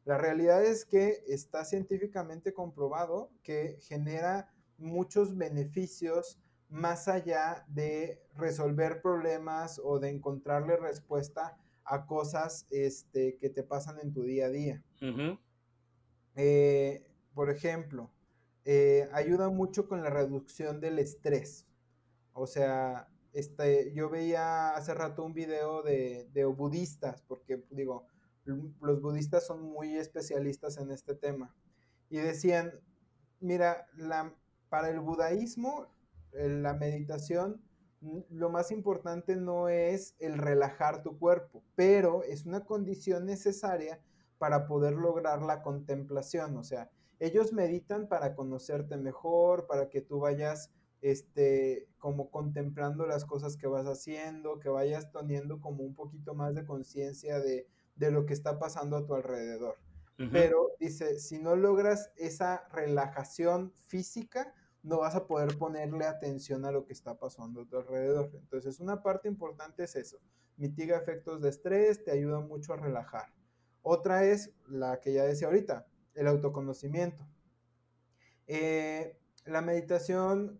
La 0.04 0.17
realidad 0.17 0.63
es 0.63 0.86
que 0.86 1.23
está 1.28 1.63
científicamente 1.63 2.54
comprobado 2.54 3.32
que 3.43 3.78
genera 3.82 4.52
muchos 4.78 5.38
beneficios 5.38 6.39
más 6.69 7.08
allá 7.08 7.65
de 7.67 8.21
resolver 8.36 9.01
problemas 9.01 9.82
o 9.84 9.99
de 9.99 10.10
encontrarle 10.10 10.77
respuesta 10.77 11.58
a 11.84 12.05
cosas 12.05 12.67
este, 12.69 13.38
que 13.38 13.49
te 13.49 13.63
pasan 13.63 13.99
en 13.99 14.13
tu 14.13 14.23
día 14.23 14.45
a 14.45 14.49
día. 14.49 14.84
Eh, 16.36 17.03
por 17.34 17.49
ejemplo, 17.49 18.12
eh, 18.65 19.10
ayuda 19.13 19.49
mucho 19.49 19.88
con 19.88 20.03
la 20.03 20.12
reducción 20.12 20.79
del 20.79 20.99
estrés. 20.99 21.65
O 22.34 22.45
sea, 22.45 23.10
este, 23.34 23.91
yo 23.93 24.10
veía 24.10 24.75
hace 24.75 24.93
rato 24.93 25.23
un 25.23 25.34
video 25.34 25.82
de, 25.82 26.29
de 26.34 26.45
budistas, 26.45 27.23
porque 27.23 27.63
digo, 27.71 28.05
los 28.45 29.01
budistas 29.01 29.45
son 29.45 29.63
muy 29.63 29.95
especialistas 29.95 30.77
en 30.77 30.91
este 30.91 31.15
tema. 31.15 31.55
Y 32.10 32.17
decían, 32.17 32.79
mira, 33.39 33.88
la, 33.95 34.34
para 34.69 34.89
el 34.89 34.99
budaísmo 34.99 35.88
la 36.33 36.73
meditación, 36.73 37.61
lo 38.29 38.49
más 38.49 38.71
importante 38.71 39.35
no 39.35 39.67
es 39.67 40.15
el 40.19 40.37
relajar 40.37 41.03
tu 41.03 41.17
cuerpo, 41.17 41.63
pero 41.75 42.23
es 42.23 42.45
una 42.45 42.65
condición 42.65 43.25
necesaria 43.25 43.99
para 44.37 44.67
poder 44.67 44.93
lograr 44.93 45.41
la 45.41 45.61
contemplación. 45.61 46.55
O 46.57 46.63
sea, 46.63 46.89
ellos 47.19 47.51
meditan 47.51 48.07
para 48.07 48.35
conocerte 48.35 48.95
mejor, 48.97 49.67
para 49.67 49.89
que 49.89 50.01
tú 50.01 50.19
vayas 50.19 50.71
este, 51.01 51.87
como 51.97 52.29
contemplando 52.29 53.05
las 53.05 53.25
cosas 53.25 53.57
que 53.57 53.67
vas 53.67 53.85
haciendo, 53.85 54.59
que 54.59 54.69
vayas 54.69 55.11
teniendo 55.11 55.59
como 55.59 55.83
un 55.83 55.95
poquito 55.95 56.33
más 56.33 56.55
de 56.55 56.65
conciencia 56.65 57.39
de, 57.39 57.67
lo 57.97 58.25
que 58.25 58.33
está 58.33 58.59
pasando 58.59 58.95
a 58.95 59.05
tu 59.05 59.13
alrededor. 59.13 59.75
Pero 60.33 60.71
dice, 60.81 61.17
si 61.17 61.39
no 61.39 61.55
logras 61.55 62.11
esa 62.17 62.67
relajación 62.73 63.71
física, 63.87 64.53
no 64.83 64.99
vas 64.99 65.15
a 65.15 65.27
poder 65.27 65.57
ponerle 65.57 66.05
atención 66.05 66.65
a 66.65 66.71
lo 66.71 66.85
que 66.85 66.93
está 66.93 67.17
pasando 67.17 67.61
a 67.61 67.65
tu 67.65 67.77
alrededor. 67.77 68.31
Entonces, 68.33 68.79
una 68.79 69.01
parte 69.03 69.27
importante 69.27 69.83
es 69.83 69.95
eso. 69.95 70.17
Mitiga 70.57 70.97
efectos 70.97 71.41
de 71.41 71.49
estrés, 71.49 72.03
te 72.03 72.11
ayuda 72.11 72.39
mucho 72.39 72.73
a 72.73 72.77
relajar. 72.77 73.33
Otra 73.81 74.25
es 74.25 74.53
la 74.67 74.99
que 74.99 75.13
ya 75.13 75.23
decía 75.23 75.47
ahorita, 75.47 75.87
el 76.15 76.27
autoconocimiento. 76.27 77.25
Eh, 78.47 79.17
la 79.45 79.61
meditación 79.61 80.59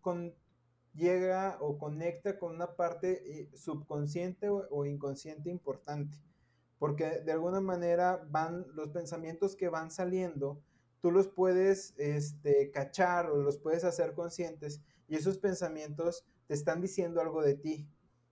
llega 0.94 1.58
o 1.60 1.78
conecta 1.78 2.38
con 2.38 2.56
una 2.56 2.76
parte 2.76 3.42
eh, 3.42 3.50
subconsciente 3.56 4.50
o 4.50 4.86
inconsciente 4.86 5.50
importante, 5.50 6.18
porque 6.78 7.22
de 7.22 7.32
alguna 7.32 7.62
manera 7.62 8.26
van 8.30 8.66
los 8.74 8.90
pensamientos 8.90 9.56
que 9.56 9.70
van 9.70 9.92
saliendo, 9.92 10.62
tú 11.02 11.12
los 11.12 11.28
puedes 11.28 11.94
este, 11.98 12.72
cachar 12.72 13.30
o 13.30 13.38
los 13.38 13.58
puedes 13.58 13.84
hacer 13.84 14.14
conscientes 14.14 14.82
y 15.08 15.16
esos 15.16 15.38
pensamientos 15.38 16.26
te 16.48 16.54
están 16.54 16.82
diciendo 16.82 17.22
algo 17.22 17.42
de 17.42 17.56
ti. 17.56 17.88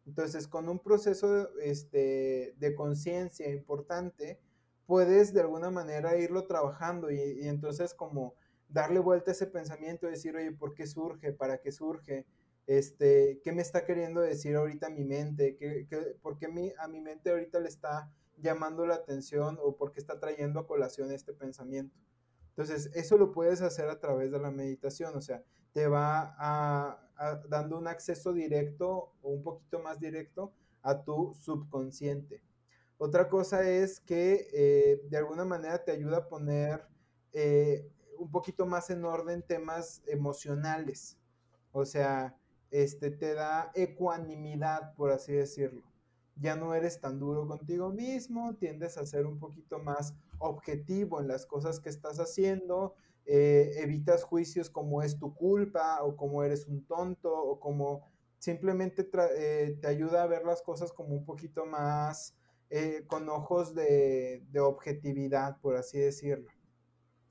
Entonces, 0.05 0.47
con 0.47 0.69
un 0.69 0.79
proceso 0.79 1.49
este, 1.59 2.55
de 2.57 2.75
conciencia 2.75 3.49
importante, 3.49 4.39
puedes 4.85 5.33
de 5.33 5.41
alguna 5.41 5.69
manera 5.69 6.17
irlo 6.17 6.47
trabajando 6.47 7.11
y, 7.11 7.47
entonces 7.47 7.93
como 7.93 8.35
darle 8.69 8.99
vuelta 8.99 9.31
a 9.31 9.33
ese 9.33 9.47
pensamiento, 9.47 10.07
decir, 10.07 10.35
oye, 10.35 10.51
¿por 10.51 10.73
qué 10.73 10.87
surge? 10.87 11.33
¿Para 11.33 11.59
qué 11.59 11.71
surge? 11.71 12.25
Este, 12.67 13.39
¿Qué 13.43 13.51
me 13.51 13.61
está 13.61 13.85
queriendo 13.85 14.21
decir 14.21 14.55
ahorita 14.55 14.89
mi 14.89 15.03
mente? 15.03 15.55
¿Qué, 15.57 15.87
por 16.21 16.37
qué 16.37 16.47
mi, 16.47 16.73
a 16.79 16.87
mi 16.87 17.01
mente 17.01 17.29
ahorita 17.29 17.59
le 17.59 17.69
está 17.69 18.11
llamando 18.37 18.85
la 18.85 18.95
atención 18.95 19.57
o 19.61 19.75
por 19.75 19.91
qué 19.91 19.99
está 19.99 20.19
trayendo 20.19 20.59
a 20.59 20.67
colación 20.67 21.11
este 21.11 21.33
pensamiento? 21.33 21.95
Entonces, 22.57 22.89
eso 22.95 23.17
lo 23.17 23.31
puedes 23.31 23.61
hacer 23.61 23.87
a 23.87 23.99
través 23.99 24.31
de 24.31 24.39
la 24.39 24.49
meditación, 24.49 25.15
o 25.15 25.21
sea, 25.21 25.43
te 25.73 25.87
va 25.87 26.35
a, 26.39 26.99
dando 27.47 27.77
un 27.77 27.87
acceso 27.87 28.33
directo 28.33 29.13
o 29.21 29.29
un 29.29 29.43
poquito 29.43 29.77
más 29.79 29.99
directo 29.99 30.51
a 30.81 31.03
tu 31.03 31.35
subconsciente. 31.35 32.41
Otra 32.97 33.29
cosa 33.29 33.69
es 33.69 33.99
que 33.99 34.47
eh, 34.51 35.01
de 35.07 35.17
alguna 35.17 35.45
manera 35.45 35.83
te 35.83 35.91
ayuda 35.91 36.17
a 36.17 36.27
poner 36.27 36.83
eh, 37.31 37.87
un 38.17 38.31
poquito 38.31 38.65
más 38.65 38.89
en 38.89 39.05
orden 39.05 39.43
temas 39.43 40.01
emocionales. 40.07 41.15
O 41.71 41.85
sea, 41.85 42.35
este, 42.71 43.11
te 43.11 43.35
da 43.35 43.71
ecuanimidad, 43.75 44.95
por 44.95 45.11
así 45.11 45.33
decirlo. 45.33 45.83
Ya 46.39 46.55
no 46.55 46.73
eres 46.73 46.99
tan 46.99 47.19
duro 47.19 47.47
contigo 47.47 47.89
mismo, 47.89 48.55
tiendes 48.55 48.97
a 48.97 49.05
ser 49.05 49.25
un 49.25 49.39
poquito 49.39 49.79
más 49.79 50.13
objetivo 50.39 51.19
en 51.19 51.27
las 51.27 51.45
cosas 51.45 51.79
que 51.79 51.89
estás 51.89 52.19
haciendo, 52.19 52.95
eh, 53.25 53.71
evitas 53.77 54.23
juicios 54.23 54.69
como 54.69 55.01
es 55.01 55.19
tu 55.19 55.33
culpa 55.33 56.01
o 56.03 56.15
como 56.15 56.43
eres 56.43 56.65
un 56.65 56.85
tonto 56.85 57.33
o 57.33 57.59
como 57.59 58.07
simplemente 58.39 59.09
eh, 59.35 59.77
te 59.81 59.87
ayuda 59.87 60.23
a 60.23 60.27
ver 60.27 60.45
las 60.45 60.61
cosas 60.61 60.93
como 60.93 61.15
un 61.15 61.25
poquito 61.25 61.65
más 61.65 62.35
eh, 62.69 63.03
con 63.07 63.27
ojos 63.29 63.73
de, 63.75 64.45
de, 64.51 64.59
objetividad, 64.59 65.59
por 65.61 65.75
así 65.75 65.99
decirlo. 65.99 66.49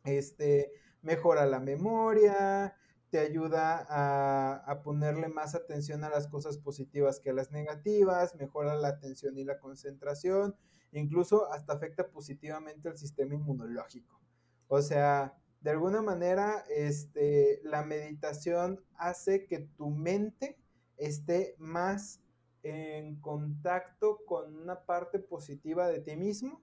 Este, 0.05 0.73
mejora 1.03 1.47
la 1.47 1.61
memoria, 1.61 2.75
te 3.11 3.19
ayuda 3.19 3.87
a, 3.89 4.57
a, 4.67 4.83
ponerle 4.83 5.29
más 5.29 5.55
atención 5.55 6.05
a 6.05 6.11
las 6.11 6.27
cosas 6.27 6.59
positivas 6.59 7.21
que 7.21 7.31
a 7.31 7.35
las 7.35 7.53
negativas, 7.53 8.35
mejora 8.35 8.77
la 8.77 8.89
atención 8.89 9.39
y 9.39 9.45
la 9.45 9.59
concentración, 9.59 10.57
incluso 10.93 11.51
hasta 11.53 11.75
afecta 11.75 12.09
positivamente 12.09 12.89
el 12.89 12.99
sistema 12.99 13.35
inmunológico. 13.35 14.21
O 14.69 14.83
sea, 14.83 15.37
de 15.61 15.71
alguna 15.71 16.03
manera, 16.03 16.65
este, 16.69 17.61
la 17.65 17.85
meditación 17.85 18.85
hace 18.97 19.47
que 19.47 19.61
tu 19.61 19.91
mente 19.91 20.59
esté 20.97 21.55
más 21.59 22.21
en 22.63 23.21
contacto 23.21 24.21
con 24.27 24.57
una 24.57 24.85
parte 24.85 25.19
positiva 25.19 25.89
de 25.89 26.01
ti 26.01 26.17
mismo 26.17 26.61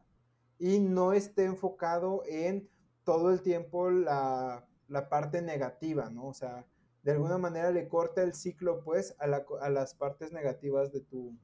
y 0.59 0.79
no 0.79 1.13
esté 1.13 1.45
enfocado 1.45 2.23
en 2.27 2.69
todo 3.03 3.31
el 3.31 3.41
tiempo 3.41 3.89
la, 3.89 4.65
la 4.93 5.09
parte 5.09 5.41
negativa, 5.41 6.09
¿no? 6.09 6.27
O 6.27 6.33
sea, 6.33 6.65
de 7.01 7.11
alguna 7.11 7.37
manera 7.37 7.71
le 7.71 7.87
corta 7.87 8.21
el 8.21 8.33
ciclo, 8.33 8.83
pues, 8.83 9.15
a, 9.19 9.27
la, 9.27 9.43
a 9.61 9.69
las 9.69 9.95
partes 9.95 10.31
negativas 10.31 10.91
de 10.91 11.01
tu, 11.01 11.35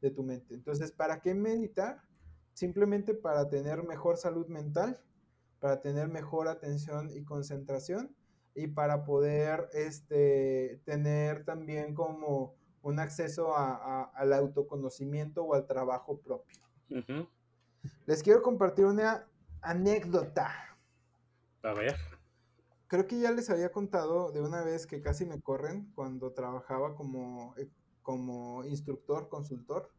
de 0.00 0.10
tu 0.10 0.22
mente. 0.22 0.54
Entonces, 0.54 0.90
¿para 0.90 1.20
qué 1.20 1.34
meditar? 1.34 2.02
Simplemente 2.54 3.14
para 3.14 3.48
tener 3.48 3.82
mejor 3.82 4.16
salud 4.16 4.48
mental, 4.48 5.00
para 5.60 5.82
tener 5.82 6.08
mejor 6.08 6.48
atención 6.48 7.10
y 7.14 7.24
concentración 7.24 8.16
y 8.54 8.68
para 8.68 9.04
poder 9.04 9.68
este, 9.74 10.80
tener 10.84 11.44
también 11.44 11.94
como 11.94 12.54
un 12.82 12.98
acceso 13.00 13.54
a, 13.56 14.04
al 14.14 14.32
autoconocimiento 14.32 15.44
o 15.44 15.54
al 15.54 15.66
trabajo 15.66 16.20
propio. 16.20 16.62
Les 18.06 18.22
quiero 18.22 18.42
compartir 18.42 18.86
una 18.86 19.26
anécdota. 19.60 20.50
A 21.62 21.72
ver. 21.72 21.96
Creo 22.86 23.06
que 23.06 23.18
ya 23.18 23.32
les 23.32 23.50
había 23.50 23.72
contado 23.72 24.30
de 24.30 24.40
una 24.40 24.62
vez 24.62 24.86
que 24.86 25.00
casi 25.00 25.24
me 25.24 25.40
corren 25.40 25.90
cuando 25.94 26.32
trabajaba 26.32 26.94
como, 26.94 27.54
eh, 27.56 27.70
como 28.02 28.64
instructor, 28.64 29.28
consultor. 29.28 29.90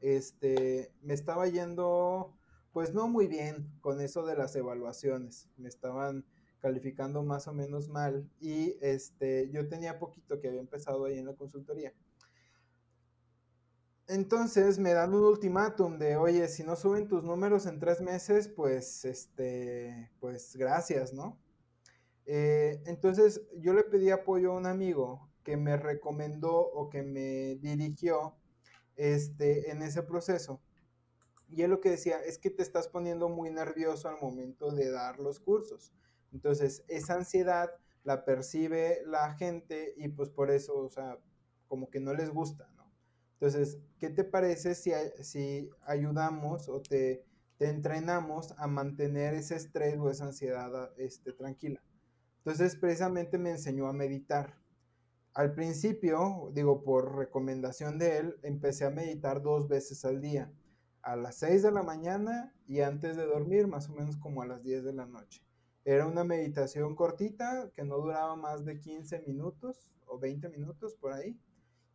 Este, 0.00 0.92
me 1.02 1.14
estaba 1.14 1.48
yendo, 1.48 2.36
pues 2.72 2.94
no 2.94 3.08
muy 3.08 3.26
bien 3.26 3.70
con 3.80 4.00
eso 4.00 4.24
de 4.24 4.36
las 4.36 4.54
evaluaciones. 4.54 5.48
Me 5.56 5.68
estaban 5.68 6.24
calificando 6.60 7.22
más 7.22 7.48
o 7.48 7.54
menos 7.54 7.88
mal 7.88 8.30
y 8.38 8.76
este, 8.80 9.50
yo 9.50 9.66
tenía 9.68 9.98
poquito 9.98 10.40
que 10.40 10.48
había 10.48 10.60
empezado 10.60 11.06
ahí 11.06 11.18
en 11.18 11.26
la 11.26 11.34
consultoría. 11.34 11.94
Entonces 14.06 14.78
me 14.78 14.92
dan 14.92 15.14
un 15.14 15.22
ultimátum 15.22 15.98
de, 15.98 16.16
oye, 16.16 16.48
si 16.48 16.64
no 16.64 16.76
suben 16.76 17.06
tus 17.06 17.22
números 17.22 17.66
en 17.66 17.78
tres 17.78 18.00
meses, 18.00 18.48
pues, 18.48 19.04
este, 19.04 20.10
pues 20.18 20.56
gracias, 20.56 21.12
¿no? 21.12 21.38
Eh, 22.32 22.80
entonces 22.86 23.42
yo 23.56 23.72
le 23.72 23.82
pedí 23.82 24.10
apoyo 24.10 24.52
a 24.52 24.56
un 24.56 24.66
amigo 24.66 25.28
que 25.42 25.56
me 25.56 25.76
recomendó 25.76 26.54
o 26.54 26.88
que 26.88 27.02
me 27.02 27.56
dirigió 27.56 28.36
este, 28.94 29.72
en 29.72 29.82
ese 29.82 30.04
proceso. 30.04 30.60
Y 31.48 31.62
él 31.62 31.72
lo 31.72 31.80
que 31.80 31.90
decía 31.90 32.20
es 32.20 32.38
que 32.38 32.50
te 32.50 32.62
estás 32.62 32.86
poniendo 32.86 33.28
muy 33.28 33.50
nervioso 33.50 34.08
al 34.08 34.20
momento 34.20 34.70
de 34.70 34.92
dar 34.92 35.18
los 35.18 35.40
cursos. 35.40 35.92
Entonces, 36.32 36.84
esa 36.86 37.14
ansiedad 37.14 37.68
la 38.04 38.24
percibe 38.24 39.02
la 39.06 39.34
gente 39.34 39.92
y 39.96 40.06
pues 40.06 40.30
por 40.30 40.52
eso, 40.52 40.78
o 40.78 40.88
sea, 40.88 41.18
como 41.66 41.90
que 41.90 41.98
no 41.98 42.14
les 42.14 42.30
gusta, 42.30 42.70
¿no? 42.76 42.92
Entonces, 43.40 43.80
¿qué 43.98 44.08
te 44.08 44.22
parece 44.22 44.76
si, 44.76 44.92
si 45.20 45.68
ayudamos 45.84 46.68
o 46.68 46.80
te, 46.80 47.24
te, 47.58 47.70
entrenamos 47.70 48.54
a 48.56 48.68
mantener 48.68 49.34
ese 49.34 49.56
estrés 49.56 49.98
o 49.98 50.10
esa 50.10 50.26
ansiedad 50.26 50.92
este, 50.96 51.32
tranquila? 51.32 51.82
Entonces, 52.40 52.76
precisamente 52.76 53.38
me 53.38 53.50
enseñó 53.50 53.86
a 53.86 53.92
meditar. 53.92 54.58
Al 55.34 55.54
principio, 55.54 56.50
digo, 56.52 56.82
por 56.82 57.16
recomendación 57.16 57.98
de 57.98 58.18
él, 58.18 58.36
empecé 58.42 58.84
a 58.84 58.90
meditar 58.90 59.42
dos 59.42 59.68
veces 59.68 60.04
al 60.04 60.20
día, 60.20 60.52
a 61.02 61.16
las 61.16 61.36
6 61.36 61.62
de 61.62 61.72
la 61.72 61.82
mañana 61.82 62.54
y 62.66 62.80
antes 62.80 63.16
de 63.16 63.26
dormir, 63.26 63.66
más 63.66 63.88
o 63.88 63.94
menos 63.94 64.16
como 64.16 64.42
a 64.42 64.46
las 64.46 64.62
10 64.62 64.84
de 64.84 64.92
la 64.92 65.06
noche. 65.06 65.42
Era 65.84 66.06
una 66.06 66.24
meditación 66.24 66.94
cortita 66.96 67.70
que 67.74 67.84
no 67.84 67.98
duraba 67.98 68.36
más 68.36 68.64
de 68.64 68.80
15 68.80 69.20
minutos 69.26 69.92
o 70.06 70.18
20 70.18 70.48
minutos 70.48 70.94
por 70.94 71.12
ahí 71.12 71.38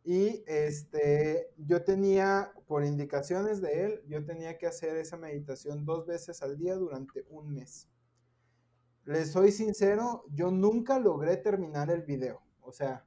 y 0.06 0.44
este, 0.46 1.50
yo 1.56 1.82
tenía, 1.82 2.52
por 2.68 2.84
indicaciones 2.84 3.60
de 3.60 3.84
él, 3.84 4.02
yo 4.06 4.24
tenía 4.24 4.56
que 4.56 4.68
hacer 4.68 4.96
esa 4.96 5.16
meditación 5.16 5.84
dos 5.84 6.06
veces 6.06 6.44
al 6.44 6.56
día 6.56 6.76
durante 6.76 7.26
un 7.28 7.52
mes. 7.52 7.88
Les 9.06 9.30
soy 9.30 9.52
sincero, 9.52 10.24
yo 10.32 10.50
nunca 10.50 10.98
logré 10.98 11.36
terminar 11.36 11.90
el 11.90 12.02
video. 12.02 12.42
O 12.60 12.72
sea, 12.72 13.04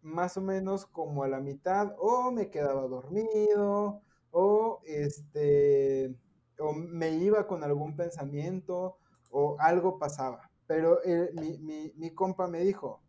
más 0.00 0.36
o 0.36 0.40
menos 0.40 0.86
como 0.86 1.24
a 1.24 1.28
la 1.28 1.40
mitad, 1.40 1.92
o 1.98 2.30
me 2.30 2.50
quedaba 2.50 2.82
dormido, 2.82 4.00
o 4.30 4.80
este, 4.84 6.14
o 6.60 6.72
me 6.72 7.10
iba 7.10 7.48
con 7.48 7.64
algún 7.64 7.96
pensamiento, 7.96 8.96
o 9.30 9.56
algo 9.58 9.98
pasaba. 9.98 10.50
Pero 10.68 11.00
mi, 11.34 11.58
mi, 11.58 11.92
mi 11.96 12.14
compa 12.14 12.46
me 12.46 12.60
dijo, 12.60 13.02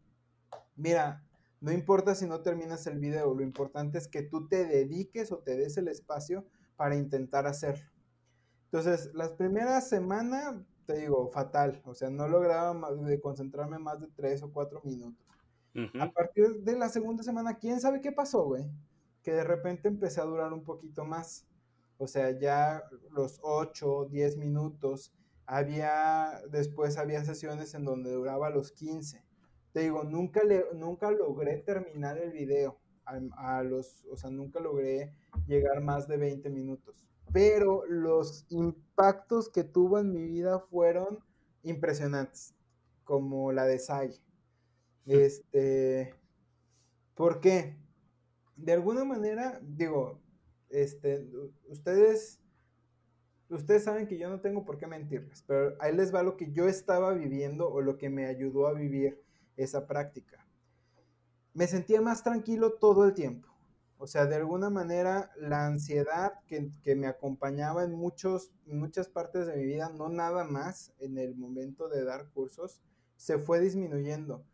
mira, 0.75 1.23
no 1.61 1.71
importa 1.71 2.15
si 2.15 2.25
no 2.25 2.41
terminas 2.41 2.87
el 2.87 2.97
video, 2.97 3.35
lo 3.35 3.43
importante 3.43 3.99
es 3.99 4.07
que 4.07 4.23
tú 4.23 4.47
te 4.47 4.65
dediques 4.65 5.31
o 5.31 5.39
te 5.39 5.55
des 5.57 5.77
el 5.77 5.87
espacio 5.87 6.47
para 6.75 6.95
intentar 6.95 7.45
hacerlo. 7.45 7.91
Entonces, 8.71 9.11
las 9.13 9.31
primeras 9.33 9.89
semanas, 9.89 10.55
te 10.89 10.99
digo, 11.01 11.29
fatal, 11.29 11.81
o 11.85 11.93
sea, 11.93 12.09
no 12.09 12.27
lograba 12.27 12.91
de 12.95 13.21
concentrarme 13.21 13.77
más 13.77 14.01
de 14.01 14.07
tres 14.07 14.41
o 14.41 14.51
cuatro 14.51 14.81
minutos. 14.83 15.23
A 15.99 16.11
partir 16.11 16.61
de 16.63 16.77
la 16.77 16.89
segunda 16.89 17.23
semana, 17.23 17.57
¿quién 17.57 17.79
sabe 17.79 18.01
qué 18.01 18.11
pasó, 18.11 18.43
güey? 18.43 18.65
Que 19.21 19.31
de 19.31 19.43
repente 19.43 19.87
empecé 19.87 20.19
a 20.19 20.25
durar 20.25 20.51
un 20.51 20.63
poquito 20.63 21.05
más. 21.05 21.45
O 21.97 22.07
sea, 22.07 22.37
ya 22.37 22.83
los 23.11 23.39
8, 23.43 24.07
10 24.09 24.37
minutos. 24.37 25.13
Había, 25.45 26.41
después 26.49 26.97
había 26.97 27.23
sesiones 27.23 27.75
en 27.75 27.85
donde 27.85 28.11
duraba 28.11 28.49
los 28.49 28.71
15 28.71 29.23
te 29.71 29.81
digo, 29.81 30.03
nunca, 30.03 30.43
le, 30.43 30.65
nunca 30.73 31.11
logré 31.11 31.57
terminar 31.57 32.17
el 32.17 32.31
video. 32.31 32.79
A, 33.05 33.63
los, 33.63 34.05
o 34.11 34.17
sea, 34.17 34.29
nunca 34.29 34.59
logré 34.59 35.15
llegar 35.47 35.81
más 35.81 36.07
de 36.07 36.17
20 36.17 36.47
minutos. 36.51 37.08
Pero 37.31 37.85
los 37.85 38.45
impactos 38.49 39.49
que 39.49 39.63
tuvo 39.63 39.99
en 39.99 40.11
mi 40.11 40.25
vida 40.25 40.59
fueron 40.59 41.19
impresionantes, 41.63 42.55
como 43.03 43.51
la 43.51 43.65
de 43.65 43.79
Sai. 43.79 44.19
Este, 45.05 46.13
¿por 47.15 47.39
qué? 47.39 47.77
De 48.55 48.73
alguna 48.73 49.05
manera, 49.05 49.59
digo, 49.63 50.19
este, 50.69 51.27
ustedes, 51.67 52.39
ustedes 53.49 53.83
saben 53.83 54.07
que 54.07 54.17
yo 54.17 54.29
no 54.29 54.41
tengo 54.41 54.65
por 54.65 54.77
qué 54.77 54.87
mentirles, 54.87 55.43
pero 55.47 55.75
ahí 55.79 55.95
les 55.95 56.13
va 56.13 56.23
lo 56.23 56.37
que 56.37 56.51
yo 56.51 56.67
estaba 56.67 57.13
viviendo 57.13 57.69
o 57.69 57.81
lo 57.81 57.97
que 57.97 58.09
me 58.09 58.25
ayudó 58.25 58.67
a 58.67 58.73
vivir 58.73 59.21
esa 59.57 59.87
práctica. 59.87 60.45
Me 61.53 61.67
sentía 61.67 62.01
más 62.01 62.23
tranquilo 62.23 62.73
todo 62.73 63.05
el 63.05 63.13
tiempo. 63.13 63.48
O 64.01 64.07
sea, 64.07 64.25
de 64.25 64.37
alguna 64.37 64.69
manera 64.69 65.29
la 65.35 65.65
ansiedad 65.65 66.39
que, 66.47 66.95
me 66.95 67.05
acompañaba 67.05 67.83
en 67.83 67.93
muchos, 67.93 68.53
muchas 68.65 69.09
partes 69.09 69.45
de 69.45 69.57
mi 69.57 69.65
vida, 69.65 69.89
no 69.89 70.07
nada 70.07 70.45
más 70.45 70.93
en 70.99 71.17
el 71.17 71.35
momento 71.35 71.89
de 71.89 72.05
dar 72.05 72.29
cursos, 72.29 72.79
se 73.17 73.37
fue 73.37 73.59
disminuyendo. 73.59 74.45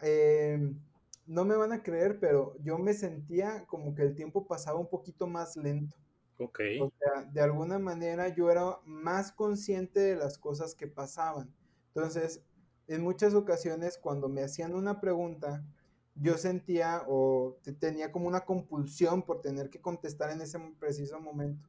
Em, 0.00 0.80
no 1.26 1.44
me 1.44 1.54
van 1.54 1.72
a 1.72 1.82
creer, 1.82 2.18
pero 2.18 2.56
yo 2.60 2.78
me 2.78 2.94
sentía 2.94 3.66
como 3.66 3.94
que 3.94 4.02
el 4.02 4.14
tiempo 4.14 4.46
pasaba 4.46 4.80
un 4.80 4.88
poquito 4.88 5.26
más 5.26 5.54
lento. 5.58 5.94
Ok. 6.38 6.60
O 6.80 6.90
sea, 6.98 7.24
de 7.24 7.42
alguna 7.42 7.78
manera 7.78 8.34
yo 8.34 8.50
era 8.50 8.78
más 8.86 9.32
consciente 9.32 10.00
de 10.00 10.16
las 10.16 10.38
cosas 10.38 10.74
que 10.74 10.86
pasaban. 10.86 11.52
Entonces, 11.88 12.42
en 12.86 13.02
muchas 13.02 13.34
ocasiones 13.34 13.98
cuando 13.98 14.30
me 14.30 14.42
hacían 14.42 14.74
una 14.74 14.98
pregunta, 14.98 15.62
yo 16.20 16.36
sentía 16.36 17.02
o 17.06 17.58
tenía 17.78 18.10
como 18.10 18.28
una 18.28 18.44
compulsión 18.44 19.22
por 19.22 19.40
tener 19.40 19.70
que 19.70 19.80
contestar 19.80 20.30
en 20.30 20.40
ese 20.40 20.58
preciso 20.78 21.20
momento. 21.20 21.68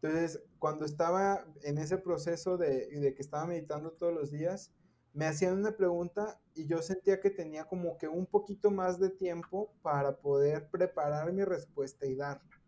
Entonces, 0.00 0.42
cuando 0.58 0.84
estaba 0.84 1.46
en 1.62 1.78
ese 1.78 1.98
proceso 1.98 2.58
de, 2.58 2.88
de, 2.88 3.14
que 3.14 3.22
estaba 3.22 3.46
meditando 3.46 3.92
todos 3.92 4.12
los 4.12 4.30
días, 4.30 4.72
me 5.14 5.26
hacían 5.26 5.56
una 5.58 5.76
pregunta 5.76 6.38
y 6.54 6.66
yo 6.66 6.82
sentía 6.82 7.20
que 7.20 7.30
tenía 7.30 7.64
como 7.64 7.96
que 7.96 8.06
un 8.06 8.26
poquito 8.26 8.70
más 8.70 9.00
de 9.00 9.08
tiempo 9.08 9.72
para 9.82 10.18
poder 10.18 10.68
preparar 10.68 11.32
mi 11.32 11.42
respuesta 11.44 12.06
y 12.06 12.14
darla. 12.14 12.60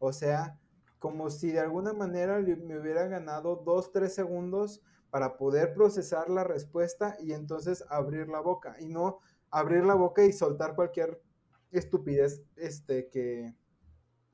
O 0.00 0.12
sea, 0.12 0.58
como 0.98 1.30
si 1.30 1.52
de 1.52 1.60
alguna 1.60 1.92
manera 1.92 2.38
me 2.38 2.78
hubiera 2.78 3.06
ganado 3.06 3.56
dos, 3.56 3.92
tres 3.92 4.14
segundos 4.14 4.82
para 5.10 5.36
poder 5.36 5.74
procesar 5.74 6.28
la 6.28 6.42
respuesta 6.42 7.16
y 7.20 7.32
entonces 7.32 7.84
abrir 7.88 8.28
la 8.28 8.40
boca 8.40 8.76
y 8.80 8.86
no 8.86 9.20
abrir 9.52 9.84
la 9.84 9.94
boca 9.94 10.24
y 10.24 10.32
soltar 10.32 10.74
cualquier 10.74 11.22
estupidez 11.70 12.42
este, 12.56 13.08
que, 13.10 13.54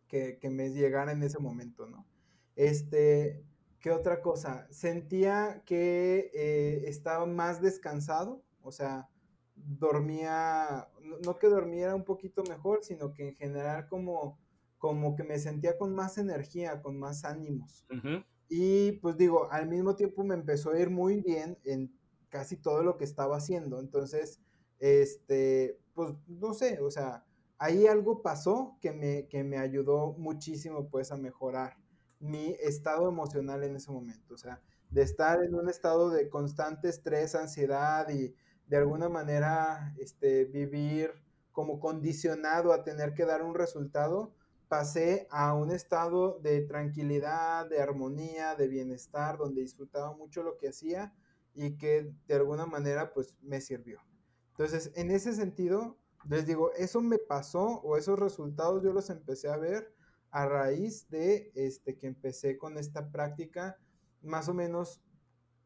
que, 0.07 0.38
que 0.38 0.48
me 0.48 0.70
llegara 0.70 1.12
en 1.12 1.22
ese 1.22 1.38
momento, 1.38 1.87
¿no? 1.87 2.07
Este, 2.57 3.44
¿qué 3.81 3.90
otra 3.90 4.22
cosa? 4.22 4.66
Sentía 4.70 5.62
que 5.66 6.31
eh, 6.33 6.85
estaba 6.87 7.26
más 7.26 7.61
descansado, 7.61 8.42
o 8.62 8.72
sea, 8.72 9.09
dormía, 9.54 10.88
no, 11.02 11.18
no 11.18 11.38
que 11.38 11.48
dormiera 11.48 11.94
un 11.94 12.04
poquito 12.04 12.42
mejor, 12.44 12.85
sino 12.85 13.12
que 13.12 13.28
en 13.28 13.35
general 13.35 13.88
como, 13.88 14.38
como 14.78 15.16
que 15.16 15.24
me 15.24 15.38
sentía 15.38 15.76
con 15.76 15.94
más 15.94 16.16
energía, 16.18 16.81
con 16.81 16.98
más 16.98 17.24
ánimos. 17.24 17.85
Y 18.48 18.92
pues 18.92 19.16
digo, 19.16 19.50
al 19.50 19.68
mismo 19.68 19.94
tiempo 19.94 20.24
me 20.24 20.35
empezó 20.35 20.70
a 20.70 20.78
ir 20.78 20.90
muy 20.90 21.20
bien 21.20 21.59
en 21.64 21.92
casi 22.28 22.57
todo 22.57 22.83
lo 22.83 22.96
que 22.96 23.04
estaba 23.04 23.37
haciendo. 23.37 23.81
Entonces, 23.81 24.40
este, 24.79 25.79
pues 25.95 26.14
no 26.27 26.55
sé, 26.55 26.81
o 26.81 26.91
sea, 26.91 27.25
ahí 27.59 27.87
algo 27.87 28.23
pasó 28.23 28.77
que 28.81 28.93
me, 28.93 29.27
que 29.29 29.45
me 29.45 29.59
ayudó 29.59 30.12
muchísimo 30.12 30.88
pues 30.88 31.11
a 31.12 31.17
mejorar 31.17 31.77
mi 32.21 32.57
estado 32.61 33.09
emocional 33.09 33.64
en 33.64 33.77
ese 33.77 33.91
momento. 33.91 34.35
O 34.35 34.38
sea, 34.38 34.61
de 34.91 35.03
estar 35.03 35.43
en 35.43 35.55
un 35.55 35.69
estado 35.69 36.11
de 36.11 36.29
constante 36.29 36.88
estrés, 36.88 37.35
ansiedad 37.35 38.09
y 38.09 38.35
de 38.67 38.77
alguna 38.77 39.09
manera 39.09 39.95
este, 39.99 40.45
vivir 40.45 41.12
como 41.53 41.81
condicionado 41.81 42.73
a 42.73 42.85
tener 42.85 43.14
que 43.14 43.25
dar 43.25 43.43
un 43.43 43.55
resultado, 43.55 44.33
pasé 44.69 45.27
a 45.31 45.55
un 45.55 45.71
estado 45.71 46.38
de 46.41 46.61
tranquilidad, 46.61 47.69
de 47.69 47.81
armonía, 47.81 48.55
de 48.55 48.69
bienestar, 48.69 49.38
donde 49.38 49.62
disfrutaba 49.62 50.12
mucho 50.12 50.43
lo 50.43 50.57
que 50.57 50.69
hacía 50.69 51.14
y 51.55 51.77
que 51.77 52.12
de 52.29 52.35
alguna 52.35 52.67
manera 52.67 53.12
pues 53.12 53.37
me 53.43 53.61
sirvió. 53.61 54.01
Entonces, 54.59 54.90
en 54.97 55.12
ese 55.12 55.35
sentido, 55.35 55.97
les 56.29 56.44
digo, 56.44 56.73
eso 56.73 57.01
me 57.01 57.18
pasó 57.18 57.81
o 57.83 57.97
esos 57.97 58.18
resultados 58.18 58.83
yo 58.83 58.92
los 58.92 59.09
empecé 59.09 59.49
a 59.49 59.57
ver 59.57 59.94
a 60.33 60.47
raíz 60.47 61.09
de 61.11 61.53
este 61.55 61.97
que 61.97 62.09
empecé 62.09 62.59
con 62.59 62.77
esta 62.77 63.12
práctica 63.12 63.79
más 64.21 64.49
o 64.49 64.55
menos 64.55 65.01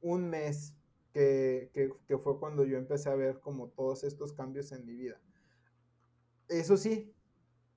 un 0.02 0.28
mes 0.28 0.74
que, 1.10 1.70
que, 1.72 1.90
que 2.06 2.18
fue 2.18 2.38
cuando 2.38 2.66
yo 2.66 2.76
empecé 2.76 3.08
a 3.08 3.14
ver 3.14 3.40
como 3.40 3.68
todos 3.68 4.04
estos 4.04 4.34
cambios 4.34 4.72
en 4.72 4.84
mi 4.84 4.94
vida. 4.94 5.18
Eso 6.48 6.76
sí, 6.76 7.14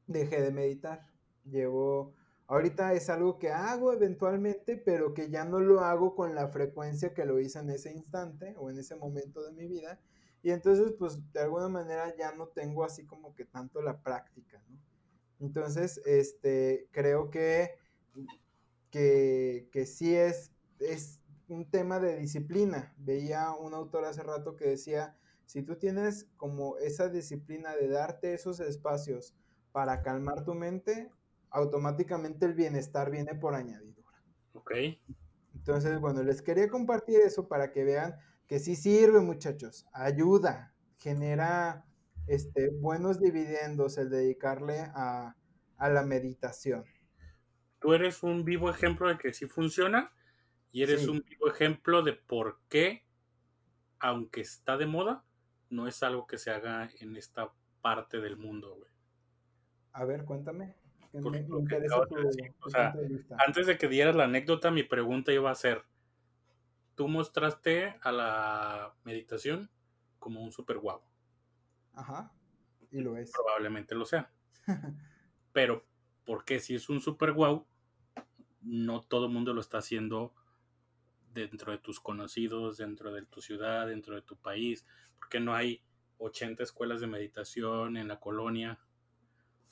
dejé 0.08 0.41
de 0.41 0.51
meditar. 0.51 1.08
Llevo, 1.45 2.13
ahorita 2.47 2.93
es 2.93 3.10
algo 3.10 3.39
que 3.39 3.51
hago 3.51 3.93
eventualmente, 3.93 4.75
pero 4.75 5.13
que 5.13 5.30
ya 5.30 5.45
no 5.45 5.62
lo 5.62 5.80
hago 5.80 6.13
con 6.13 6.36
la 6.36 6.49
frecuencia 6.49 7.13
que 7.13 7.23
lo 7.23 7.39
hice 7.39 7.60
en 7.60 7.69
ese 7.69 7.93
instante 7.93 8.54
o 8.58 8.69
en 8.69 8.80
ese 8.80 8.97
momento 8.97 9.41
de 9.43 9.54
mi 9.54 9.65
vida. 9.65 10.01
Y 10.45 10.51
entonces, 10.51 10.93
pues, 10.99 11.17
de 11.34 11.39
alguna 11.39 11.67
manera 11.69 12.15
ya 12.15 12.31
no 12.31 12.49
tengo 12.49 12.84
así 12.84 13.03
como 13.03 13.34
que 13.34 13.45
tanto 13.45 13.81
la 13.81 13.99
práctica, 14.03 14.62
¿no? 14.69 14.79
Entonces, 15.39 15.99
este, 16.05 16.88
creo 16.91 17.31
que, 17.31 17.71
que, 18.91 19.67
que 19.71 19.88
sí 19.88 20.15
es, 20.15 20.51
es 20.77 21.19
un 21.47 21.67
tema 21.71 21.99
de 21.99 22.17
disciplina. 22.17 22.93
Veía 22.99 23.53
un 23.53 23.73
autor 23.73 24.05
hace 24.05 24.21
rato 24.21 24.55
que 24.55 24.65
decía, 24.65 25.17
si 25.47 25.63
tú 25.63 25.77
tienes 25.77 26.27
como 26.38 26.77
esa 26.77 27.10
disciplina 27.10 27.75
de 27.75 27.88
darte 27.88 28.36
esos 28.36 28.60
espacios 28.60 29.36
para 29.71 30.03
calmar 30.03 30.43
tu 30.43 30.53
mente, 30.53 31.10
automáticamente 31.49 32.45
el 32.45 32.53
bienestar 32.53 33.10
viene 33.10 33.34
por 33.34 33.55
añadidura. 33.55 34.21
Ok. 34.53 34.73
Entonces, 35.55 35.99
bueno, 35.99 36.21
les 36.21 36.43
quería 36.43 36.69
compartir 36.69 37.21
eso 37.21 37.47
para 37.47 37.71
que 37.71 37.84
vean 37.84 38.15
que 38.47 38.60
sí 38.60 38.75
sirve, 38.75 39.19
muchachos. 39.21 39.88
Ayuda, 39.93 40.73
genera 40.97 41.86
este, 42.27 42.69
buenos 42.69 43.19
dividendos 43.19 43.97
el 43.97 44.10
dedicarle 44.10 44.79
a, 44.93 45.36
a 45.77 45.89
la 45.89 46.03
meditación. 46.03 46.86
Tú 47.79 47.93
eres 47.93 48.23
un 48.23 48.43
vivo 48.45 48.69
ejemplo 48.69 49.10
de 49.10 49.17
que 49.17 49.34
sí 49.34 49.45
funciona 49.47 50.12
y 50.71 50.84
eres 50.84 51.01
Sí. 51.01 51.10
un 51.10 51.23
vivo 51.27 51.47
ejemplo 51.47 52.01
de 52.01 52.13
por 52.13 52.60
qué, 52.69 53.05
aunque 53.99 54.41
está 54.41 54.77
de 54.77 54.86
moda, 54.88 55.23
no 55.69 55.88
es 55.88 56.01
algo 56.03 56.27
que 56.27 56.38
se 56.38 56.51
haga 56.51 56.89
en 56.99 57.15
esta 57.15 57.51
parte 57.81 58.19
del 58.19 58.38
mundo, 58.38 58.75
güey. 58.75 58.91
A 59.93 60.05
ver, 60.05 60.25
cuéntame. 60.25 60.75
me, 61.13 61.21
me 61.21 61.39
que 61.41 61.43
tu, 61.43 62.15
de 62.15 62.23
decir, 62.23 62.53
o 62.60 62.69
sea. 62.69 62.93
Antes 63.45 63.67
de 63.67 63.77
que 63.77 63.88
dieras 63.88 64.15
la 64.15 64.25
anécdota, 64.25 64.71
mi 64.71 64.84
pregunta 64.84 65.31
iba 65.31 65.49
a 65.51 65.55
ser, 65.55 65.84
tú 66.95 67.08
mostraste 67.08 67.95
a 68.01 68.12
la 68.12 68.95
meditación 69.03 69.69
como 70.19 70.41
un 70.41 70.51
super 70.51 70.79
guau. 70.79 71.01
Ajá. 71.93 72.34
Y 72.91 73.01
lo 73.01 73.17
es. 73.17 73.31
Probablemente 73.31 73.95
lo 73.95 74.05
sea. 74.05 74.31
Pero, 75.53 75.86
¿por 76.25 76.45
qué 76.45 76.60
si 76.60 76.75
es 76.75 76.89
un 76.89 77.01
super 77.01 77.34
guau, 77.34 77.67
no 78.62 79.01
todo 79.01 79.27
el 79.27 79.31
mundo 79.31 79.53
lo 79.53 79.62
está 79.62 79.77
haciendo 79.77 80.34
dentro 81.34 81.71
de 81.71 81.77
tus 81.77 81.99
conocidos, 81.99 82.77
dentro 82.77 83.13
de 83.13 83.23
tu 83.25 83.41
ciudad, 83.41 83.88
dentro 83.88 84.15
de 84.15 84.21
tu 84.21 84.38
país? 84.38 84.86
¿Por 85.17 85.29
qué 85.29 85.39
no 85.39 85.53
hay 85.53 85.84
80 86.17 86.63
escuelas 86.63 87.01
de 87.01 87.08
meditación 87.08 87.97
en 87.97 88.08
la 88.08 88.19
colonia? 88.19 88.79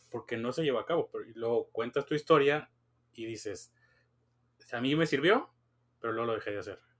Porque 0.09 0.37
no 0.37 0.51
se 0.51 0.63
lleva 0.63 0.81
a 0.81 0.85
cabo. 0.85 1.09
Pero 1.11 1.25
luego 1.35 1.69
cuentas 1.71 2.05
tu 2.05 2.13
historia 2.13 2.69
y 3.13 3.25
dices, 3.25 3.73
a 4.71 4.81
mí 4.81 4.95
me 4.95 5.07
sirvió, 5.07 5.51
pero 5.99 6.13
luego 6.13 6.27
lo 6.27 6.35
dejé 6.35 6.51
de 6.51 6.59
hacer. 6.59 6.92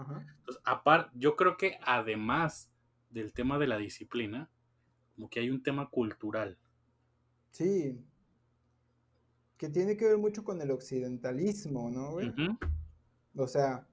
Ajá. 0.00 0.26
Entonces, 0.38 0.62
aparte, 0.64 1.10
yo 1.14 1.36
creo 1.36 1.56
que 1.56 1.78
además 1.84 2.70
del 3.10 3.32
tema 3.32 3.58
de 3.58 3.66
la 3.66 3.76
disciplina, 3.76 4.50
como 5.14 5.28
que 5.28 5.40
hay 5.40 5.50
un 5.50 5.62
tema 5.62 5.90
cultural. 5.90 6.58
Sí. 7.50 8.02
Que 9.58 9.68
tiene 9.68 9.96
que 9.96 10.06
ver 10.06 10.18
mucho 10.18 10.42
con 10.42 10.60
el 10.62 10.70
occidentalismo, 10.70 11.90
¿no, 11.90 12.12
güey? 12.12 12.32
O 13.36 13.46
sea, 13.46 13.86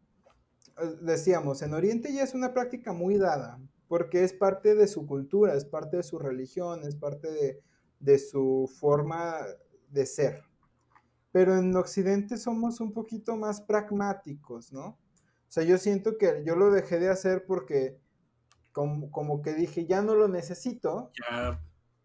eh, 0.77 0.95
decíamos, 1.01 1.61
en 1.61 1.73
Oriente 1.73 2.13
ya 2.13 2.23
es 2.23 2.33
una 2.33 2.53
práctica 2.53 2.93
muy 2.93 3.17
dada, 3.17 3.59
porque 3.89 4.23
es 4.23 4.31
parte 4.31 4.75
de 4.75 4.87
su 4.87 5.05
cultura, 5.05 5.55
es 5.55 5.65
parte 5.65 5.97
de 5.97 6.03
su 6.03 6.19
religión, 6.19 6.83
es 6.83 6.95
parte 6.95 7.29
de, 7.29 7.61
de 7.99 8.19
su 8.19 8.71
forma 8.79 9.39
de 9.89 10.05
ser. 10.05 10.43
Pero 11.31 11.57
en 11.57 11.75
Occidente 11.75 12.37
somos 12.37 12.79
un 12.79 12.93
poquito 12.93 13.35
más 13.35 13.59
pragmáticos, 13.59 14.71
¿no? 14.71 14.97
O 15.47 15.51
sea, 15.51 15.63
yo 15.63 15.77
siento 15.77 16.17
que 16.17 16.43
yo 16.45 16.55
lo 16.55 16.71
dejé 16.71 16.99
de 16.99 17.09
hacer 17.09 17.45
porque 17.45 17.97
como, 18.71 19.09
como 19.11 19.41
que 19.41 19.53
dije, 19.53 19.85
ya 19.85 20.01
no 20.01 20.13
lo 20.15 20.27
necesito, 20.27 21.11
Ya 21.31 21.59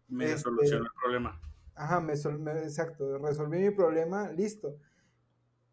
me 0.07 0.25
Este- 0.25 0.39
solucionó 0.39 0.85
el 0.85 0.91
problema. 1.01 1.41
Ajá, 1.75 1.99
me, 1.99 2.13
me- 2.39 2.63
exacto, 2.63 3.17
resolví 3.17 3.59
mi 3.59 3.71
problema, 3.71 4.29
listo. 4.31 4.77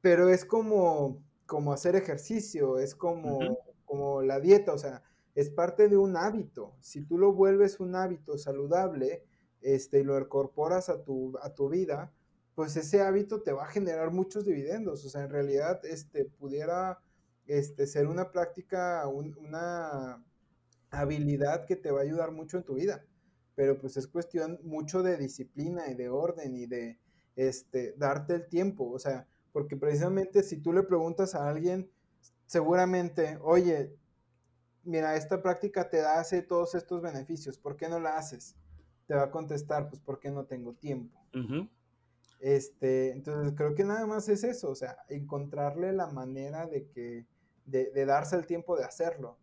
Pero 0.01 0.29
es 0.29 0.45
como, 0.45 1.23
como 1.47 1.73
hacer 1.73 1.95
ejercicio, 1.97 2.79
es 2.79 2.95
como, 2.95 3.39
como 3.85 4.23
la 4.23 4.41
dieta, 4.41 4.73
o 4.73 4.79
sea, 4.79 5.03
es 5.35 5.51
parte 5.51 5.89
de 5.89 5.97
un 5.97 6.17
hábito. 6.17 6.75
Si 6.81 7.03
tú 7.03 7.19
lo 7.19 7.33
vuelves 7.33 7.81
un 7.81 7.95
hábito 7.97 8.39
saludable, 8.39 9.25
este, 9.61 10.01
y 10.01 10.05
lo 10.05 10.19
incorporas 10.19 10.89
a 10.89 11.03
tu, 11.03 11.37
a 11.43 11.55
tu 11.55 11.69
vida, 11.69 12.13
pues 12.55 12.77
ese 12.77 13.03
hábito 13.03 13.43
te 13.43 13.53
va 13.53 13.65
a 13.65 13.69
generar 13.69 14.11
muchos 14.11 14.45
dividendos. 14.45 15.05
O 15.05 15.09
sea, 15.11 15.23
en 15.23 15.31
realidad, 15.31 15.85
este, 15.85 16.25
pudiera, 16.25 16.99
este, 17.59 17.87
ser 17.87 18.07
una 18.07 18.31
práctica, 18.33 19.07
un- 19.09 19.37
una 19.39 20.25
habilidad 20.91 21.67
que 21.67 21.77
te 21.77 21.91
va 21.91 22.01
a 22.01 22.03
ayudar 22.05 22.33
mucho 22.33 22.57
en 22.59 22.65
tu 22.65 22.75
vida 22.75 23.05
pero 23.55 23.79
pues 23.79 23.97
es 23.99 24.07
cuestión 24.07 24.59
mucho 24.63 25.03
de 25.03 25.19
disciplina 25.19 25.89
y 25.91 25.95
de 25.95 26.09
orden 26.09 26.57
y 26.57 26.67
de 26.67 26.99
este, 27.37 27.93
darte 27.99 28.35
el 28.35 28.49
tiempo, 28.49 28.91
o 28.91 28.99
sea, 28.99 29.27
porque 29.53 29.77
precisamente 29.77 30.43
si 30.43 30.57
tú 30.59 30.73
le 30.73 30.83
preguntas 30.83 31.35
a 31.35 31.47
alguien, 31.47 31.91
seguramente, 32.47 33.39
oye, 33.43 33.95
mira, 34.85 35.17
esta 35.17 35.43
práctica 35.43 35.91
te 35.91 35.99
da 35.99 36.21
hace 36.21 36.43
todos 36.43 36.75
estos 36.75 37.03
beneficios, 37.03 37.59
¿por 37.59 37.77
qué 37.77 37.89
no 37.89 38.01
la 38.01 38.17
haces? 38.17 38.57
Te 39.07 39.15
va 39.15 39.25
a 39.25 39.31
contestar, 39.31 39.91
pues 39.91 40.01
porque 40.01 40.31
no 40.31 40.47
tengo 40.47 40.75
tiempo. 40.75 41.21
Este, 42.41 43.11
entonces 43.11 43.53
creo 43.55 43.75
que 43.75 43.85
nada 43.85 44.07
más 44.07 44.29
es 44.31 44.45
eso, 44.45 44.71
o 44.71 44.75
sea, 44.75 44.97
encontrarle 45.09 45.93
la 45.93 46.07
manera 46.07 46.67
de 46.67 46.87
que, 46.89 47.27
de, 47.71 48.05
darse 48.05 48.37
el 48.37 48.47
tiempo 48.47 48.77
de 48.77 48.85
hacerlo. 48.85 49.39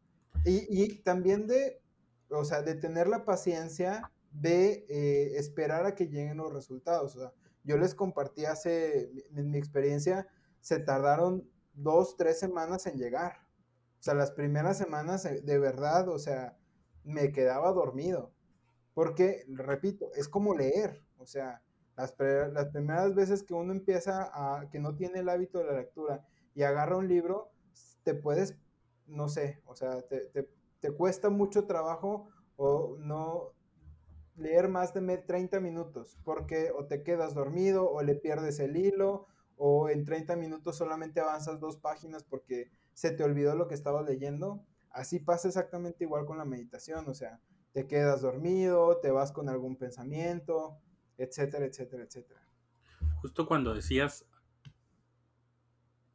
Y, 0.46 0.66
y 0.70 1.00
también 1.04 1.48
de, 1.48 1.82
o 2.30 2.46
sea, 2.46 2.62
de 2.62 2.76
tener 2.76 3.08
la 3.08 3.26
paciencia 3.26 4.12
de 4.32 4.86
eh, 4.90 5.38
esperar 5.38 5.86
a 5.86 5.96
que 5.96 6.08
lleguen 6.08 6.38
los 6.38 6.54
resultados. 6.54 7.16
O 7.16 7.20
sea, 7.20 7.34
yo 7.64 7.78
les 7.78 7.96
compartí 7.96 8.46
hace, 8.46 9.12
en 9.36 9.52
mi 9.52 9.58
experiencia, 9.58 10.28
se 10.62 10.80
tardaron 10.80 11.50
dos, 11.74 12.16
tres 12.18 12.40
semanas 12.40 12.86
en 12.88 12.98
llegar. 12.98 13.48
O 14.00 14.04
sea, 14.04 14.14
las 14.14 14.32
primeras 14.32 14.78
semanas, 14.78 15.26
eh, 15.26 15.42
de 15.42 15.60
verdad, 15.60 16.08
o 16.10 16.20
sea, 16.20 16.58
me 17.04 17.32
quedaba 17.32 17.72
dormido. 17.72 18.32
Porque, 18.94 19.46
repito, 19.48 20.12
es 20.16 20.28
como 20.28 20.56
leer. 20.56 21.04
O 21.18 21.26
sea, 21.26 21.62
las, 21.96 22.16
las 22.18 22.68
primeras 22.68 23.16
veces 23.16 23.44
que 23.44 23.54
uno 23.54 23.74
empieza 23.74 24.30
a, 24.34 24.70
que 24.70 24.80
no 24.80 24.96
tiene 24.96 25.20
el 25.20 25.30
hábito 25.30 25.60
de 25.60 25.66
la 25.66 25.78
lectura 25.80 26.26
y 26.54 26.64
agarra 26.64 26.98
un 26.98 27.08
libro, 27.08 27.52
te 28.08 28.16
puedes, 28.16 28.56
no 29.06 29.28
sé, 29.28 29.62
o 29.66 29.76
sea, 29.76 30.02
te, 30.08 30.28
te- 30.28 30.50
te 30.80 30.92
cuesta 30.92 31.30
mucho 31.30 31.66
trabajo 31.66 32.30
o 32.56 32.96
no, 33.00 33.52
leer 34.38 34.70
más 34.70 34.94
de 34.94 35.18
30 35.18 35.60
minutos, 35.60 36.18
porque 36.24 36.72
o 36.72 36.86
te 36.86 37.04
quedas 37.04 37.34
dormido 37.34 37.92
o 37.92 38.02
le 38.02 38.16
pierdes 38.16 38.62
el 38.62 38.78
hilo, 38.78 39.28
o 39.58 39.90
en 39.90 40.06
30 40.06 40.38
minutos 40.38 40.78
solamente 40.78 41.20
avanzas 41.20 41.60
dos 41.60 41.76
páginas 41.78 42.24
porque 42.24 42.72
se 42.94 43.12
te 43.12 43.24
olvidó 43.26 43.56
lo 43.56 43.68
que 43.68 43.76
estabas 43.76 44.06
leyendo. 44.08 44.64
Así 44.92 45.20
pasa 45.20 45.50
exactamente 45.50 46.06
igual 46.06 46.26
con 46.26 46.38
la 46.38 46.46
meditación, 46.46 47.10
o 47.10 47.14
sea, 47.14 47.42
te 47.74 47.88
quedas 47.88 48.22
dormido, 48.22 49.02
te 49.02 49.12
vas 49.12 49.34
con 49.34 49.50
algún 49.50 49.76
pensamiento, 49.76 50.80
etcétera, 51.18 51.66
etcétera, 51.66 52.04
etcétera. 52.04 52.42
Justo 53.22 53.48
cuando 53.48 53.74
decías 53.74 54.26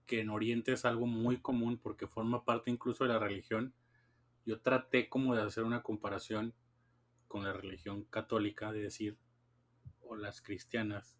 que 0.06 0.20
en 0.20 0.30
Oriente 0.30 0.72
es 0.72 0.84
algo 0.84 1.06
muy 1.06 1.38
común 1.38 1.78
porque 1.78 2.06
forma 2.06 2.44
parte 2.44 2.70
incluso 2.70 3.04
de 3.04 3.10
la 3.10 3.18
religión, 3.18 3.74
yo 4.44 4.60
traté 4.60 5.08
como 5.08 5.34
de 5.34 5.42
hacer 5.42 5.64
una 5.64 5.82
comparación 5.82 6.54
con 7.28 7.44
la 7.44 7.52
religión 7.52 8.04
católica, 8.04 8.72
de 8.72 8.82
decir, 8.82 9.16
o 10.02 10.16
las 10.16 10.42
cristianas, 10.42 11.18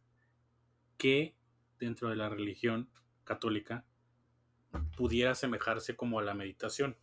que 0.99 1.35
dentro 1.78 2.11
de 2.11 2.16
la 2.16 2.28
religión 2.28 2.91
católica 3.24 3.87
pudiera 4.97 5.33
asemejarse 5.33 5.97
como 5.97 6.18
a 6.18 6.22
la 6.22 6.35
meditación. 6.35 6.97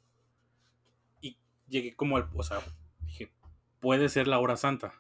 Y 1.22 1.38
llegué 1.68 1.96
como 1.96 2.18
al, 2.18 2.30
o 2.34 2.44
sea, 2.44 2.60
dije, 3.02 3.32
puede 3.80 4.10
ser 4.10 4.28
la 4.28 4.40
hora 4.40 4.58
santa. 4.58 4.94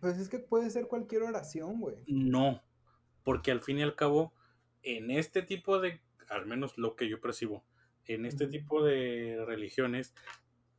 Pues 0.00 0.18
es 0.18 0.28
que 0.28 0.38
puede 0.38 0.70
ser 0.70 0.86
cualquier 0.88 1.22
oración, 1.22 1.80
güey. 1.80 2.04
No, 2.06 2.62
porque 3.24 3.50
al 3.50 3.60
fin 3.60 3.78
y 3.78 3.82
al 3.82 3.96
cabo, 3.96 4.32
en 4.82 5.10
este 5.10 5.42
tipo 5.42 5.80
de, 5.80 6.00
al 6.28 6.46
menos 6.46 6.78
lo 6.78 6.96
que 6.96 7.08
yo 7.08 7.20
percibo, 7.20 7.64
en 8.06 8.26
este 8.26 8.46
tipo 8.46 8.84
de 8.84 9.44
religiones, 9.46 10.14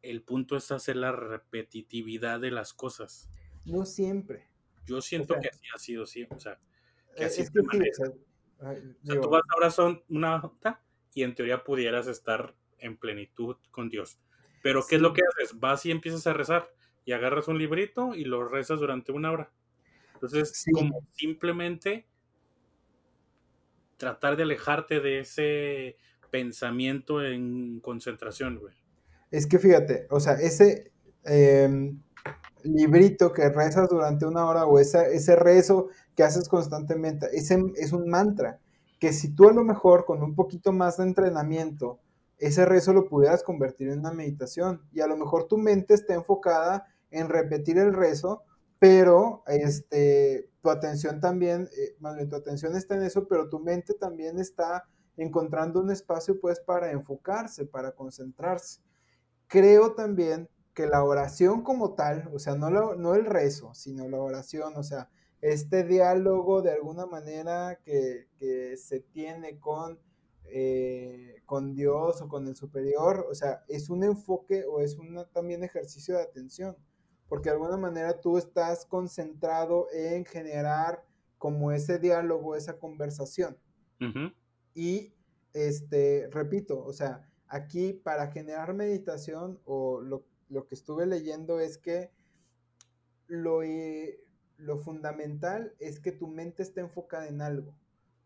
el 0.01 0.21
punto 0.21 0.55
es 0.55 0.71
hacer 0.71 0.95
la 0.95 1.11
repetitividad 1.11 2.39
de 2.39 2.51
las 2.51 2.73
cosas. 2.73 3.29
No 3.65 3.85
siempre. 3.85 4.47
Yo 4.85 5.01
siento 5.01 5.35
que 5.41 5.49
así 5.49 5.65
ha 5.73 5.77
sido 5.77 6.05
siempre, 6.05 6.37
o 6.37 6.39
sea, 6.39 6.59
que 7.15 7.25
así 7.25 7.41
es 7.41 7.51
que 7.51 7.59
o 7.59 9.21
tú 9.21 9.29
vas 9.29 9.43
ahora 9.53 9.69
son 9.69 10.03
una 10.09 10.39
nota 10.39 10.81
y 11.13 11.23
en 11.23 11.35
teoría 11.35 11.63
pudieras 11.63 12.07
estar 12.07 12.55
en 12.79 12.97
plenitud 12.97 13.57
con 13.71 13.89
Dios. 13.89 14.19
Pero 14.63 14.85
¿qué 14.87 14.95
es 14.95 15.01
lo 15.01 15.13
que 15.13 15.21
haces? 15.21 15.59
Vas 15.59 15.85
y 15.85 15.91
empiezas 15.91 16.25
a 16.27 16.33
rezar 16.33 16.69
y 17.05 17.11
agarras 17.11 17.47
un 17.47 17.57
librito 17.57 18.15
y 18.15 18.25
lo 18.25 18.47
rezas 18.47 18.79
durante 18.79 19.11
una 19.11 19.31
hora. 19.31 19.51
Entonces, 20.13 20.65
como 20.73 21.07
simplemente 21.13 22.07
tratar 23.97 24.37
de 24.37 24.43
alejarte 24.43 24.99
de 24.99 25.19
ese 25.19 25.97
pensamiento 26.29 27.23
en 27.23 27.79
concentración, 27.79 28.59
güey. 28.59 28.75
Es 29.31 29.45
que 29.45 29.59
fíjate, 29.59 30.07
o 30.09 30.19
sea, 30.19 30.33
ese 30.33 30.91
em, 31.25 31.99
librito 32.63 33.33
que 33.33 33.49
rezas 33.49 33.89
durante 33.89 34.25
una 34.25 34.45
hora 34.45 34.65
o 34.65 34.79
ese, 34.79 35.13
ese 35.15 35.35
rezo 35.35 35.89
que 36.15 36.23
haces 36.23 36.47
constantemente, 36.47 37.27
ese 37.33 37.61
es 37.75 37.91
un 37.91 38.09
mantra 38.09 38.59
que 38.99 39.13
si 39.13 39.33
tú 39.33 39.47
a 39.47 39.53
lo 39.53 39.63
mejor 39.63 40.05
con 40.05 40.23
un 40.23 40.35
poquito 40.35 40.71
más 40.71 40.97
de 40.97 41.03
entrenamiento, 41.03 41.99
ese 42.39 42.65
rezo 42.65 42.93
lo 42.93 43.07
pudieras 43.07 43.43
convertir 43.43 43.89
en 43.89 43.99
una 43.99 44.11
meditación 44.11 44.81
y 44.91 45.01
a 45.01 45.07
lo 45.07 45.17
mejor 45.17 45.47
tu 45.47 45.57
mente 45.57 45.93
está 45.93 46.13
enfocada 46.13 46.87
en 47.11 47.29
repetir 47.29 47.77
el 47.77 47.93
rezo, 47.93 48.43
pero 48.79 49.43
este, 49.47 50.49
tu 50.67 50.71
atención 50.71 51.21
también, 51.21 51.69
eh, 51.77 51.95
más 51.99 52.17
bien 52.17 52.27
tu 52.27 52.35
atención 52.35 52.75
está 52.75 52.95
en 52.95 53.03
eso, 53.03 53.25
pero 53.25 53.47
tu 53.47 53.57
mente 53.57 53.93
también 53.93 54.37
está 54.37 54.83
encontrando 55.15 55.79
un 55.79 55.91
espacio 55.91 56.41
pues 56.41 56.59
para 56.59 56.91
enfocarse, 56.91 57.65
para 57.65 57.93
concentrarse. 57.93 58.81
Creo 59.47 59.93
también 59.93 60.49
que 60.73 60.85
la 60.85 61.05
oración 61.05 61.63
como 61.63 61.93
tal, 61.95 62.29
o 62.33 62.39
sea, 62.39 62.55
no, 62.55 62.95
no 62.95 63.15
el 63.15 63.25
rezo, 63.25 63.73
sino 63.75 64.09
la 64.09 64.19
oración, 64.19 64.73
o 64.75 64.83
sea, 64.83 65.09
este 65.39 65.85
diálogo 65.85 66.61
de 66.61 66.71
alguna 66.71 67.05
manera 67.05 67.79
que, 67.85 68.27
se 68.75 68.99
tiene 68.99 69.57
con, 69.59 69.97
eh, 70.47 71.41
con 71.45 71.75
Dios 71.75 72.21
o 72.21 72.27
con 72.27 72.45
el 72.45 72.57
superior, 72.57 73.25
o 73.31 73.33
sea, 73.33 73.63
es 73.69 73.89
un 73.89 74.03
enfoque 74.03 74.65
o 74.65 74.81
es 74.81 74.97
un 74.97 75.25
también 75.31 75.63
ejercicio 75.63 76.17
de 76.17 76.23
atención, 76.23 76.75
porque 77.29 77.49
de 77.49 77.55
alguna 77.55 77.77
manera 77.77 78.19
tú 78.19 78.37
estás 78.37 78.85
concentrado 78.85 79.87
en 79.91 80.25
generar 80.25 81.03
como 81.37 81.71
ese 81.71 81.99
diálogo, 81.99 82.55
esa 82.55 82.79
conversación. 82.79 83.57
Y, 84.73 85.13
este, 85.53 86.29
repito, 86.31 86.83
o 86.83 86.93
sea, 86.93 87.27
aquí 87.47 87.93
para 87.93 88.27
generar 88.27 88.73
meditación 88.73 89.59
o 89.65 90.01
lo, 90.01 90.23
que 90.67 90.75
estuve 90.75 91.05
leyendo 91.05 91.59
es 91.59 91.77
que 91.77 92.11
lo, 93.27 93.61
lo 94.57 94.77
fundamental 94.77 95.73
es 95.79 95.99
que 95.99 96.11
tu 96.11 96.27
mente 96.27 96.63
esté 96.63 96.81
enfocada 96.81 97.27
en 97.27 97.41
algo. 97.41 97.75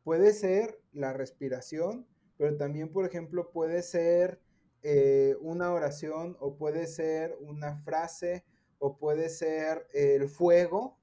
Puede 0.03 0.33
ser 0.33 0.81
la 0.93 1.13
respiración, 1.13 2.05
pero 2.37 2.57
también, 2.57 2.91
por 2.91 3.05
ejemplo, 3.05 3.51
puede 3.51 3.81
ser 3.81 4.41
eh, 4.83 5.35
una 5.41 5.71
oración 5.71 6.35
o 6.39 6.55
puede 6.55 6.87
ser 6.87 7.37
una 7.39 7.77
frase 7.83 8.43
o 8.81 8.97
puede 8.97 9.29
ser 9.29 9.87
el 9.93 10.27
fuego 10.27 10.97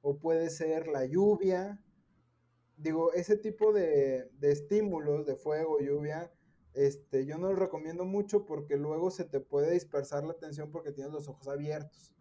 o 0.00 0.18
puede 0.18 0.48
ser 0.50 0.88
la 0.88 1.04
lluvia 1.04 1.80
digo, 2.80 3.12
ese 3.12 3.36
tipo 3.36 3.72
de, 3.72 4.30
estímulos 4.40 5.26
de 5.26 5.36
fuego, 5.36 5.78
lluvia, 5.80 6.32
este, 6.72 7.26
yo 7.26 7.36
no 7.38 7.48
lo 7.48 7.56
recomiendo 7.56 8.04
mucho 8.04 8.46
porque 8.46 8.76
luego 8.76 9.10
se 9.10 9.24
te 9.24 9.40
puede 9.40 9.72
dispersar 9.72 10.24
la 10.24 10.32
atención 10.32 10.70
porque 10.70 10.92
tienes 10.92 11.12
los 11.12 11.28
ojos 11.28 11.48
abiertos. 11.48 12.14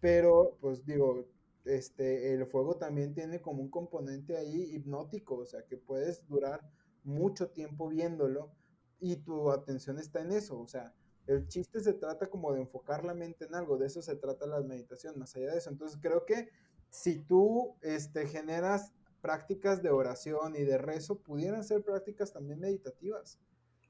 Pero, 0.00 0.56
pues 0.60 0.84
digo, 0.86 1.26
este, 1.64 2.32
el 2.32 2.46
fuego 2.46 2.76
también 2.76 3.14
tiene 3.14 3.40
como 3.40 3.62
un 3.62 3.70
componente 3.70 4.36
ahí 4.36 4.74
hipnótico, 4.74 5.36
o 5.36 5.46
sea, 5.46 5.66
que 5.66 5.76
puedes 5.76 6.26
durar 6.26 6.60
mucho 7.02 7.50
tiempo 7.50 7.88
viéndolo 7.88 8.52
y 8.98 9.16
tu 9.16 9.50
atención 9.50 9.98
está 9.98 10.20
en 10.20 10.32
eso, 10.32 10.60
o 10.60 10.68
sea, 10.68 10.94
el 11.26 11.46
chiste 11.48 11.80
se 11.80 11.92
trata 11.92 12.28
como 12.28 12.52
de 12.52 12.60
enfocar 12.60 13.04
la 13.04 13.14
mente 13.14 13.44
en 13.44 13.54
algo, 13.54 13.76
de 13.76 13.86
eso 13.86 14.02
se 14.02 14.16
trata 14.16 14.46
la 14.46 14.60
meditación, 14.62 15.18
más 15.18 15.34
allá 15.36 15.52
de 15.52 15.58
eso. 15.58 15.70
Entonces 15.70 15.98
creo 16.00 16.24
que 16.24 16.48
si 16.90 17.18
tú 17.18 17.76
este, 17.82 18.26
generas 18.26 18.92
prácticas 19.20 19.82
de 19.82 19.90
oración 19.90 20.56
y 20.56 20.62
de 20.62 20.78
rezo 20.78 21.18
pudieran 21.18 21.62
ser 21.62 21.82
prácticas 21.84 22.32
también 22.32 22.60
meditativas. 22.60 23.38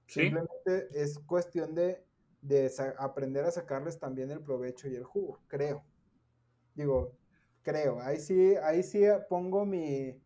Simplemente 0.07 0.89
es 0.93 1.19
cuestión 1.21 1.75
de, 1.75 2.05
aprender 2.99 3.45
a 3.45 3.51
sacarles 3.51 3.99
también 3.99 4.31
el 4.31 4.41
provecho 4.41 4.89
y 4.89 4.97
el 4.97 5.05
jugo, 5.05 5.41
creo. 5.47 5.85
Digo, 6.75 7.17
creo. 7.63 8.01
Ahí 8.01 8.19
sí, 8.19 8.57
ahí 8.57 8.83
sí 8.83 9.05
pongo 9.29 9.65
mi, 9.65 10.21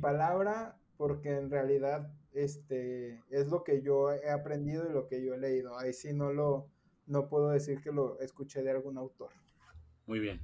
palabra 0.00 0.78
porque 0.96 1.36
en 1.36 1.50
realidad 1.50 2.10
este, 2.36 3.22
es 3.30 3.48
lo 3.48 3.64
que 3.64 3.82
yo 3.82 4.12
he 4.12 4.30
aprendido 4.30 4.88
y 4.88 4.92
lo 4.92 5.08
que 5.08 5.24
yo 5.24 5.34
he 5.34 5.38
leído. 5.38 5.78
Ahí 5.78 5.92
sí 5.92 6.12
no 6.12 6.32
lo, 6.32 6.68
no 7.06 7.28
puedo 7.28 7.50
decir 7.50 7.80
que 7.80 7.92
lo 7.92 8.20
escuché 8.20 8.62
de 8.62 8.70
algún 8.70 8.98
autor. 8.98 9.30
Muy 10.06 10.20
bien. 10.20 10.40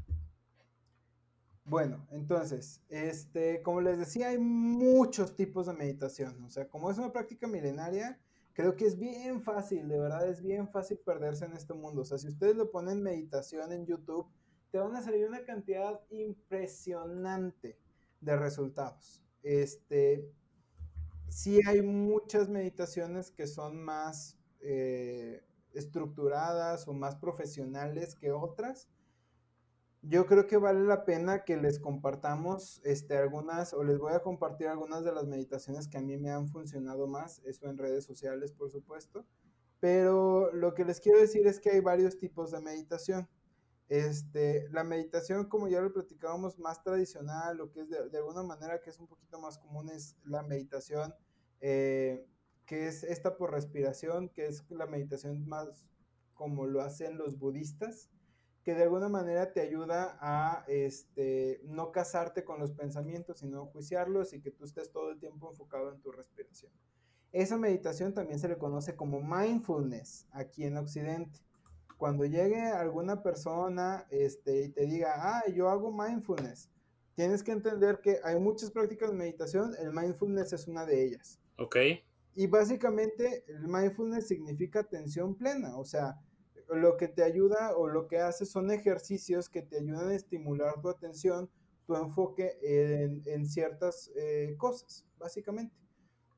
Bueno, 1.64 2.06
entonces, 2.10 2.82
este, 2.88 3.62
como 3.62 3.80
les 3.80 3.98
decía, 3.98 4.28
hay 4.28 4.38
muchos 4.38 5.36
tipos 5.36 5.66
de 5.66 5.74
meditación. 5.74 6.42
O 6.44 6.50
sea, 6.50 6.68
como 6.68 6.90
es 6.90 6.98
una 6.98 7.12
práctica 7.12 7.46
milenaria, 7.46 8.18
creo 8.52 8.74
que 8.74 8.86
es 8.86 8.98
bien 8.98 9.42
fácil, 9.42 9.88
de 9.88 9.98
verdad 9.98 10.28
es 10.28 10.42
bien 10.42 10.68
fácil 10.68 10.98
perderse 10.98 11.44
en 11.44 11.52
este 11.52 11.74
mundo. 11.74 12.02
O 12.02 12.04
sea, 12.04 12.18
si 12.18 12.28
ustedes 12.28 12.56
lo 12.56 12.70
ponen 12.70 13.02
meditación 13.02 13.70
en 13.72 13.86
YouTube, 13.86 14.26
te 14.70 14.78
van 14.78 14.96
a 14.96 15.02
salir 15.02 15.26
una 15.26 15.44
cantidad 15.44 16.00
impresionante 16.10 17.78
de 18.20 18.36
resultados. 18.36 19.22
Este, 19.42 20.32
sí 21.32 21.58
hay 21.66 21.82
muchas 21.82 22.48
meditaciones 22.48 23.30
que 23.30 23.46
son 23.46 23.82
más 23.82 24.36
eh, 24.60 25.42
estructuradas 25.74 26.86
o 26.86 26.92
más 26.92 27.16
profesionales 27.16 28.14
que 28.14 28.30
otras 28.30 28.88
yo 30.02 30.26
creo 30.26 30.46
que 30.48 30.56
vale 30.56 30.84
la 30.84 31.04
pena 31.04 31.44
que 31.44 31.56
les 31.56 31.78
compartamos 31.78 32.80
este, 32.84 33.16
algunas, 33.16 33.72
o 33.72 33.84
les 33.84 33.98
voy 33.98 34.12
a 34.12 34.20
compartir 34.20 34.66
algunas 34.66 35.04
de 35.04 35.12
las 35.12 35.26
meditaciones 35.26 35.86
que 35.86 35.98
a 35.98 36.00
mí 36.00 36.16
me 36.16 36.30
han 36.30 36.48
funcionado 36.48 37.06
más, 37.06 37.40
eso 37.44 37.68
en 37.68 37.78
redes 37.78 38.04
sociales, 38.04 38.52
por 38.52 38.70
supuesto. 38.70 39.24
Pero 39.78 40.52
lo 40.52 40.74
que 40.74 40.84
les 40.84 41.00
quiero 41.00 41.20
decir 41.20 41.46
es 41.46 41.60
que 41.60 41.70
hay 41.70 41.80
varios 41.80 42.18
tipos 42.18 42.50
de 42.50 42.60
meditación. 42.60 43.28
Este, 43.88 44.68
la 44.70 44.84
meditación, 44.84 45.48
como 45.48 45.68
ya 45.68 45.80
lo 45.80 45.92
platicábamos, 45.92 46.58
más 46.58 46.82
tradicional, 46.82 47.56
lo 47.56 47.70
que 47.70 47.80
es 47.80 47.88
de, 47.90 48.16
alguna 48.16 48.42
manera 48.42 48.80
que 48.80 48.90
es 48.90 48.98
un 48.98 49.06
poquito 49.06 49.38
más 49.38 49.58
común, 49.58 49.90
es 49.90 50.16
la 50.24 50.42
meditación, 50.42 51.14
eh, 51.60 52.26
que 52.64 52.88
es 52.88 53.04
esta 53.04 53.36
por 53.36 53.52
respiración, 53.52 54.28
que 54.30 54.46
es 54.46 54.64
la 54.70 54.86
meditación 54.86 55.46
más 55.46 55.84
como 56.34 56.66
lo 56.66 56.80
hacen 56.80 57.18
los 57.18 57.38
budistas 57.38 58.10
que 58.62 58.74
de 58.74 58.84
alguna 58.84 59.08
manera 59.08 59.52
te 59.52 59.60
ayuda 59.60 60.16
a 60.20 60.64
este, 60.68 61.60
no 61.64 61.90
casarte 61.90 62.44
con 62.44 62.60
los 62.60 62.70
pensamientos, 62.70 63.40
sino 63.40 63.66
juiciarlos 63.66 64.32
y 64.32 64.40
que 64.40 64.52
tú 64.52 64.64
estés 64.64 64.92
todo 64.92 65.10
el 65.10 65.18
tiempo 65.18 65.50
enfocado 65.50 65.92
en 65.92 66.00
tu 66.00 66.12
respiración. 66.12 66.72
Esa 67.32 67.56
meditación 67.56 68.14
también 68.14 68.38
se 68.38 68.48
le 68.48 68.58
conoce 68.58 68.94
como 68.94 69.20
mindfulness 69.20 70.28
aquí 70.30 70.64
en 70.64 70.76
Occidente. 70.76 71.40
Cuando 72.02 72.24
llegue 72.24 72.60
alguna 72.60 73.22
persona 73.22 74.08
este, 74.10 74.64
y 74.64 74.68
te 74.70 74.86
diga, 74.86 75.14
ah, 75.18 75.44
yo 75.54 75.68
hago 75.68 75.92
mindfulness, 75.92 76.68
tienes 77.14 77.44
que 77.44 77.52
entender 77.52 78.00
que 78.00 78.18
hay 78.24 78.40
muchas 78.40 78.72
prácticas 78.72 79.12
de 79.12 79.16
meditación, 79.16 79.72
el 79.78 79.92
mindfulness 79.92 80.52
es 80.52 80.66
una 80.66 80.84
de 80.84 81.04
ellas. 81.04 81.38
Ok. 81.58 81.76
Y 82.34 82.48
básicamente 82.48 83.44
el 83.46 83.68
mindfulness 83.68 84.26
significa 84.26 84.80
atención 84.80 85.36
plena, 85.36 85.78
o 85.78 85.84
sea, 85.84 86.20
lo 86.70 86.96
que 86.96 87.06
te 87.06 87.22
ayuda 87.22 87.76
o 87.76 87.86
lo 87.86 88.08
que 88.08 88.18
hace 88.18 88.46
son 88.46 88.72
ejercicios 88.72 89.48
que 89.48 89.62
te 89.62 89.76
ayudan 89.76 90.08
a 90.08 90.14
estimular 90.16 90.80
tu 90.80 90.88
atención, 90.88 91.48
tu 91.86 91.94
enfoque 91.94 92.58
en, 92.62 93.46
ciertas 93.46 94.10
eh, 94.16 94.56
cosas, 94.58 95.06
básicamente. 95.20 95.76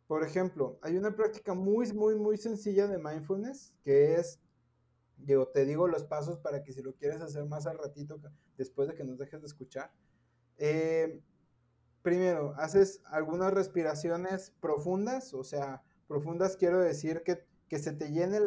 Por 0.06 0.24
ejemplo, 0.24 0.78
hay 0.82 0.98
una 0.98 1.16
práctica 1.16 1.54
muy, 1.54 1.90
muy, 1.94 2.16
muy 2.16 2.36
sencilla 2.36 2.86
de 2.86 2.98
mindfulness 2.98 3.72
que 3.82 4.16
es, 4.16 4.38
te 5.52 5.64
digo 5.64 5.88
los 5.88 6.04
pasos 6.04 6.38
para 6.38 6.62
que 6.62 6.72
si 6.72 6.82
lo 6.82 6.94
quieres 6.94 7.20
hacer 7.20 7.44
más 7.46 7.66
al 7.66 7.78
ratito, 7.78 8.20
después 8.56 8.88
de 8.88 8.94
que 8.94 9.04
nos 9.04 9.18
dejes 9.18 9.40
de 9.40 9.46
escuchar. 9.46 9.92
Eh, 10.58 11.20
primero, 12.02 12.54
haces 12.56 13.02
algunas 13.06 13.52
respiraciones 13.52 14.52
profundas, 14.60 15.34
o 15.34 15.44
sea, 15.44 15.82
profundas 16.06 16.56
quiero 16.56 16.80
decir 16.80 17.22
que, 17.24 17.44
se 17.78 17.92
te 17.92 18.12
llene 18.12 18.38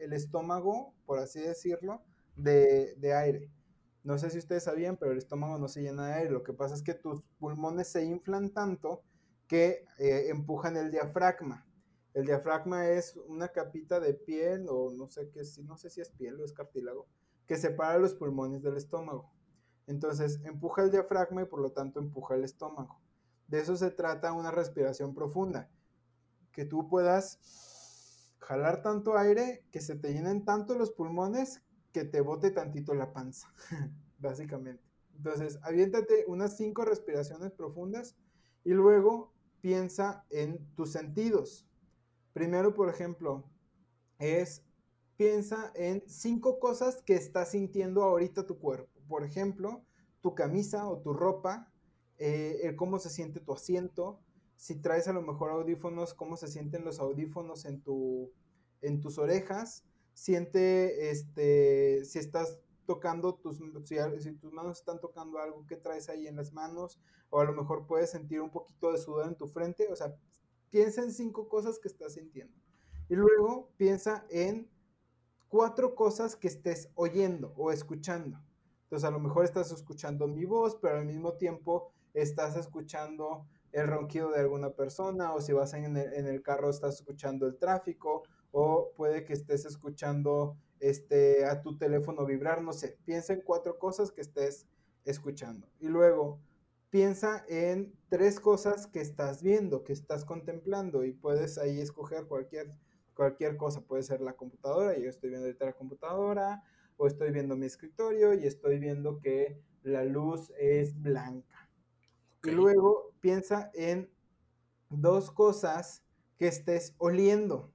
el 0.00 0.12
estómago, 0.12 0.92
por 1.06 1.20
así 1.20 1.40
decirlo, 1.40 2.02
de, 2.34 2.96
de, 2.96 3.14
aire. 3.14 3.48
No 4.02 4.18
sé 4.18 4.28
si 4.30 4.38
ustedes 4.38 4.64
sabían, 4.64 4.96
pero 4.96 5.12
el 5.12 5.18
estómago 5.18 5.56
no 5.56 5.68
se 5.68 5.82
llena 5.82 6.08
de 6.08 6.14
aire. 6.14 6.30
Lo 6.30 6.42
que 6.42 6.52
pasa 6.52 6.74
es 6.74 6.82
que 6.82 6.94
tus 6.94 7.22
pulmones 7.38 7.86
se 7.86 8.02
inflan 8.04 8.50
tanto 8.50 9.04
que 9.46 9.84
eh, 9.98 10.28
empujan 10.28 10.76
el 10.76 10.92
diafragma. 10.92 11.66
El 12.12 12.26
diafragma 12.26 12.88
es 12.88 13.16
una 13.28 13.48
capita 13.48 14.00
de 14.00 14.14
piel, 14.14 14.66
o 14.68 14.92
no 14.92 15.08
sé 15.08 15.30
qué, 15.30 15.42
no 15.62 15.76
sé 15.76 15.90
si 15.90 16.00
es 16.00 16.10
piel 16.10 16.40
o 16.40 16.44
es 16.44 16.52
cartílago, 16.52 17.06
que 17.46 17.56
separa 17.56 17.98
los 17.98 18.14
pulmones 18.14 18.62
del 18.62 18.76
estómago. 18.76 19.32
Entonces, 19.86 20.40
empuja 20.44 20.82
el 20.82 20.90
diafragma 20.90 21.42
y 21.42 21.46
por 21.46 21.60
lo 21.60 21.72
tanto 21.72 22.00
empuja 22.00 22.34
el 22.34 22.44
estómago. 22.44 23.00
De 23.48 23.60
eso 23.60 23.76
se 23.76 23.90
trata 23.90 24.32
una 24.32 24.50
respiración 24.50 25.14
profunda. 25.14 25.68
Que 26.52 26.64
tú 26.64 26.88
puedas 26.88 27.38
jalar 28.38 28.82
tanto 28.82 29.16
aire, 29.16 29.64
que 29.70 29.80
se 29.80 29.96
te 29.96 30.12
llenen 30.12 30.44
tanto 30.44 30.74
los 30.76 30.90
pulmones, 30.90 31.62
que 31.92 32.04
te 32.04 32.20
bote 32.20 32.50
tantito 32.50 32.94
la 32.94 33.12
panza, 33.12 33.52
básicamente. 34.18 34.82
Entonces, 35.16 35.58
aviéntate 35.62 36.24
unas 36.26 36.56
cinco 36.56 36.84
respiraciones 36.84 37.52
profundas 37.52 38.16
y 38.64 38.70
luego 38.70 39.32
piensa 39.60 40.24
en 40.30 40.64
tus 40.74 40.92
sentidos. 40.92 41.69
Primero, 42.40 42.72
por 42.72 42.88
ejemplo, 42.88 43.44
es 44.18 44.64
piensa 45.18 45.70
en 45.74 46.02
cinco 46.06 46.58
cosas 46.58 47.02
que 47.02 47.14
está 47.14 47.44
sintiendo 47.44 48.02
ahorita 48.02 48.46
tu 48.46 48.58
cuerpo. 48.58 48.98
Por 49.08 49.24
ejemplo, 49.24 49.84
tu 50.22 50.34
camisa 50.34 50.88
o 50.88 51.02
tu 51.02 51.12
ropa, 51.12 51.70
eh, 52.16 52.72
cómo 52.78 52.98
se 52.98 53.10
siente 53.10 53.40
tu 53.40 53.52
asiento, 53.52 54.22
si 54.56 54.80
traes 54.80 55.06
a 55.06 55.12
lo 55.12 55.20
mejor 55.20 55.50
audífonos, 55.50 56.14
cómo 56.14 56.38
se 56.38 56.48
sienten 56.48 56.82
los 56.82 56.98
audífonos 56.98 57.66
en, 57.66 57.82
tu, 57.82 58.32
en 58.80 59.02
tus 59.02 59.18
orejas, 59.18 59.84
siente 60.14 61.10
este, 61.10 62.06
si 62.06 62.18
estás 62.18 62.58
tocando 62.86 63.34
tus, 63.34 63.58
si, 63.84 64.32
tus 64.32 64.52
manos 64.54 64.78
están 64.78 64.98
tocando 64.98 65.40
algo 65.40 65.66
que 65.66 65.76
traes 65.76 66.08
ahí 66.08 66.26
en 66.26 66.36
las 66.36 66.54
manos, 66.54 67.02
o 67.28 67.38
a 67.38 67.44
lo 67.44 67.52
mejor 67.52 67.86
puedes 67.86 68.08
sentir 68.08 68.40
un 68.40 68.50
poquito 68.50 68.92
de 68.92 68.96
sudor 68.98 69.26
en 69.26 69.36
tu 69.36 69.46
frente, 69.46 69.88
o 69.92 69.94
sea, 69.94 70.16
piensa 70.70 71.02
en 71.02 71.12
cinco 71.12 71.48
cosas 71.48 71.78
que 71.78 71.88
estás 71.88 72.14
sintiendo. 72.14 72.56
Y 73.08 73.16
luego 73.16 73.70
piensa 73.76 74.24
en 74.30 74.70
cuatro 75.48 75.94
cosas 75.94 76.36
que 76.36 76.48
estés 76.48 76.90
oyendo 76.94 77.52
o 77.56 77.72
escuchando. 77.72 78.40
Entonces 78.84 79.06
a 79.06 79.10
lo 79.10 79.20
mejor 79.20 79.44
estás 79.44 79.72
escuchando 79.72 80.26
mi 80.26 80.44
voz, 80.44 80.76
pero 80.80 80.98
al 80.98 81.06
mismo 81.06 81.34
tiempo 81.34 81.92
estás 82.14 82.56
escuchando 82.56 83.46
el 83.72 83.86
ronquido 83.86 84.30
de 84.30 84.40
alguna 84.40 84.70
persona, 84.70 85.32
o 85.32 85.40
si 85.40 85.52
vas 85.52 85.74
en 85.74 85.96
el, 85.96 86.42
carro 86.42 86.70
estás 86.70 86.96
escuchando 86.96 87.46
el 87.46 87.56
tráfico, 87.56 88.24
o 88.50 88.92
puede 88.96 89.24
que 89.24 89.32
estés 89.32 89.64
escuchando 89.64 90.56
este, 90.80 91.44
a 91.44 91.62
tu 91.62 91.78
teléfono 91.78 92.26
vibrar, 92.26 92.62
no 92.62 92.72
sé, 92.72 92.98
piensa 93.04 93.32
en 93.32 93.42
cuatro 93.42 93.78
cosas 93.78 94.10
que 94.10 94.22
estés 94.22 94.66
escuchando. 95.04 95.68
Y 95.78 95.86
luego 95.86 96.40
piensa 96.90 97.44
en 97.48 97.94
tres 98.08 98.40
cosas 98.40 98.86
que 98.86 99.00
estás 99.00 99.42
viendo, 99.42 99.84
que 99.84 99.92
estás 99.92 100.24
contemplando 100.24 101.04
y 101.04 101.12
puedes 101.12 101.56
ahí 101.56 101.80
escoger 101.80 102.26
cualquier, 102.26 102.74
cualquier 103.14 103.56
cosa. 103.56 103.80
Puede 103.80 104.02
ser 104.02 104.20
la 104.20 104.34
computadora, 104.34 104.98
yo 104.98 105.08
estoy 105.08 105.30
viendo 105.30 105.46
ahorita 105.46 105.66
la 105.66 105.72
computadora, 105.72 106.64
o 106.96 107.06
estoy 107.06 107.30
viendo 107.30 107.56
mi 107.56 107.66
escritorio 107.66 108.34
y 108.34 108.46
estoy 108.46 108.78
viendo 108.78 109.20
que 109.20 109.58
la 109.82 110.04
luz 110.04 110.52
es 110.58 111.00
blanca. 111.00 111.70
Y 112.42 112.50
luego 112.50 113.12
piensa 113.20 113.70
en 113.72 114.10
dos 114.90 115.30
cosas 115.30 116.04
que 116.36 116.48
estés 116.48 116.94
oliendo. 116.98 117.72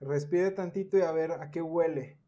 Respire 0.00 0.50
tantito 0.50 0.98
y 0.98 1.02
a 1.02 1.12
ver 1.12 1.32
a 1.32 1.50
qué 1.50 1.62
huele. 1.62 2.18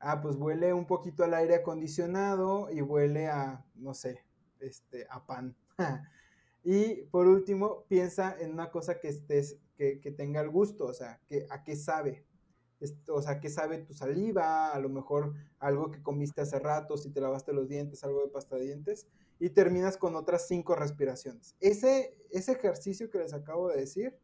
Ah, 0.00 0.20
pues 0.20 0.36
huele 0.36 0.72
un 0.72 0.86
poquito 0.86 1.22
al 1.22 1.34
aire 1.34 1.56
acondicionado 1.56 2.70
y 2.70 2.82
huele 2.82 3.28
a, 3.28 3.64
no 3.74 3.94
sé, 3.94 4.25
este, 4.60 5.06
a 5.10 5.24
pan. 5.26 5.56
y 6.64 7.02
por 7.04 7.26
último, 7.26 7.84
piensa 7.88 8.36
en 8.38 8.52
una 8.52 8.70
cosa 8.70 8.98
que 9.00 9.08
estés, 9.08 9.58
que, 9.76 10.14
tenga 10.16 10.40
el 10.40 10.50
gusto, 10.50 10.86
o 10.86 10.94
sea, 10.94 11.20
que, 11.28 11.46
a 11.50 11.62
qué 11.62 11.76
sabe. 11.76 12.24
o 13.08 13.22
sea, 13.22 13.40
qué 13.40 13.48
sabe 13.48 13.78
tu 13.78 13.94
saliva, 13.94 14.72
a 14.72 14.78
lo 14.80 14.88
mejor 14.88 15.34
algo 15.58 15.90
que 15.90 16.02
comiste 16.02 16.40
hace 16.40 16.58
rato, 16.58 16.96
si 16.96 17.10
te 17.10 17.20
lavaste 17.20 17.52
los 17.52 17.68
dientes, 17.68 18.04
algo 18.04 18.22
de 18.22 18.28
pasta 18.28 18.56
de 18.56 18.64
dientes, 18.64 19.06
y 19.38 19.50
terminas 19.50 19.96
con 19.96 20.16
otras 20.16 20.46
cinco 20.46 20.74
respiraciones. 20.74 21.56
Ese, 21.60 22.16
ese 22.30 22.52
ejercicio 22.52 23.10
que 23.10 23.18
les 23.18 23.34
acabo 23.34 23.68
de 23.68 23.76
decir 23.78 24.18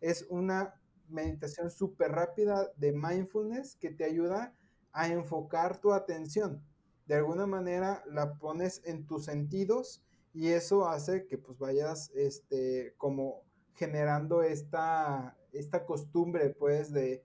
es 0.00 0.26
una 0.28 0.74
meditación 1.08 1.70
súper 1.70 2.12
rápida 2.12 2.70
de 2.76 2.92
mindfulness 2.92 3.76
que 3.76 3.90
te 3.90 4.04
ayuda 4.04 4.54
a 4.92 5.08
enfocar 5.08 5.80
tu 5.80 5.92
atención. 5.92 6.62
De 7.08 7.14
alguna 7.14 7.46
manera 7.46 8.04
la 8.06 8.34
pones 8.34 8.82
en 8.84 9.06
tus 9.06 9.24
sentidos 9.24 10.04
y 10.34 10.48
eso 10.48 10.86
hace 10.86 11.26
que 11.26 11.38
pues 11.38 11.58
vayas 11.58 12.10
este, 12.14 12.94
como 12.98 13.42
generando 13.74 14.42
esta, 14.42 15.34
esta 15.52 15.86
costumbre 15.86 16.50
pues 16.50 16.92
de, 16.92 17.24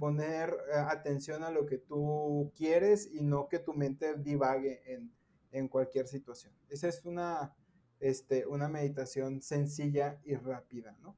poner 0.00 0.56
eh, 0.72 0.78
atención 0.78 1.44
a 1.44 1.50
lo 1.50 1.66
que 1.66 1.76
tú 1.78 2.52
quieres 2.56 3.08
y 3.12 3.20
no 3.20 3.48
que 3.48 3.58
tu 3.58 3.74
mente 3.74 4.14
divague 4.16 4.82
en, 4.86 5.12
en 5.52 5.68
cualquier 5.68 6.08
situación. 6.08 6.52
Esa 6.70 6.88
es 6.88 7.04
una, 7.04 7.54
este, 8.00 8.46
una 8.46 8.68
meditación 8.68 9.42
sencilla 9.42 10.20
y 10.24 10.34
rápida, 10.36 10.96
¿no? 11.02 11.16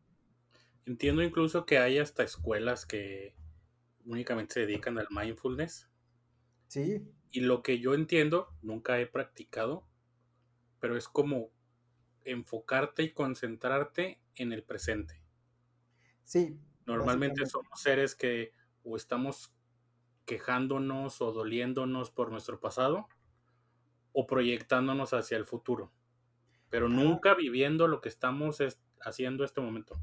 Entiendo 0.84 1.22
incluso 1.22 1.64
que 1.64 1.78
hay 1.78 1.98
hasta 1.98 2.24
escuelas 2.24 2.84
que 2.84 3.34
únicamente 4.04 4.54
se 4.54 4.61
dedican 4.61 4.98
al 4.98 5.06
mindfulness. 5.11 5.88
Sí. 6.66 7.06
Y 7.30 7.40
lo 7.40 7.62
que 7.62 7.78
yo 7.78 7.94
entiendo, 7.94 8.48
nunca 8.62 9.00
he 9.00 9.06
practicado, 9.06 9.86
pero 10.80 10.96
es 10.96 11.08
como 11.08 11.50
enfocarte 12.24 13.02
y 13.02 13.12
concentrarte 13.12 14.20
en 14.34 14.52
el 14.52 14.62
presente. 14.62 15.22
Sí. 16.24 16.58
Normalmente 16.86 17.46
somos 17.46 17.80
seres 17.80 18.14
que 18.14 18.52
o 18.82 18.96
estamos 18.96 19.54
quejándonos 20.24 21.20
o 21.20 21.32
doliéndonos 21.32 22.10
por 22.10 22.30
nuestro 22.30 22.60
pasado 22.60 23.08
o 24.12 24.26
proyectándonos 24.26 25.12
hacia 25.12 25.36
el 25.36 25.44
futuro, 25.44 25.92
pero 26.68 26.88
nunca 26.88 27.34
viviendo 27.34 27.88
lo 27.88 28.00
que 28.00 28.08
estamos 28.08 28.58
haciendo 29.00 29.44
este 29.44 29.60
momento. 29.60 30.00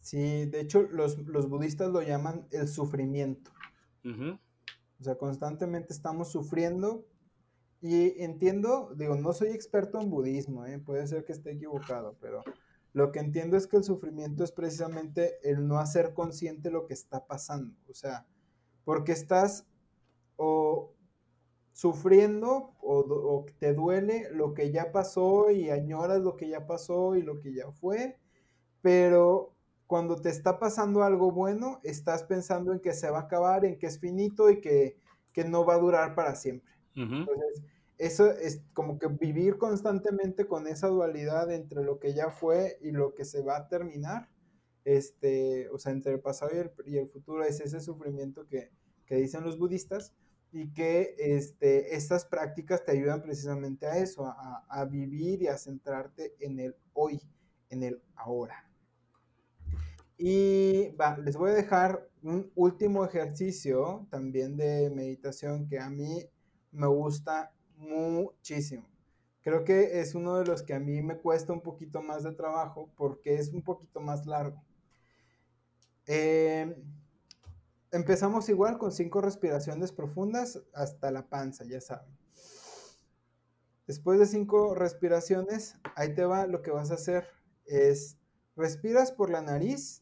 Sí, 0.00 0.46
de 0.46 0.60
hecho 0.60 0.82
los, 0.90 1.16
budistas 1.48 1.90
lo 1.90 2.02
llaman 2.02 2.46
el 2.50 2.68
sufrimiento. 2.68 3.52
O 5.02 5.04
sea, 5.04 5.16
constantemente 5.16 5.92
estamos 5.92 6.30
sufriendo 6.30 7.04
y 7.80 8.22
entiendo, 8.22 8.94
digo, 8.94 9.16
no 9.16 9.32
soy 9.32 9.48
experto 9.48 10.00
en 10.00 10.10
budismo, 10.10 10.64
¿eh? 10.64 10.78
puede 10.78 11.08
ser 11.08 11.24
que 11.24 11.32
esté 11.32 11.50
equivocado, 11.50 12.16
pero 12.20 12.44
lo 12.92 13.10
que 13.10 13.18
entiendo 13.18 13.56
es 13.56 13.66
que 13.66 13.78
el 13.78 13.82
sufrimiento 13.82 14.44
es 14.44 14.52
precisamente 14.52 15.40
el 15.42 15.66
no 15.66 15.80
hacer 15.80 16.14
consciente 16.14 16.70
lo 16.70 16.86
que 16.86 16.94
está 16.94 17.26
pasando. 17.26 17.74
O 17.90 17.94
sea, 17.94 18.28
porque 18.84 19.10
estás 19.10 19.66
o 20.36 20.94
sufriendo 21.72 22.76
o, 22.80 22.98
o, 23.00 23.46
te 23.58 23.74
duele 23.74 24.28
lo 24.30 24.54
que 24.54 24.70
ya 24.70 24.92
pasó 24.92 25.50
y 25.50 25.70
añoras 25.70 26.20
lo 26.20 26.36
que 26.36 26.48
ya 26.48 26.68
pasó 26.68 27.16
y 27.16 27.22
lo 27.22 27.40
que 27.40 27.52
ya 27.52 27.72
fue, 27.72 28.20
pero 28.82 29.52
cuando 29.92 30.16
te 30.16 30.30
está 30.30 30.58
pasando 30.58 31.02
algo 31.02 31.32
bueno, 31.32 31.78
estás 31.84 32.24
pensando 32.24 32.72
en 32.72 32.80
que 32.80 32.94
se 32.94 33.10
va 33.10 33.18
a 33.18 33.22
acabar, 33.24 33.66
en 33.66 33.78
que 33.78 33.88
es 33.88 34.00
finito 34.00 34.48
y 34.48 34.58
que, 34.58 34.96
no 35.50 35.66
va 35.66 35.74
a 35.74 35.80
durar 35.80 36.14
para 36.14 36.34
siempre. 36.34 36.72
Entonces, 36.94 37.62
eso 37.98 38.30
es 38.30 38.62
como 38.72 38.98
que 38.98 39.08
vivir 39.08 39.58
constantemente 39.58 40.46
con 40.46 40.66
esa 40.66 40.88
dualidad 40.88 41.52
entre 41.52 41.84
lo 41.84 41.98
que 41.98 42.14
ya 42.14 42.30
fue 42.30 42.78
y 42.80 42.90
lo 42.92 43.14
que 43.14 43.26
se 43.26 43.42
va 43.42 43.58
a 43.58 43.68
terminar, 43.68 44.30
este, 44.86 45.68
o 45.68 45.78
sea, 45.78 45.92
entre 45.92 46.12
el 46.14 46.20
pasado 46.20 46.52
y 46.54 46.60
el, 46.60 46.70
y 46.86 46.96
el 46.96 47.10
futuro, 47.10 47.44
es 47.44 47.60
ese 47.60 47.80
sufrimiento 47.80 48.46
que, 48.46 48.70
que 49.04 49.16
dicen 49.16 49.44
los 49.44 49.58
budistas, 49.58 50.14
y 50.52 50.72
que 50.72 51.16
este, 51.18 51.96
estas 51.96 52.24
prácticas 52.24 52.82
te 52.82 52.92
ayudan 52.92 53.20
precisamente 53.20 53.84
a 53.84 53.98
eso, 53.98 54.24
a, 54.24 54.64
a 54.70 54.86
vivir 54.86 55.42
y 55.42 55.48
a 55.48 55.58
centrarte 55.58 56.34
en 56.40 56.60
el 56.60 56.76
hoy, 56.94 57.20
en 57.68 57.82
el 57.82 58.00
ahora. 58.14 58.71
Y 60.16 60.90
va, 60.90 61.16
les 61.18 61.36
voy 61.36 61.50
a 61.50 61.54
dejar 61.54 62.08
un 62.22 62.50
último 62.54 63.04
ejercicio 63.04 64.06
también 64.10 64.56
de 64.56 64.90
meditación 64.90 65.66
que 65.68 65.78
a 65.78 65.90
mí 65.90 66.24
me 66.70 66.86
gusta 66.86 67.52
muchísimo. 67.76 68.88
Creo 69.42 69.64
que 69.64 70.00
es 70.00 70.14
uno 70.14 70.36
de 70.38 70.44
los 70.44 70.62
que 70.62 70.74
a 70.74 70.80
mí 70.80 71.02
me 71.02 71.18
cuesta 71.18 71.52
un 71.52 71.60
poquito 71.60 72.00
más 72.00 72.22
de 72.22 72.32
trabajo 72.32 72.90
porque 72.96 73.34
es 73.34 73.52
un 73.52 73.62
poquito 73.62 74.00
más 74.00 74.26
largo. 74.26 74.62
Eh, 76.06 76.76
Empezamos 77.92 78.48
igual 78.48 78.78
con 78.78 78.90
cinco 78.90 79.20
respiraciones 79.20 79.92
profundas 79.92 80.62
hasta 80.72 81.10
la 81.10 81.28
panza, 81.28 81.64
ya 81.64 81.78
saben. 81.78 82.16
Después 83.86 84.18
de 84.18 84.24
cinco 84.24 84.74
respiraciones, 84.74 85.76
ahí 85.94 86.14
te 86.14 86.24
va 86.24 86.46
lo 86.46 86.62
que 86.62 86.70
vas 86.70 86.90
a 86.90 86.94
hacer. 86.94 87.28
Es, 87.66 88.16
respiras 88.56 89.12
por 89.12 89.28
la 89.28 89.42
nariz, 89.42 90.01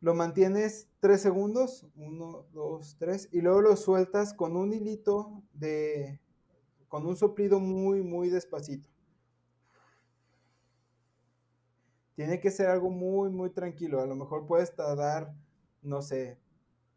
lo 0.00 0.14
mantienes 0.14 0.88
tres 1.00 1.20
segundos, 1.20 1.86
uno, 1.96 2.46
dos, 2.52 2.96
tres, 2.98 3.28
y 3.32 3.40
luego 3.40 3.60
lo 3.62 3.76
sueltas 3.76 4.34
con 4.34 4.56
un 4.56 4.72
hilito 4.72 5.42
de, 5.52 6.20
con 6.88 7.06
un 7.06 7.16
soplido 7.16 7.60
muy, 7.60 8.02
muy 8.02 8.28
despacito. 8.28 8.90
Tiene 12.14 12.40
que 12.40 12.50
ser 12.50 12.68
algo 12.68 12.90
muy, 12.90 13.30
muy 13.30 13.50
tranquilo. 13.50 14.00
A 14.00 14.06
lo 14.06 14.14
mejor 14.14 14.46
puedes 14.46 14.74
tardar 14.74 15.34
no 15.86 16.02
sé, 16.02 16.38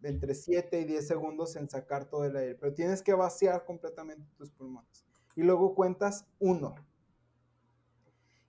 entre 0.02 0.34
7 0.34 0.82
y 0.82 0.86
10 0.86 1.08
segundos 1.08 1.56
en 1.56 1.70
sacar 1.70 2.06
todo 2.06 2.26
el 2.26 2.36
aire, 2.36 2.56
pero 2.56 2.74
tienes 2.74 3.02
que 3.02 3.14
vaciar 3.14 3.66
completamente 3.66 4.28
tus 4.38 4.50
pulmones. 4.52 5.06
Y 5.36 5.44
luego 5.44 5.76
cuentas 5.76 6.26
1. 6.40 6.76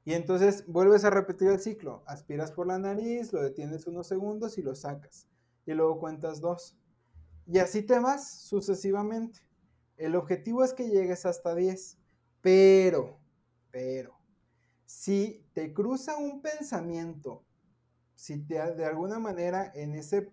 Y 0.04 0.14
entonces 0.14 0.64
vuelves 0.66 1.04
a 1.04 1.10
repetir 1.10 1.48
el 1.48 1.60
ciclo. 1.60 2.02
Aspiras 2.06 2.52
por 2.52 2.66
la 2.66 2.78
nariz, 2.78 3.32
lo 3.32 3.42
detienes 3.42 3.86
unos 3.86 4.06
segundos 4.06 4.58
y 4.58 4.62
lo 4.62 4.74
sacas. 4.74 5.26
Y 5.66 5.72
luego 5.74 5.98
cuentas 5.98 6.40
2. 6.40 6.76
Y 7.46 7.58
así 7.58 7.82
te 7.82 7.98
vas 7.98 8.40
sucesivamente. 8.40 9.40
El 9.96 10.16
objetivo 10.16 10.64
es 10.64 10.72
que 10.72 10.88
llegues 10.88 11.26
hasta 11.26 11.54
10. 11.54 11.98
Pero, 12.40 13.18
pero, 13.70 14.18
si 14.86 15.44
te 15.52 15.74
cruza 15.74 16.16
un 16.16 16.40
pensamiento 16.40 17.44
si 18.20 18.36
te, 18.36 18.54
de 18.74 18.84
alguna 18.84 19.18
manera 19.18 19.72
en 19.74 19.94
ese, 19.94 20.30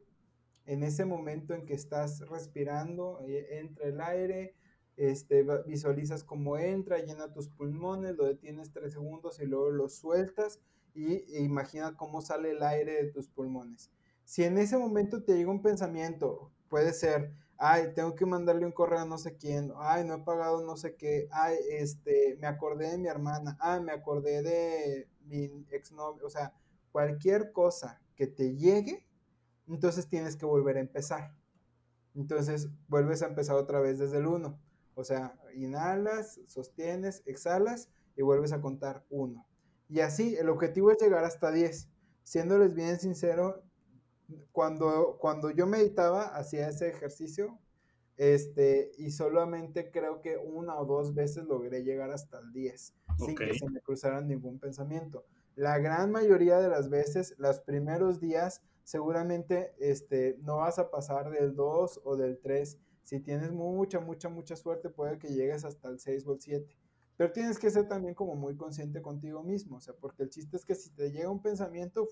en 0.66 0.84
ese 0.84 1.06
momento 1.06 1.54
en 1.54 1.66
que 1.66 1.74
estás 1.74 2.20
respirando, 2.28 3.22
eh, 3.26 3.60
entra 3.60 3.88
el 3.88 4.02
aire, 4.02 4.56
este, 4.98 5.46
visualizas 5.68 6.24
cómo 6.24 6.58
entra, 6.58 6.98
llena 6.98 7.32
tus 7.32 7.48
pulmones, 7.48 8.18
lo 8.18 8.26
detienes 8.26 8.72
tres 8.74 8.94
segundos 8.94 9.40
y 9.40 9.46
luego 9.46 9.70
lo 9.70 9.88
sueltas 9.90 10.60
y 10.96 11.24
e 11.36 11.44
imagina 11.44 11.96
cómo 11.96 12.22
sale 12.22 12.52
el 12.52 12.64
aire 12.64 13.04
de 13.04 13.12
tus 13.12 13.28
pulmones. 13.30 13.92
Si 14.26 14.44
en 14.44 14.58
ese 14.58 14.78
momento 14.78 15.24
te 15.24 15.36
llega 15.36 15.52
un 15.52 15.62
pensamiento, 15.62 16.52
puede 16.68 16.94
ser, 16.94 17.32
ay, 17.58 17.94
tengo 17.94 18.16
que 18.16 18.26
mandarle 18.26 18.66
un 18.66 18.72
correo 18.72 19.00
a 19.00 19.06
no 19.06 19.20
sé 19.20 19.38
quién, 19.38 19.72
ay, 19.78 20.04
no 20.04 20.16
he 20.16 20.24
pagado 20.24 20.66
no 20.66 20.76
sé 20.76 20.96
qué, 20.96 21.30
ay, 21.32 21.56
este, 21.70 22.36
me 22.42 22.48
acordé 22.48 22.92
de 22.92 22.98
mi 22.98 23.08
hermana, 23.08 23.56
ay, 23.62 23.82
me 23.82 23.92
acordé 23.92 24.42
de 24.42 25.08
mi 25.22 25.66
exnovio, 25.70 26.26
o 26.26 26.30
sea, 26.30 26.54
cualquier 26.92 27.52
cosa 27.52 28.02
que 28.16 28.26
te 28.26 28.56
llegue, 28.56 29.08
entonces 29.68 30.08
tienes 30.08 30.36
que 30.36 30.46
volver 30.48 30.78
a 30.78 30.82
empezar. 30.82 31.36
Entonces 32.16 32.70
vuelves 32.88 33.22
a 33.22 33.28
empezar 33.28 33.56
otra 33.56 33.80
vez 33.80 34.00
desde 34.00 34.18
el 34.18 34.26
1. 34.26 34.60
O 34.98 35.04
sea, 35.04 35.40
inhalas, 35.56 36.40
sostienes, 36.48 37.22
exhalas 37.26 37.90
y 38.16 38.24
vuelves 38.24 38.52
a 38.52 38.62
contar 38.62 39.06
1. 39.10 39.46
Y 39.90 40.00
así, 40.02 40.36
el 40.36 40.50
objetivo 40.50 40.92
es 40.92 40.98
llegar 41.00 41.24
hasta 41.24 41.52
10. 41.52 41.88
Siéndoles 42.24 42.74
bien 42.74 43.00
sincero, 43.00 43.64
cuando, 44.52 45.18
cuando 45.22 45.52
yo 45.52 45.68
meditaba, 45.68 46.36
hacía 46.36 46.68
ese 46.68 46.90
ejercicio, 46.90 47.58
este, 48.18 48.92
y 48.98 49.12
solamente 49.12 49.92
creo 49.92 50.22
que 50.22 50.38
una 50.38 50.78
o 50.80 50.86
dos 50.86 51.14
veces 51.14 51.46
logré 51.46 51.84
llegar 51.84 52.12
hasta 52.12 52.40
el 52.40 52.52
10, 52.52 52.94
sin 53.20 53.36
que 53.36 53.54
se 53.54 53.70
me 53.70 53.80
cruzara 53.80 54.20
ningún 54.22 54.60
pensamiento 54.60 55.24
la 55.58 55.80
gran 55.80 56.12
mayoría 56.12 56.60
de 56.60 56.70
las 56.70 56.90
veces, 56.90 57.34
los 57.40 57.60
primeros 57.60 58.20
días, 58.20 58.62
seguramente 58.84 59.74
este, 59.80 60.38
no 60.44 60.58
vas 60.58 60.78
a 60.78 60.92
pasar 60.92 61.32
del 61.32 61.56
2 61.56 62.02
o 62.04 62.16
del 62.16 62.40
3. 62.40 62.78
Si 63.08 63.22
tienes 63.22 63.54
mucha, 63.54 64.02
mucha, 64.02 64.28
mucha 64.28 64.58
suerte, 64.58 64.90
puede 64.90 65.18
que 65.18 65.30
llegues 65.30 65.64
hasta 65.64 65.88
el 65.88 65.98
6 65.98 66.28
o 66.28 66.34
el 66.34 66.42
7. 66.42 66.76
Pero 67.16 67.32
tienes 67.32 67.58
que 67.58 67.72
ser 67.72 67.88
también 67.88 68.14
como 68.14 68.36
muy 68.36 68.58
consciente 68.58 69.02
contigo 69.02 69.44
mismo, 69.44 69.78
o 69.78 69.80
sea, 69.80 69.94
porque 69.94 70.24
el 70.24 70.30
chiste 70.30 70.58
es 70.58 70.66
que 70.66 70.76
si 70.76 70.90
te 70.90 71.10
llega 71.10 71.30
un 71.30 71.42
pensamiento, 71.42 72.10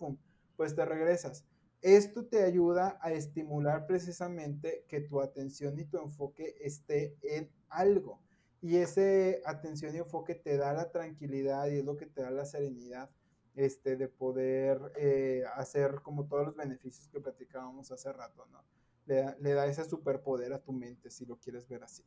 pues 0.55 0.73
te 0.73 0.85
regresas. 0.85 1.43
Esto 1.81 2.25
te 2.27 2.43
ayuda 2.43 2.97
a 3.01 3.11
estimular 3.11 3.87
precisamente 3.87 4.85
que 4.87 5.01
tu 5.01 5.19
atención 5.19 5.77
y 5.77 5.83
tu 5.83 5.97
enfoque 5.97 6.55
esté 6.61 7.17
en 7.23 7.51
algo. 7.67 8.21
Y 8.61 8.77
ese 8.77 9.41
atención 9.45 9.93
y 9.95 9.97
enfoque 9.97 10.33
te 10.33 10.55
da 10.55 10.71
la 10.71 10.91
tranquilidad 10.91 11.67
y 11.67 11.79
es 11.79 11.83
lo 11.83 11.97
que 11.97 12.05
te 12.05 12.21
da 12.21 12.31
la 12.31 12.45
serenidad 12.45 13.09
este, 13.57 13.97
de 13.97 14.07
poder 14.07 14.93
eh, 14.95 15.43
hacer 15.55 15.95
como 16.03 16.25
todos 16.25 16.45
los 16.45 16.55
beneficios 16.55 17.09
que 17.09 17.19
platicábamos 17.19 17.91
hace 17.91 18.13
rato, 18.13 18.45
¿no? 18.49 18.63
Le, 19.05 19.53
da 19.53 19.67
ese 19.67 19.85
superpoder 19.85 20.53
a 20.53 20.63
tu 20.63 20.73
mente, 20.73 21.11
si 21.11 21.25
lo 21.25 21.37
quieres 21.37 21.67
ver 21.67 21.83
así. 21.83 22.03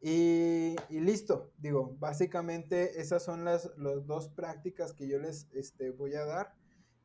y, 0.00 0.76
listo, 0.90 1.52
digo, 1.58 1.96
básicamente 1.98 3.00
esas 3.00 3.24
son 3.24 3.44
las, 3.44 3.70
dos 3.76 4.28
prácticas 4.28 4.92
que 4.92 5.08
yo 5.08 5.18
les 5.18 5.48
este, 5.52 5.90
voy 5.90 6.14
a 6.14 6.24
dar. 6.24 6.54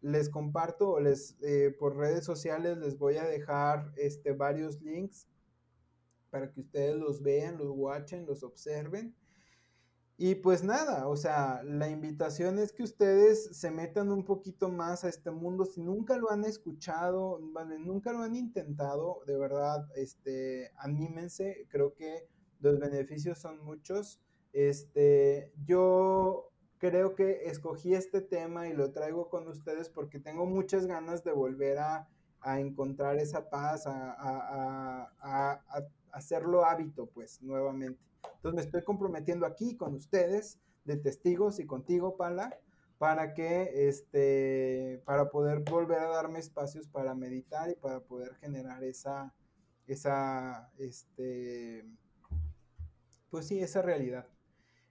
Les 0.01 0.29
comparto 0.29 0.89
o 0.89 0.99
les, 0.99 1.37
eh, 1.41 1.75
por 1.77 1.95
redes 1.95 2.25
sociales 2.25 2.77
les 2.77 2.97
voy 2.97 3.17
a 3.17 3.23
dejar 3.23 3.91
este, 3.97 4.33
varios 4.33 4.81
links 4.81 5.27
para 6.31 6.51
que 6.51 6.61
ustedes 6.61 6.95
los 6.95 7.21
vean, 7.21 7.57
los 7.57 7.69
watchen, 7.69 8.25
los 8.25 8.41
observen 8.41 9.15
y 10.23 10.35
pues 10.35 10.63
nada, 10.63 11.07
o 11.07 11.15
sea, 11.15 11.63
la 11.63 11.89
invitación 11.89 12.59
es 12.59 12.71
que 12.73 12.83
ustedes 12.83 13.57
se 13.57 13.71
metan 13.71 14.11
un 14.11 14.23
poquito 14.23 14.69
más 14.69 15.03
a 15.03 15.09
este 15.09 15.31
mundo. 15.31 15.65
Si 15.65 15.81
nunca 15.81 16.15
lo 16.15 16.29
han 16.29 16.45
escuchado, 16.45 17.39
nunca 17.39 18.13
lo 18.13 18.21
han 18.21 18.35
intentado, 18.35 19.23
de 19.25 19.35
verdad, 19.35 19.83
este, 19.95 20.73
anímense. 20.77 21.65
Creo 21.69 21.95
que 21.95 22.27
los 22.59 22.77
beneficios 22.77 23.39
son 23.39 23.65
muchos. 23.65 24.21
Este, 24.53 25.51
yo 25.65 26.51
creo 26.77 27.15
que 27.15 27.45
escogí 27.45 27.95
este 27.95 28.21
tema 28.21 28.67
y 28.67 28.73
lo 28.73 28.91
traigo 28.91 29.27
con 29.27 29.47
ustedes 29.47 29.89
porque 29.89 30.19
tengo 30.19 30.45
muchas 30.45 30.85
ganas 30.85 31.23
de 31.23 31.31
volver 31.31 31.79
a, 31.79 32.07
encontrar 32.59 33.17
esa 33.17 33.49
paz, 33.49 33.87
a, 33.87 35.09
a 35.19 35.63
hacerlo 36.11 36.63
hábito, 36.63 37.07
pues, 37.07 37.41
nuevamente. 37.41 38.10
Entonces 38.23 38.55
me 38.55 38.61
estoy 38.61 38.83
comprometiendo 38.83 39.45
aquí 39.45 39.75
con 39.75 39.93
ustedes, 39.95 40.59
de 40.83 40.97
testigos 40.97 41.59
y 41.59 41.65
contigo, 41.65 42.17
Pala, 42.17 42.57
para 42.97 43.33
que, 43.33 43.87
este, 43.87 45.01
para 45.05 45.29
poder 45.29 45.63
volver 45.69 45.99
a 45.99 46.09
darme 46.09 46.39
espacios 46.39 46.87
para 46.87 47.15
meditar 47.15 47.69
y 47.69 47.75
para 47.75 47.99
poder 47.99 48.35
generar 48.35 48.83
esa, 48.83 49.33
esa, 49.87 50.71
este, 50.77 51.85
pues 53.29 53.47
sí, 53.47 53.59
esa 53.59 53.81
realidad. 53.81 54.27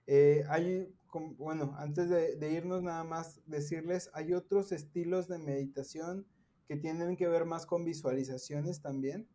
Eh, 0.07 0.43
hay, 0.49 0.93
bueno, 1.37 1.73
antes 1.77 2.09
de, 2.09 2.35
de, 2.35 2.51
irnos 2.51 2.83
nada 2.83 3.03
más 3.03 3.41
decirles, 3.45 4.09
hay 4.13 4.33
otros 4.33 4.71
estilos 4.71 5.27
de 5.27 5.37
meditación 5.37 6.27
que 6.67 6.75
tienen 6.75 7.15
que 7.15 7.27
ver 7.27 7.45
más 7.45 7.65
con 7.65 7.85
visualizaciones 7.85 8.81
también, 8.81 9.27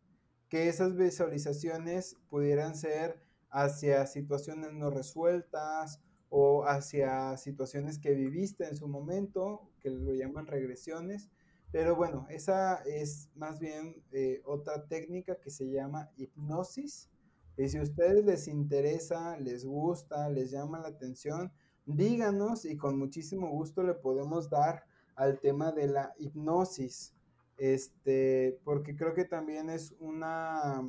que 0.49 0.69
esas 0.69 0.95
visualizaciones 0.95 2.15
pudieran 2.29 2.75
ser 2.75 3.26
hacia 3.57 4.05
situaciones 4.05 4.71
no 4.73 4.91
resueltas 4.91 5.99
o 6.29 6.63
hacia 6.65 7.35
situaciones 7.37 7.97
que 7.97 8.13
viviste 8.13 8.67
en 8.67 8.75
su 8.75 8.87
momento, 8.87 9.71
que 9.79 9.89
lo 9.89 10.13
llaman 10.13 10.45
regresiones. 10.45 11.31
Pero 11.71 11.95
bueno, 11.95 12.27
esa 12.29 12.75
es 12.85 13.31
más 13.35 13.59
bien 13.59 14.03
eh, 14.11 14.41
otra 14.45 14.87
técnica 14.87 15.39
que 15.41 15.49
se 15.49 15.71
llama 15.71 16.11
hipnosis. 16.17 17.09
Y 17.57 17.67
si 17.67 17.79
a 17.79 17.81
ustedes 17.81 18.23
les 18.23 18.47
interesa, 18.47 19.37
les 19.37 19.65
gusta, 19.65 20.29
les 20.29 20.51
llama 20.51 20.79
la 20.79 20.89
atención, 20.89 21.51
díganos 21.85 22.63
y 22.63 22.77
con 22.77 22.99
muchísimo 22.99 23.49
gusto 23.49 23.81
le 23.81 23.95
podemos 23.95 24.51
dar 24.51 24.85
al 25.15 25.39
tema 25.39 25.71
de 25.71 25.87
la 25.87 26.13
hipnosis. 26.19 27.15
Este, 27.57 28.59
porque 28.63 28.95
creo 28.95 29.15
que 29.15 29.25
también 29.25 29.71
es 29.71 29.95
una 29.99 30.87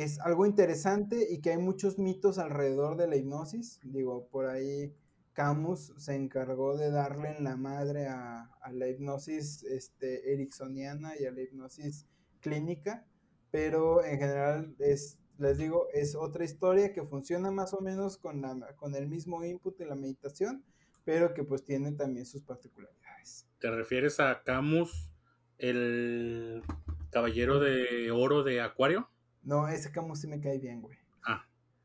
es 0.00 0.20
algo 0.20 0.46
interesante 0.46 1.26
y 1.30 1.40
que 1.40 1.50
hay 1.50 1.58
muchos 1.58 1.98
mitos 1.98 2.38
alrededor 2.38 2.96
de 2.96 3.08
la 3.08 3.16
hipnosis. 3.16 3.80
Digo, 3.82 4.28
por 4.28 4.46
ahí 4.46 4.94
Camus 5.32 5.92
se 5.96 6.14
encargó 6.14 6.76
de 6.76 6.90
darle 6.90 7.36
en 7.36 7.44
la 7.44 7.56
madre 7.56 8.08
a, 8.08 8.50
a 8.60 8.72
la 8.72 8.88
hipnosis 8.88 9.62
este, 9.62 10.32
ericksoniana 10.32 11.12
y 11.18 11.26
a 11.26 11.32
la 11.32 11.42
hipnosis 11.42 12.06
clínica, 12.40 13.06
pero 13.50 14.04
en 14.04 14.18
general 14.18 14.74
es, 14.78 15.18
les 15.38 15.58
digo, 15.58 15.86
es 15.92 16.14
otra 16.14 16.44
historia 16.44 16.92
que 16.92 17.04
funciona 17.04 17.50
más 17.50 17.72
o 17.72 17.80
menos 17.80 18.18
con, 18.18 18.42
la, 18.42 18.74
con 18.76 18.94
el 18.94 19.06
mismo 19.06 19.44
input 19.44 19.78
de 19.78 19.86
la 19.86 19.94
meditación, 19.94 20.64
pero 21.04 21.32
que 21.34 21.44
pues 21.44 21.64
tiene 21.64 21.92
también 21.92 22.26
sus 22.26 22.42
particularidades. 22.42 23.46
¿Te 23.58 23.70
refieres 23.70 24.20
a 24.20 24.42
Camus, 24.42 25.10
el 25.58 26.62
caballero 27.10 27.60
de 27.60 28.10
oro 28.10 28.42
de 28.42 28.60
Acuario? 28.60 29.08
No, 29.48 29.66
ese 29.66 29.90
Camus 29.90 30.20
sí 30.20 30.26
me 30.28 30.40
cae 30.40 30.58
bien, 30.58 30.82
güey. 30.82 30.98
Ah, 31.24 31.42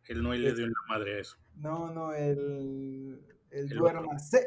él 0.10 0.22
no 0.22 0.34
le 0.34 0.54
dio 0.54 0.66
en 0.66 0.72
la 0.74 0.82
madre 0.90 1.16
a 1.16 1.20
eso. 1.22 1.38
No, 1.56 1.90
no, 1.94 2.12
el, 2.14 3.26
el, 3.52 3.72
El 3.72 3.78
duérmase, 3.78 4.46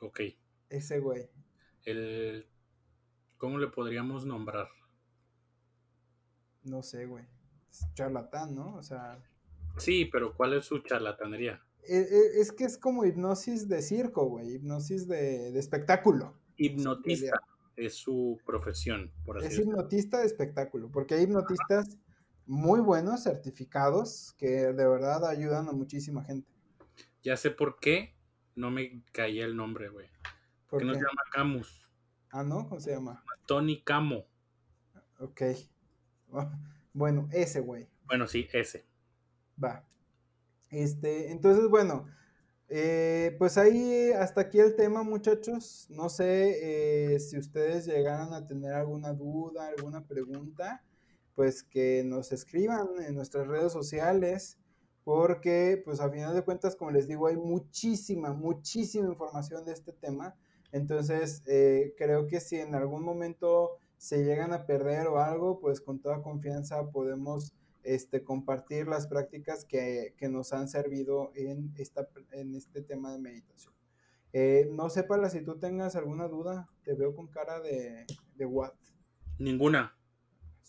Ok. 0.00 0.20
ese 0.70 1.00
güey. 1.00 1.28
El, 1.84 2.46
¿Cómo 3.38 3.58
le 3.58 3.66
podríamos 3.66 4.24
nombrar? 4.24 4.68
No 6.62 6.82
sé, 6.84 7.06
güey. 7.06 7.24
Es 7.70 7.92
charlatán, 7.94 8.54
¿no? 8.54 8.76
O 8.76 8.82
sea, 8.84 9.18
Sí, 9.78 10.04
pero 10.04 10.32
¿cuál 10.36 10.52
es 10.54 10.66
su 10.66 10.78
charlatanería? 10.78 11.60
e- 11.88 11.96
e- 11.98 12.40
es 12.40 12.52
que 12.52 12.62
es 12.64 12.78
como 12.78 13.04
hipnosis 13.04 13.68
de 13.68 13.82
circo, 13.82 14.26
güey. 14.26 14.54
Hipnosis 14.54 15.08
de, 15.08 15.50
de 15.50 15.58
espectáculo. 15.58 16.38
Hipnotista 16.56 17.40
es 17.74 17.94
su 17.94 18.38
profesión, 18.46 19.10
por 19.24 19.38
así 19.38 19.46
Es 19.46 19.52
decirlo. 19.54 19.72
hipnotista 19.72 20.20
de 20.20 20.26
espectáculo, 20.26 20.88
porque 20.92 21.14
hay 21.14 21.22
hipnotistas 21.24 21.98
muy 22.52 22.80
buenos, 22.80 23.22
certificados, 23.22 24.34
que 24.36 24.46
de 24.46 24.86
verdad 24.86 25.24
ayudan 25.24 25.68
a 25.70 25.72
muchísima 25.72 26.22
gente. 26.22 26.52
Ya 27.22 27.34
sé 27.38 27.50
por 27.50 27.80
qué 27.80 28.14
no 28.54 28.70
me 28.70 29.02
caía 29.12 29.46
el 29.46 29.56
nombre, 29.56 29.88
güey. 29.88 30.10
¿Por 30.68 30.80
Que 30.80 30.84
no 30.84 30.92
qué? 30.92 30.98
se 30.98 31.04
llama 31.06 31.22
Camus. 31.32 31.88
Ah, 32.30 32.42
¿no? 32.42 32.68
¿Cómo 32.68 32.78
se 32.78 32.90
llama? 32.90 33.24
Tony 33.46 33.82
Camo. 33.82 34.26
Ok. 35.18 35.40
Bueno, 36.92 37.26
ese 37.32 37.60
güey. 37.60 37.88
Bueno, 38.04 38.26
sí, 38.26 38.46
ese. 38.52 38.84
Va. 39.62 39.86
Este, 40.68 41.30
entonces, 41.32 41.70
bueno, 41.70 42.06
eh, 42.68 43.34
pues 43.38 43.56
ahí 43.56 44.10
hasta 44.12 44.42
aquí 44.42 44.58
el 44.58 44.76
tema, 44.76 45.02
muchachos. 45.02 45.86
No 45.88 46.10
sé 46.10 47.14
eh, 47.14 47.18
si 47.18 47.38
ustedes 47.38 47.86
llegaran 47.86 48.34
a 48.34 48.46
tener 48.46 48.74
alguna 48.74 49.14
duda, 49.14 49.68
alguna 49.68 50.06
pregunta, 50.06 50.84
pues 51.34 51.62
que 51.62 52.02
nos 52.04 52.32
escriban 52.32 52.88
en 53.06 53.14
nuestras 53.14 53.46
redes 53.46 53.72
sociales, 53.72 54.58
porque 55.04 55.80
pues 55.84 56.00
a 56.00 56.10
final 56.10 56.34
de 56.34 56.42
cuentas, 56.42 56.76
como 56.76 56.90
les 56.90 57.08
digo, 57.08 57.26
hay 57.26 57.36
muchísima, 57.36 58.32
muchísima 58.32 59.08
información 59.08 59.64
de 59.64 59.72
este 59.72 59.92
tema. 59.92 60.36
Entonces, 60.70 61.42
eh, 61.46 61.94
creo 61.96 62.26
que 62.26 62.40
si 62.40 62.56
en 62.56 62.74
algún 62.74 63.04
momento 63.04 63.72
se 63.96 64.24
llegan 64.24 64.52
a 64.52 64.66
perder 64.66 65.06
o 65.08 65.18
algo, 65.18 65.60
pues 65.60 65.80
con 65.80 66.00
toda 66.00 66.22
confianza 66.22 66.90
podemos 66.90 67.54
este, 67.82 68.22
compartir 68.22 68.86
las 68.86 69.06
prácticas 69.06 69.64
que, 69.64 70.14
que 70.16 70.28
nos 70.28 70.52
han 70.52 70.68
servido 70.68 71.32
en, 71.34 71.72
esta, 71.76 72.08
en 72.30 72.54
este 72.54 72.82
tema 72.82 73.12
de 73.12 73.18
meditación. 73.18 73.74
Eh, 74.32 74.68
no 74.72 74.88
sé, 74.88 75.04
Pala, 75.04 75.28
si 75.28 75.42
tú 75.42 75.58
tengas 75.58 75.94
alguna 75.94 76.26
duda, 76.26 76.68
te 76.84 76.94
veo 76.94 77.14
con 77.14 77.28
cara 77.28 77.60
de, 77.60 78.06
de 78.36 78.46
what. 78.46 78.72
Ninguna. 79.38 79.94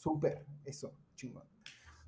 Súper, 0.03 0.45
eso, 0.65 0.93
chingón. 1.15 1.47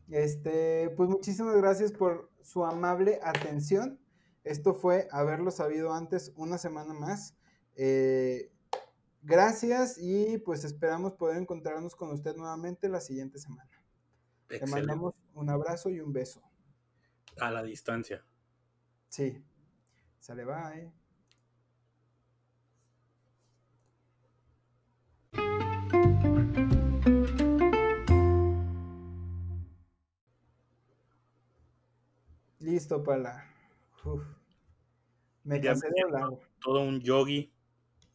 Este, 0.10 0.90
pues 0.98 1.08
muchísimas 1.08 1.56
gracias 1.56 1.94
por 1.94 2.30
su 2.42 2.66
amable 2.66 3.22
atención. 3.24 4.02
Esto 4.44 4.74
fue 4.74 5.08
haberlo 5.12 5.50
sabido 5.50 5.94
antes 5.94 6.34
una 6.36 6.58
semana 6.58 6.94
más. 6.94 7.38
Eh, 7.78 8.52
gracias 9.22 9.98
y 9.98 10.40
pues 10.40 10.66
esperamos 10.66 11.14
poder 11.14 11.38
encontrarnos 11.38 11.96
con 11.96 12.12
usted 12.12 12.36
nuevamente 12.36 12.90
la 12.90 13.00
siguiente 13.00 13.40
semana. 13.40 13.72
Te 14.48 14.58
Excelente. 14.58 14.88
mandamos 14.88 15.16
un 15.34 15.50
abrazo 15.50 15.90
y 15.90 16.02
un 16.02 16.12
beso. 16.12 16.42
A 17.40 17.50
la 17.50 17.64
distancia. 17.64 18.26
Sí. 19.08 19.42
Sale, 20.20 20.44
bye. 20.44 21.05
Listo, 32.66 33.04
Pala. 33.04 33.46
Uf. 34.04 34.24
Me 35.44 35.62
Ya 35.62 35.62
me 35.62 35.68
cansé 35.68 35.88
de 35.88 35.94
siento 35.94 36.18
hablar. 36.18 36.40
Todo 36.64 36.82
un 36.82 37.00
yogi 37.00 37.54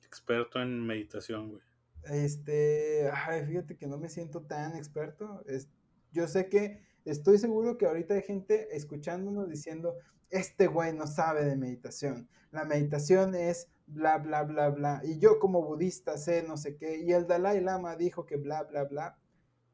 experto 0.05 0.61
en 0.61 0.85
meditación, 0.85 1.51
güey. 1.51 1.63
Este, 2.07 3.09
ay, 3.13 3.47
fíjate 3.47 3.77
que 3.77 3.87
no 3.87 3.97
me 3.97 4.09
siento 4.09 4.43
tan 4.43 4.77
experto. 4.77 5.45
Es, 5.47 5.69
yo 6.11 6.27
sé 6.27 6.49
que 6.49 6.83
estoy 7.05 7.39
seguro 7.39 7.79
que 7.79 7.87
ahorita 7.87 8.15
hay 8.15 8.23
gente 8.23 8.77
escuchándonos 8.77 9.49
diciendo, 9.49 9.95
este 10.31 10.67
güey 10.67 10.93
no 10.95 11.07
sabe 11.07 11.45
de 11.45 11.55
meditación. 11.55 12.29
La 12.51 12.65
meditación 12.65 13.37
es 13.37 13.69
bla, 13.87 14.19
bla, 14.19 14.43
bla, 14.43 14.71
bla. 14.71 15.01
Y 15.05 15.21
yo 15.21 15.39
como 15.39 15.63
budista 15.63 16.19
sé 16.19 16.43
no 16.43 16.57
sé 16.57 16.77
qué. 16.77 16.99
Y 16.99 17.13
el 17.13 17.29
Dalai 17.29 17.61
Lama 17.61 17.95
dijo 17.95 18.27
que 18.27 18.37
bla, 18.37 18.65
bla, 18.65 18.83
bla. 18.83 19.17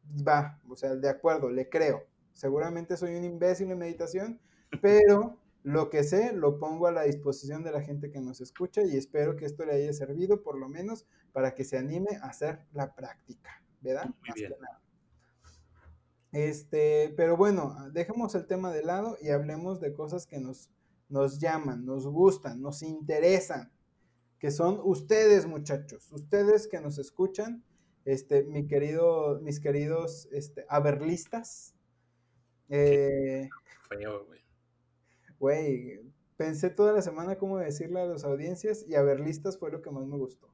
Va, 0.04 0.60
o 0.68 0.76
sea, 0.76 0.96
de 0.96 1.08
acuerdo, 1.08 1.48
le 1.48 1.66
creo. 1.70 2.04
Seguramente 2.34 2.98
soy 2.98 3.14
un 3.14 3.24
imbécil 3.24 3.70
en 3.70 3.78
meditación, 3.78 4.40
pero 4.80 5.38
lo 5.62 5.90
que 5.90 6.04
sé 6.04 6.32
lo 6.32 6.58
pongo 6.60 6.86
a 6.86 6.92
la 6.92 7.02
disposición 7.02 7.64
de 7.64 7.72
la 7.72 7.82
gente 7.82 8.10
que 8.10 8.20
nos 8.20 8.40
escucha 8.40 8.82
y 8.84 8.96
espero 8.96 9.34
que 9.34 9.46
esto 9.46 9.64
le 9.64 9.72
haya 9.72 9.92
servido 9.92 10.42
por 10.42 10.56
lo 10.58 10.68
menos 10.68 11.06
para 11.32 11.54
que 11.54 11.64
se 11.64 11.76
anime 11.76 12.18
a 12.22 12.28
hacer 12.28 12.64
la 12.72 12.94
práctica, 12.94 13.62
¿verdad? 13.80 14.04
Muy 14.04 14.28
Más 14.28 14.34
bien. 14.36 14.52
que 14.52 14.58
nada. 14.60 14.80
Este, 16.32 17.14
pero 17.16 17.36
bueno, 17.36 17.74
dejemos 17.92 18.34
el 18.34 18.46
tema 18.46 18.72
de 18.72 18.82
lado 18.82 19.16
y 19.20 19.30
hablemos 19.30 19.80
de 19.80 19.92
cosas 19.92 20.26
que 20.26 20.38
nos, 20.38 20.70
nos 21.08 21.40
llaman, 21.40 21.84
nos 21.84 22.06
gustan, 22.06 22.60
nos 22.60 22.82
interesan, 22.82 23.72
que 24.38 24.50
son 24.50 24.80
ustedes, 24.84 25.46
muchachos, 25.46 26.12
ustedes 26.12 26.68
que 26.68 26.80
nos 26.80 26.98
escuchan, 26.98 27.64
este, 28.04 28.44
mi 28.44 28.68
querido, 28.68 29.40
mis 29.40 29.58
queridos, 29.58 30.28
este, 30.30 30.64
averlistas. 30.68 31.74
Eh, 32.68 33.48
Feo, 33.88 34.26
güey. 34.26 34.45
Güey, 35.38 36.00
pensé 36.36 36.70
toda 36.70 36.92
la 36.92 37.02
semana 37.02 37.36
cómo 37.36 37.58
decirle 37.58 38.00
a 38.00 38.06
las 38.06 38.24
audiencias 38.24 38.84
y 38.86 38.94
a 38.94 39.02
ver 39.02 39.20
listas 39.20 39.58
fue 39.58 39.70
lo 39.70 39.82
que 39.82 39.90
más 39.90 40.06
me 40.06 40.16
gustó. 40.16 40.48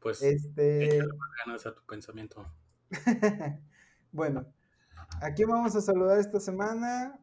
Pues 0.00 0.22
Este, 0.22 0.98
más 0.98 1.30
ganas 1.44 1.66
a 1.66 1.74
tu 1.74 1.82
pensamiento. 1.84 2.46
bueno, 4.12 4.46
aquí 5.20 5.44
vamos 5.44 5.76
a 5.76 5.80
saludar 5.80 6.18
esta 6.18 6.40
semana 6.40 7.20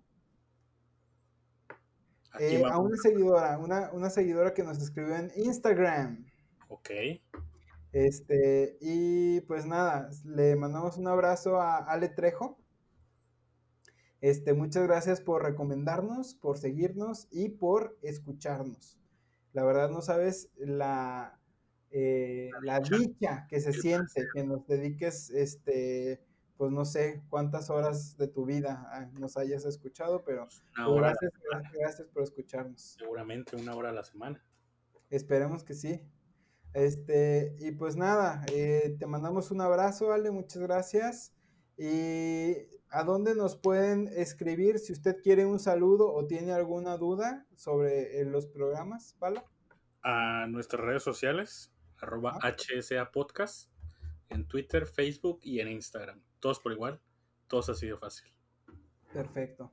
eh, 2.40 2.64
a 2.64 2.78
una 2.78 2.98
seguidora, 2.98 3.58
una, 3.58 3.92
una 3.92 4.10
seguidora 4.10 4.54
que 4.54 4.64
nos 4.64 4.78
escribió 4.80 5.16
en 5.16 5.32
Instagram. 5.36 6.26
Ok. 6.70 6.90
Este, 7.94 8.78
y 8.80 9.42
pues 9.42 9.66
nada, 9.66 10.10
le 10.26 10.56
mandamos 10.56 10.98
un 10.98 11.08
abrazo 11.08 11.60
a 11.60 11.78
Ale 11.78 12.10
Trejo. 12.10 12.60
Este, 14.22 14.54
muchas 14.54 14.84
gracias 14.88 15.22
por 15.22 15.44
recomendarnos, 15.44 16.34
por 16.36 16.58
seguirnos 16.58 17.28
y 17.32 17.50
por 17.50 17.98
escucharnos. 18.02 18.98
La 19.54 19.64
verdad 19.64 19.90
no 19.90 20.02
sabes 20.02 20.50
la, 20.58 21.40
eh, 21.92 22.50
la 22.64 22.80
dicha 22.80 23.46
que 23.48 23.60
se 23.60 23.74
siente 23.74 24.28
que 24.34 24.44
nos 24.44 24.66
dediques, 24.68 25.30
este, 25.30 26.22
pues 26.58 26.72
no 26.72 26.84
sé 26.86 27.24
cuántas 27.30 27.70
horas 27.70 28.18
de 28.18 28.28
tu 28.28 28.46
vida 28.46 28.88
ah, 28.92 29.10
nos 29.20 29.38
hayas 29.38 29.66
escuchado, 29.66 30.24
pero 30.24 30.48
pues, 30.48 30.64
gracias, 30.96 31.32
gracias, 31.52 31.74
gracias 31.74 32.08
por 32.10 32.24
escucharnos. 32.24 32.82
seguramente 33.00 33.56
una 33.56 33.76
hora 33.76 33.90
a 33.90 33.94
la 33.94 34.04
semana. 34.04 34.44
Esperemos 35.10 35.64
que 35.64 35.76
sí. 35.76 36.02
Este, 36.74 37.56
y 37.60 37.72
pues 37.72 37.96
nada, 37.96 38.44
eh, 38.52 38.96
te 39.00 39.06
mandamos 39.06 39.52
un 39.52 39.62
abrazo, 39.62 40.12
Ale, 40.12 40.32
muchas 40.32 40.62
gracias. 40.62 41.34
¿Y 41.78 42.77
a 42.90 43.04
dónde 43.04 43.36
nos 43.36 43.56
pueden 43.56 44.08
escribir 44.16 44.80
si 44.80 44.94
usted 44.94 45.22
quiere 45.22 45.46
un 45.46 45.60
saludo 45.60 46.14
o 46.14 46.26
tiene 46.26 46.54
alguna 46.54 46.98
duda 46.98 47.46
sobre 47.56 48.22
eh, 48.22 48.26
los 48.26 48.48
programas, 48.48 49.16
¿vale? 49.20 49.44
A 50.04 50.48
nuestras 50.48 50.84
redes 50.84 51.04
sociales, 51.04 51.74
arroba 52.00 52.38
Ah. 52.42 52.56
HSA 52.56 53.12
Podcast, 53.12 53.70
en 54.30 54.48
Twitter, 54.48 54.86
Facebook 54.86 55.40
y 55.44 55.60
en 55.60 55.68
Instagram. 55.70 56.22
Todos 56.40 56.60
por 56.60 56.72
igual, 56.72 57.02
todos 57.48 57.70
así 57.70 57.88
de 57.88 57.98
fácil. 57.98 58.32
Perfecto. 59.14 59.72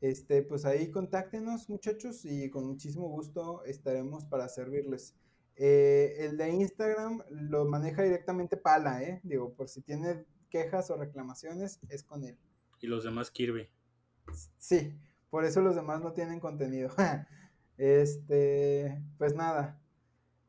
Este, 0.00 0.42
pues 0.42 0.64
ahí 0.64 0.90
contáctenos, 0.90 1.68
muchachos, 1.68 2.24
y 2.24 2.50
con 2.50 2.66
muchísimo 2.66 3.08
gusto 3.08 3.64
estaremos 3.64 4.24
para 4.24 4.48
servirles. 4.48 5.16
Eh, 5.56 6.14
el 6.20 6.36
de 6.36 6.50
Instagram 6.50 7.22
lo 7.30 7.64
maneja 7.64 8.02
directamente 8.02 8.56
Pala, 8.56 9.02
¿eh? 9.02 9.20
Digo, 9.24 9.52
por 9.54 9.68
si 9.68 9.82
tiene 9.82 10.24
quejas 10.50 10.90
o 10.90 10.96
reclamaciones, 10.96 11.80
es 11.88 12.02
con 12.02 12.24
él. 12.24 12.38
Y 12.80 12.86
los 12.86 13.04
demás 13.04 13.30
Kirby. 13.30 13.68
Sí, 14.58 14.96
por 15.30 15.44
eso 15.44 15.60
los 15.60 15.74
demás 15.74 16.00
no 16.00 16.12
tienen 16.12 16.40
contenido. 16.40 16.90
Este, 17.80 19.00
pues 19.18 19.36
nada, 19.36 19.80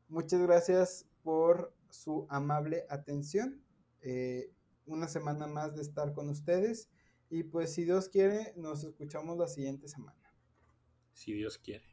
muchas 0.08 0.40
gracias 0.42 1.06
por 1.22 1.72
su 1.88 2.26
amable 2.28 2.86
atención. 2.90 3.62
Eh, 4.02 4.52
una 4.86 5.06
semana 5.06 5.46
más 5.46 5.76
de 5.76 5.82
estar 5.82 6.12
con 6.12 6.28
ustedes. 6.28 6.90
Y 7.30 7.44
pues 7.44 7.72
si 7.72 7.84
Dios 7.84 8.08
quiere, 8.08 8.52
nos 8.56 8.82
escuchamos 8.82 9.38
la 9.38 9.46
siguiente 9.46 9.86
semana. 9.86 10.34
Si 11.12 11.32
Dios 11.32 11.58
quiere. 11.58 11.86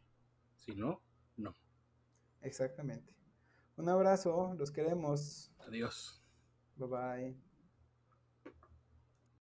Si 0.56 0.74
no, 0.74 1.04
no. 1.36 1.54
Exactamente. 2.42 3.16
Un 3.76 3.90
abrazo, 3.90 4.56
los 4.58 4.72
queremos. 4.72 5.52
Adiós. 5.60 6.24
Bye 6.78 6.88
bye. 6.88 7.47